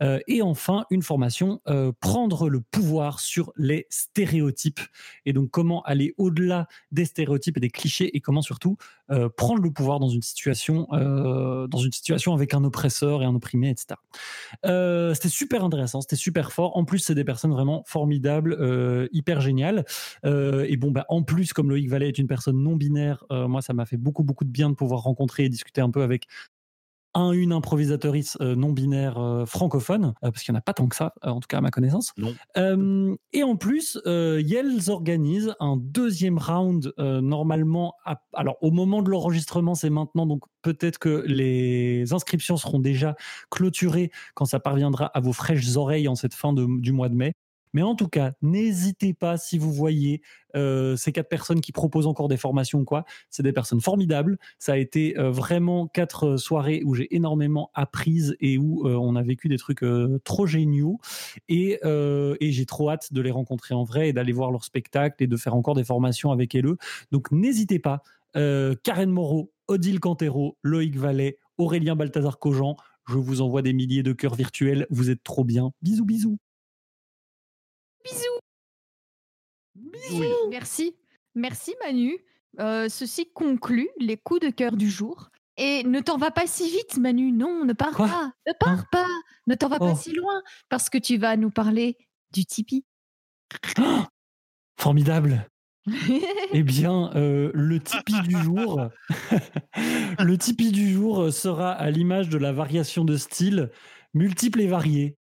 Euh, 0.02 0.18
et 0.26 0.42
enfin, 0.42 0.84
une 0.90 1.02
formation 1.02 1.60
prendre 2.00 2.48
le 2.48 2.60
pouvoir 2.60 3.20
sur 3.20 3.52
les 3.56 3.86
stéréotypes 3.90 4.80
et 5.26 5.32
donc 5.32 5.50
comment 5.50 5.82
aller 5.82 6.14
au-delà 6.18 6.66
des 6.90 7.04
stéréotypes 7.04 7.56
et 7.56 7.60
des 7.60 7.70
clichés 7.70 8.16
et 8.16 8.20
comment 8.20 8.42
surtout 8.42 8.71
prendre 9.36 9.62
le 9.62 9.70
pouvoir 9.70 9.98
dans 10.00 10.08
une 10.08 10.22
situation 10.22 10.86
dans 10.90 11.78
une 11.78 11.92
situation 11.92 12.34
avec 12.34 12.54
un 12.54 12.64
oppresseur 12.64 13.22
et 13.22 13.26
un 13.26 13.34
opprimé, 13.34 13.70
etc. 13.70 13.98
c'était 15.14 15.28
super 15.28 15.64
intéressant, 15.64 16.00
c'était 16.00 16.16
super 16.16 16.52
fort. 16.52 16.76
En 16.76 16.84
plus, 16.84 16.98
c'est 16.98 17.14
des 17.14 17.24
personnes 17.24 17.52
vraiment 17.52 17.82
formidables, 17.86 18.56
euh, 18.60 19.08
hyper 19.12 19.40
géniales. 19.40 19.84
Euh, 20.24 20.66
et 20.68 20.76
bon, 20.76 20.90
bah, 20.90 21.06
en 21.08 21.22
plus, 21.22 21.52
comme 21.52 21.70
Loïc 21.70 21.88
Vallet 21.88 22.08
est 22.08 22.18
une 22.18 22.26
personne 22.26 22.62
non 22.62 22.76
binaire, 22.76 23.24
euh, 23.30 23.48
moi, 23.48 23.62
ça 23.62 23.72
m'a 23.72 23.86
fait 23.86 23.96
beaucoup, 23.96 24.24
beaucoup 24.24 24.44
de 24.44 24.50
bien 24.50 24.70
de 24.70 24.74
pouvoir 24.74 25.02
rencontrer 25.02 25.44
et 25.44 25.48
discuter 25.48 25.80
un 25.80 25.90
peu 25.90 26.02
avec 26.02 26.26
un, 27.14 27.32
une 27.32 27.52
improvisatrice 27.52 28.38
non 28.40 28.72
binaire 28.72 29.44
francophone, 29.46 30.14
parce 30.20 30.42
qu'il 30.42 30.52
n'y 30.52 30.56
en 30.56 30.60
a 30.60 30.62
pas 30.62 30.74
tant 30.74 30.88
que 30.88 30.96
ça, 30.96 31.14
en 31.22 31.40
tout 31.40 31.46
cas 31.48 31.58
à 31.58 31.60
ma 31.60 31.70
connaissance. 31.70 32.12
et 32.56 33.42
en 33.42 33.56
plus, 33.56 34.00
Yells 34.06 34.88
organise 34.88 35.54
un 35.60 35.76
deuxième 35.76 36.38
round 36.38 36.92
normalement. 36.98 37.94
alors, 38.34 38.56
au 38.60 38.70
moment 38.70 39.02
de 39.02 39.10
l'enregistrement, 39.10 39.74
c'est 39.74 39.90
maintenant, 39.90 40.26
donc 40.26 40.44
peut-être 40.62 40.98
que 40.98 41.24
les 41.26 42.12
inscriptions 42.12 42.56
seront 42.56 42.78
déjà 42.78 43.16
clôturées 43.50 44.10
quand 44.34 44.44
ça 44.44 44.60
parviendra 44.60 45.06
à 45.06 45.20
vos 45.20 45.32
fraîches 45.32 45.76
oreilles 45.76 46.08
en 46.08 46.14
cette 46.14 46.34
fin 46.34 46.52
du 46.52 46.92
mois 46.92 47.08
de 47.08 47.14
mai. 47.14 47.34
Mais 47.72 47.82
en 47.82 47.94
tout 47.94 48.08
cas, 48.08 48.32
n'hésitez 48.42 49.14
pas 49.14 49.36
si 49.36 49.58
vous 49.58 49.72
voyez 49.72 50.22
euh, 50.56 50.96
ces 50.96 51.12
quatre 51.12 51.28
personnes 51.28 51.60
qui 51.60 51.72
proposent 51.72 52.06
encore 52.06 52.28
des 52.28 52.36
formations 52.36 52.84
quoi. 52.84 53.04
C'est 53.30 53.42
des 53.42 53.52
personnes 53.52 53.80
formidables. 53.80 54.38
Ça 54.58 54.74
a 54.74 54.76
été 54.76 55.18
euh, 55.18 55.30
vraiment 55.30 55.86
quatre 55.86 56.36
soirées 56.36 56.82
où 56.84 56.94
j'ai 56.94 57.14
énormément 57.14 57.70
appris 57.74 58.32
et 58.40 58.58
où 58.58 58.86
euh, 58.86 58.94
on 58.94 59.16
a 59.16 59.22
vécu 59.22 59.48
des 59.48 59.58
trucs 59.58 59.84
trop 60.24 60.46
géniaux. 60.46 60.98
Et, 61.48 61.80
et 61.82 62.52
j'ai 62.52 62.66
trop 62.66 62.90
hâte 62.90 63.12
de 63.12 63.20
les 63.20 63.30
rencontrer 63.30 63.74
en 63.74 63.84
vrai 63.84 64.08
et 64.08 64.12
d'aller 64.12 64.32
voir 64.32 64.50
leur 64.50 64.64
spectacle 64.64 65.22
et 65.22 65.26
de 65.26 65.36
faire 65.36 65.54
encore 65.54 65.74
des 65.74 65.84
formations 65.84 66.30
avec 66.30 66.56
eux. 66.56 66.76
Donc 67.10 67.30
n'hésitez 67.32 67.78
pas. 67.78 68.02
Karen 68.34 69.10
Moreau, 69.10 69.52
Odile 69.68 70.00
Cantero, 70.00 70.56
Loïc 70.62 70.96
Vallet, 70.96 71.38
Aurélien 71.58 71.96
Balthazar 71.96 72.38
Cogent. 72.38 72.76
Je 73.08 73.16
vous 73.16 73.40
envoie 73.40 73.62
des 73.62 73.72
milliers 73.72 74.02
de 74.02 74.12
cœurs 74.12 74.34
virtuels. 74.34 74.86
Vous 74.90 75.10
êtes 75.10 75.22
trop 75.22 75.44
bien. 75.44 75.72
Bisous, 75.82 76.04
bisous. 76.04 76.38
Bisous. 78.05 78.38
Bisous. 79.74 80.48
Merci. 80.50 80.96
Merci 81.34 81.74
Manu. 81.84 82.18
Euh, 82.61 82.88
ceci 82.88 83.30
conclut 83.32 83.88
les 83.98 84.16
coups 84.16 84.40
de 84.40 84.50
cœur 84.50 84.76
du 84.76 84.90
jour. 84.90 85.30
Et 85.57 85.84
ne 85.84 86.00
t'en 86.00 86.16
va 86.16 86.30
pas 86.30 86.46
si 86.46 86.70
vite, 86.70 86.98
Manu. 86.98 87.32
Non, 87.32 87.64
ne 87.64 87.72
pars 87.72 87.96
pas. 87.96 88.32
Ne 88.46 88.53
pars 88.59 88.80
hein 88.80 88.84
pas. 88.90 89.09
Ne 89.46 89.55
t'en 89.55 89.68
va 89.68 89.78
pas 89.78 89.92
oh. 89.92 89.96
si 90.00 90.12
loin. 90.12 90.42
Parce 90.68 90.90
que 90.90 90.98
tu 90.98 91.18
vas 91.18 91.36
nous 91.36 91.50
parler 91.50 91.96
du 92.32 92.44
Tipeee. 92.44 92.84
formidable. 94.78 95.48
eh 96.53 96.62
bien, 96.62 97.11
euh, 97.16 97.50
le 97.55 97.80
Tipeee 97.80 98.22
du 98.22 98.36
jour, 98.36 98.88
le 100.20 100.38
Tipeee 100.38 100.70
du 100.70 100.92
jour 100.92 101.32
sera 101.32 101.72
à 101.72 101.90
l'image 101.90 102.28
de 102.28 102.38
la 102.38 102.53
variation 102.53 103.05
de 103.05 103.16
style 103.16 103.70
multiple 104.14 104.61
et 104.61 104.68
variée. 104.68 105.16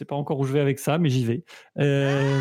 Sais 0.00 0.06
pas 0.06 0.16
encore 0.16 0.40
où 0.40 0.44
je 0.44 0.52
vais 0.54 0.60
avec 0.60 0.78
ça, 0.78 0.96
mais 0.96 1.10
j'y 1.10 1.26
vais. 1.26 1.44
Euh, 1.78 2.40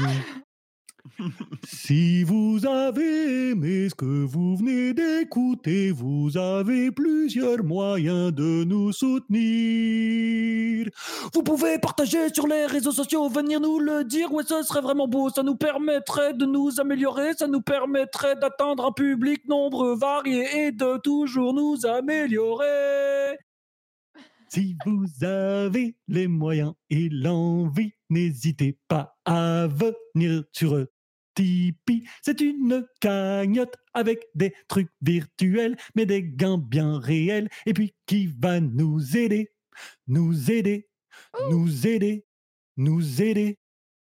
Si 1.68 2.24
vous 2.24 2.66
avez 2.66 3.52
aimé 3.52 3.90
ce 3.90 3.96
que 3.96 4.06
vous 4.06 4.56
venez 4.56 4.94
d'écouter, 4.94 5.92
vous 5.92 6.38
avez 6.38 6.90
plusieurs 6.90 7.62
moyens 7.66 8.34
de 8.34 8.64
nous 8.64 8.94
soutenir. 8.94 10.88
Vous 11.34 11.44
pouvez 11.44 11.80
partager 11.80 12.34
sur 12.34 12.48
les 12.48 12.66
réseaux 12.66 12.94
sociaux, 12.94 13.28
venir 13.28 13.60
nous 13.60 13.80
le 13.80 14.06
dire, 14.06 14.32
ouais, 14.32 14.46
ce 14.48 14.64
serait 14.64 14.80
vraiment 14.80 15.10
beau. 15.10 15.30
Ça 15.30 15.44
nous 15.44 15.58
permettrait 15.58 16.34
de 16.34 16.46
nous 16.46 16.80
améliorer, 16.80 17.34
ça 17.34 17.48
nous 17.48 17.60
permettrait 17.62 18.38
d'atteindre 18.38 18.86
un 18.86 18.94
public 18.94 19.46
nombreux, 19.50 19.98
varié 19.98 20.68
et 20.68 20.72
de 20.72 20.98
toujours 21.02 21.54
nous 21.54 21.86
améliorer. 21.86 23.38
Si 24.52 24.76
vous 24.84 25.06
avez 25.24 25.96
les 26.08 26.28
moyens 26.28 26.74
et 26.90 27.08
l'envie, 27.10 27.94
n'hésitez 28.10 28.80
pas 28.88 29.16
à 29.24 29.68
venir 29.68 30.44
sur 30.54 30.88
Tipeee. 31.36 32.08
C'est 32.24 32.42
une 32.42 32.88
cagnotte 33.00 33.76
avec 33.94 34.26
des 34.34 34.56
trucs 34.68 34.90
virtuels, 35.02 35.78
mais 35.96 36.08
des 36.08 36.24
gains 36.24 36.58
bien 36.58 36.98
réels. 36.98 37.48
Et 37.68 37.74
puis 37.74 37.94
qui 38.08 38.26
va 38.26 38.60
nous 38.60 39.16
aider, 39.16 39.52
nous 40.08 40.50
aider, 40.50 40.90
nous 41.52 41.86
aider, 41.86 42.26
nous 42.76 43.22
aider. 43.22 43.60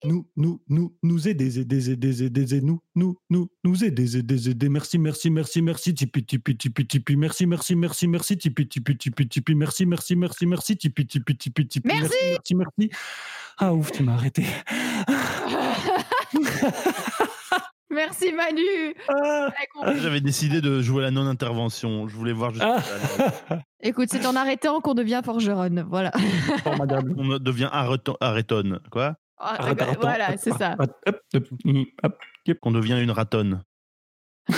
Nous, 0.05 0.29
nous, 0.37 0.61
nous, 0.69 0.95
nous 1.03 1.29
aider, 1.29 1.61
aider, 1.61 1.91
aider, 1.91 2.23
aider, 2.25 2.43
aider, 2.43 2.61
nous, 2.61 2.81
nous, 2.95 3.17
nous, 3.31 3.49
nous 3.65 3.85
aider, 3.85 4.19
aider, 4.19 4.51
aider. 4.51 4.69
Merci, 4.69 4.99
merci, 4.99 5.31
merci, 5.31 5.63
merci, 5.63 5.95
Tipeee, 5.95 6.25
Tipeee, 6.25 6.57
Tipeee, 6.57 6.87
Tipeee. 6.87 7.17
Merci, 7.17 7.47
merci, 7.47 7.75
merci, 7.75 8.07
merci, 8.07 8.37
Tipeee, 8.37 8.67
Tipeee, 8.69 8.97
Tipeee, 8.99 9.29
Tipeee. 9.29 9.55
Merci, 9.55 9.87
merci, 9.87 10.15
merci, 10.15 10.47
merci, 10.47 10.77
Tipeee, 10.77 11.07
Tipeee, 11.07 11.37
Tipeee, 11.37 11.69
Tipeee. 11.69 12.01
Merci. 12.01 12.17
merci, 12.33 12.55
merci. 12.55 12.91
Ah 13.57 13.73
ouf, 13.73 13.93
tu 13.93 14.03
m'as 14.03 14.15
arrêté. 14.15 14.45
Merci 17.91 18.33
Manu. 18.33 18.95
Ah. 19.09 19.53
J'avais 20.03 20.21
décidé 20.21 20.61
de 20.61 20.83
jouer 20.83 21.03
la 21.03 21.13
non-intervention. 21.13 22.09
Je 22.09 22.17
voulais 22.17 22.33
voir 22.33 22.51
jusqu'à 22.51 22.83
Ah. 23.49 23.61
Écoute, 23.81 24.09
c'est 24.11 24.27
en 24.27 24.35
arrêtant 24.35 24.81
qu'on 24.81 24.95
devient 24.95 25.23
forgeronne. 25.25 25.87
Voilà. 25.89 26.11
On 26.67 27.39
devient 27.39 27.69
arreton, 27.71 28.17
arrêtonne, 28.21 28.81
quoi 28.91 29.17
Ah, 29.39 29.57
bah, 29.75 29.85
arrête, 29.85 29.99
voilà, 30.01 30.37
c'est 30.37 30.53
ça. 30.53 30.77
hop, 30.79 30.93
hop, 31.07 31.21
hop, 31.35 31.45
hop. 32.03 32.19
Qu'on 32.61 32.71
devient 32.71 33.01
une 33.03 33.11
ratonne. 33.11 33.63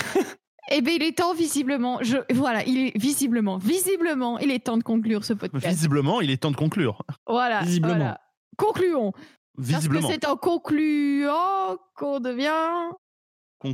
Eh 0.68 0.81
bien, 0.81 0.95
il 0.95 1.03
est 1.05 1.16
temps, 1.18 1.33
visiblement. 1.33 1.99
Je... 2.03 2.16
Voilà, 2.35 2.64
il 2.64 2.89
est 2.89 2.99
visiblement, 2.99 3.57
visiblement, 3.57 4.39
il 4.41 4.51
est 4.51 4.64
temps 4.64 4.77
de 4.77 4.83
conclure 4.83 5.24
ce 5.24 5.33
podcast. 5.33 5.64
Visiblement, 5.64 6.20
il 6.20 6.31
est 6.31 6.39
temps 6.39 6.51
de 6.51 6.57
conclure. 6.57 7.03
Voilà. 7.27 7.61
Visiblement. 7.62 7.95
voilà. 7.95 8.20
Concluons. 8.57 9.12
Visiblement. 9.57 10.01
Parce 10.01 10.14
que 10.14 10.20
c'est 10.20 10.27
en 10.27 10.37
concluant 10.37 11.79
qu'on 11.95 12.18
devient. 12.20 12.91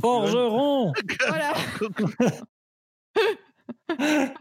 Forgeron 0.01 0.93
Voilà. 1.27 1.53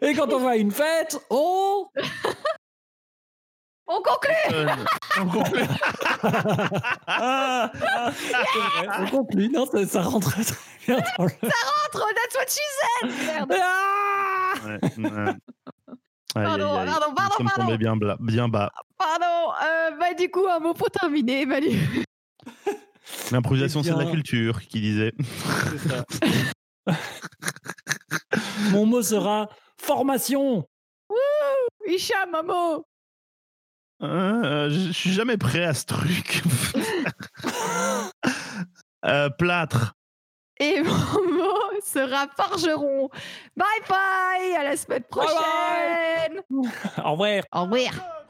Et 0.00 0.14
quand 0.14 0.32
on 0.32 0.40
va 0.40 0.50
à 0.50 0.56
une 0.56 0.70
fête, 0.70 1.18
on... 1.30 1.86
On 3.86 4.00
conclut. 4.02 4.34
On 5.20 5.26
conclut. 5.28 5.62
Ah, 7.06 7.70
on 9.00 9.06
conclut. 9.06 9.48
Non, 9.50 9.66
ça, 9.66 9.86
ça 9.86 10.02
rentre 10.02 10.30
très 10.30 10.42
bien 10.86 10.96
dans 11.18 11.24
le... 11.24 11.30
Entre, 11.30 12.14
that's 12.14 12.34
what 12.34 12.48
she 12.48 12.60
said. 12.80 13.10
Merde. 13.26 13.52
Ah 13.60 14.54
Ouais, 14.64 14.78
ouais. 14.98 15.34
Aïe, 16.36 16.44
Pardon, 16.44 16.74
aïe, 16.74 16.80
aïe. 16.80 16.86
pardon, 16.86 17.14
pardon, 17.14 17.44
pardon. 17.56 17.76
bien, 17.76 17.96
bla- 17.96 18.16
bien 18.20 18.48
bas. 18.48 18.72
Pardon. 18.98 19.52
Euh, 19.62 19.90
bah, 20.00 20.14
du 20.14 20.30
coup, 20.30 20.46
un 20.48 20.58
mot 20.58 20.74
pour 20.74 20.90
terminer, 20.90 21.46
Manu. 21.46 21.78
L'improvisation, 23.30 23.80
Eh 23.82 23.84
c'est 23.84 23.92
de 23.94 23.98
la 23.98 24.10
culture, 24.10 24.60
qui 24.62 24.80
disait. 24.80 25.12
C'est 25.70 25.88
ça. 25.90 26.96
Mon 28.70 28.86
mot 28.86 29.02
sera 29.02 29.48
formation. 29.80 30.66
Hicham, 31.86 32.34
un 32.34 32.42
mot. 32.42 32.86
Euh, 34.02 34.68
je 34.70 34.92
suis 34.92 35.12
jamais 35.12 35.36
prêt 35.36 35.64
à 35.64 35.74
ce 35.74 35.86
truc. 35.86 36.42
Euh, 39.06 39.28
plâtre. 39.28 39.92
Et 40.58 40.80
mon 40.82 41.32
mot 41.34 41.80
sera 41.84 42.26
forgeron. 42.34 43.10
Bye 43.54 43.66
bye. 43.86 44.54
À 44.56 44.64
la 44.64 44.76
semaine 44.78 45.02
Bye 45.14 45.26
bye. 45.26 46.40
prochaine. 46.40 46.42
Au 47.04 47.10
revoir. 47.12 47.42
Au 47.52 47.62
revoir. 47.64 48.23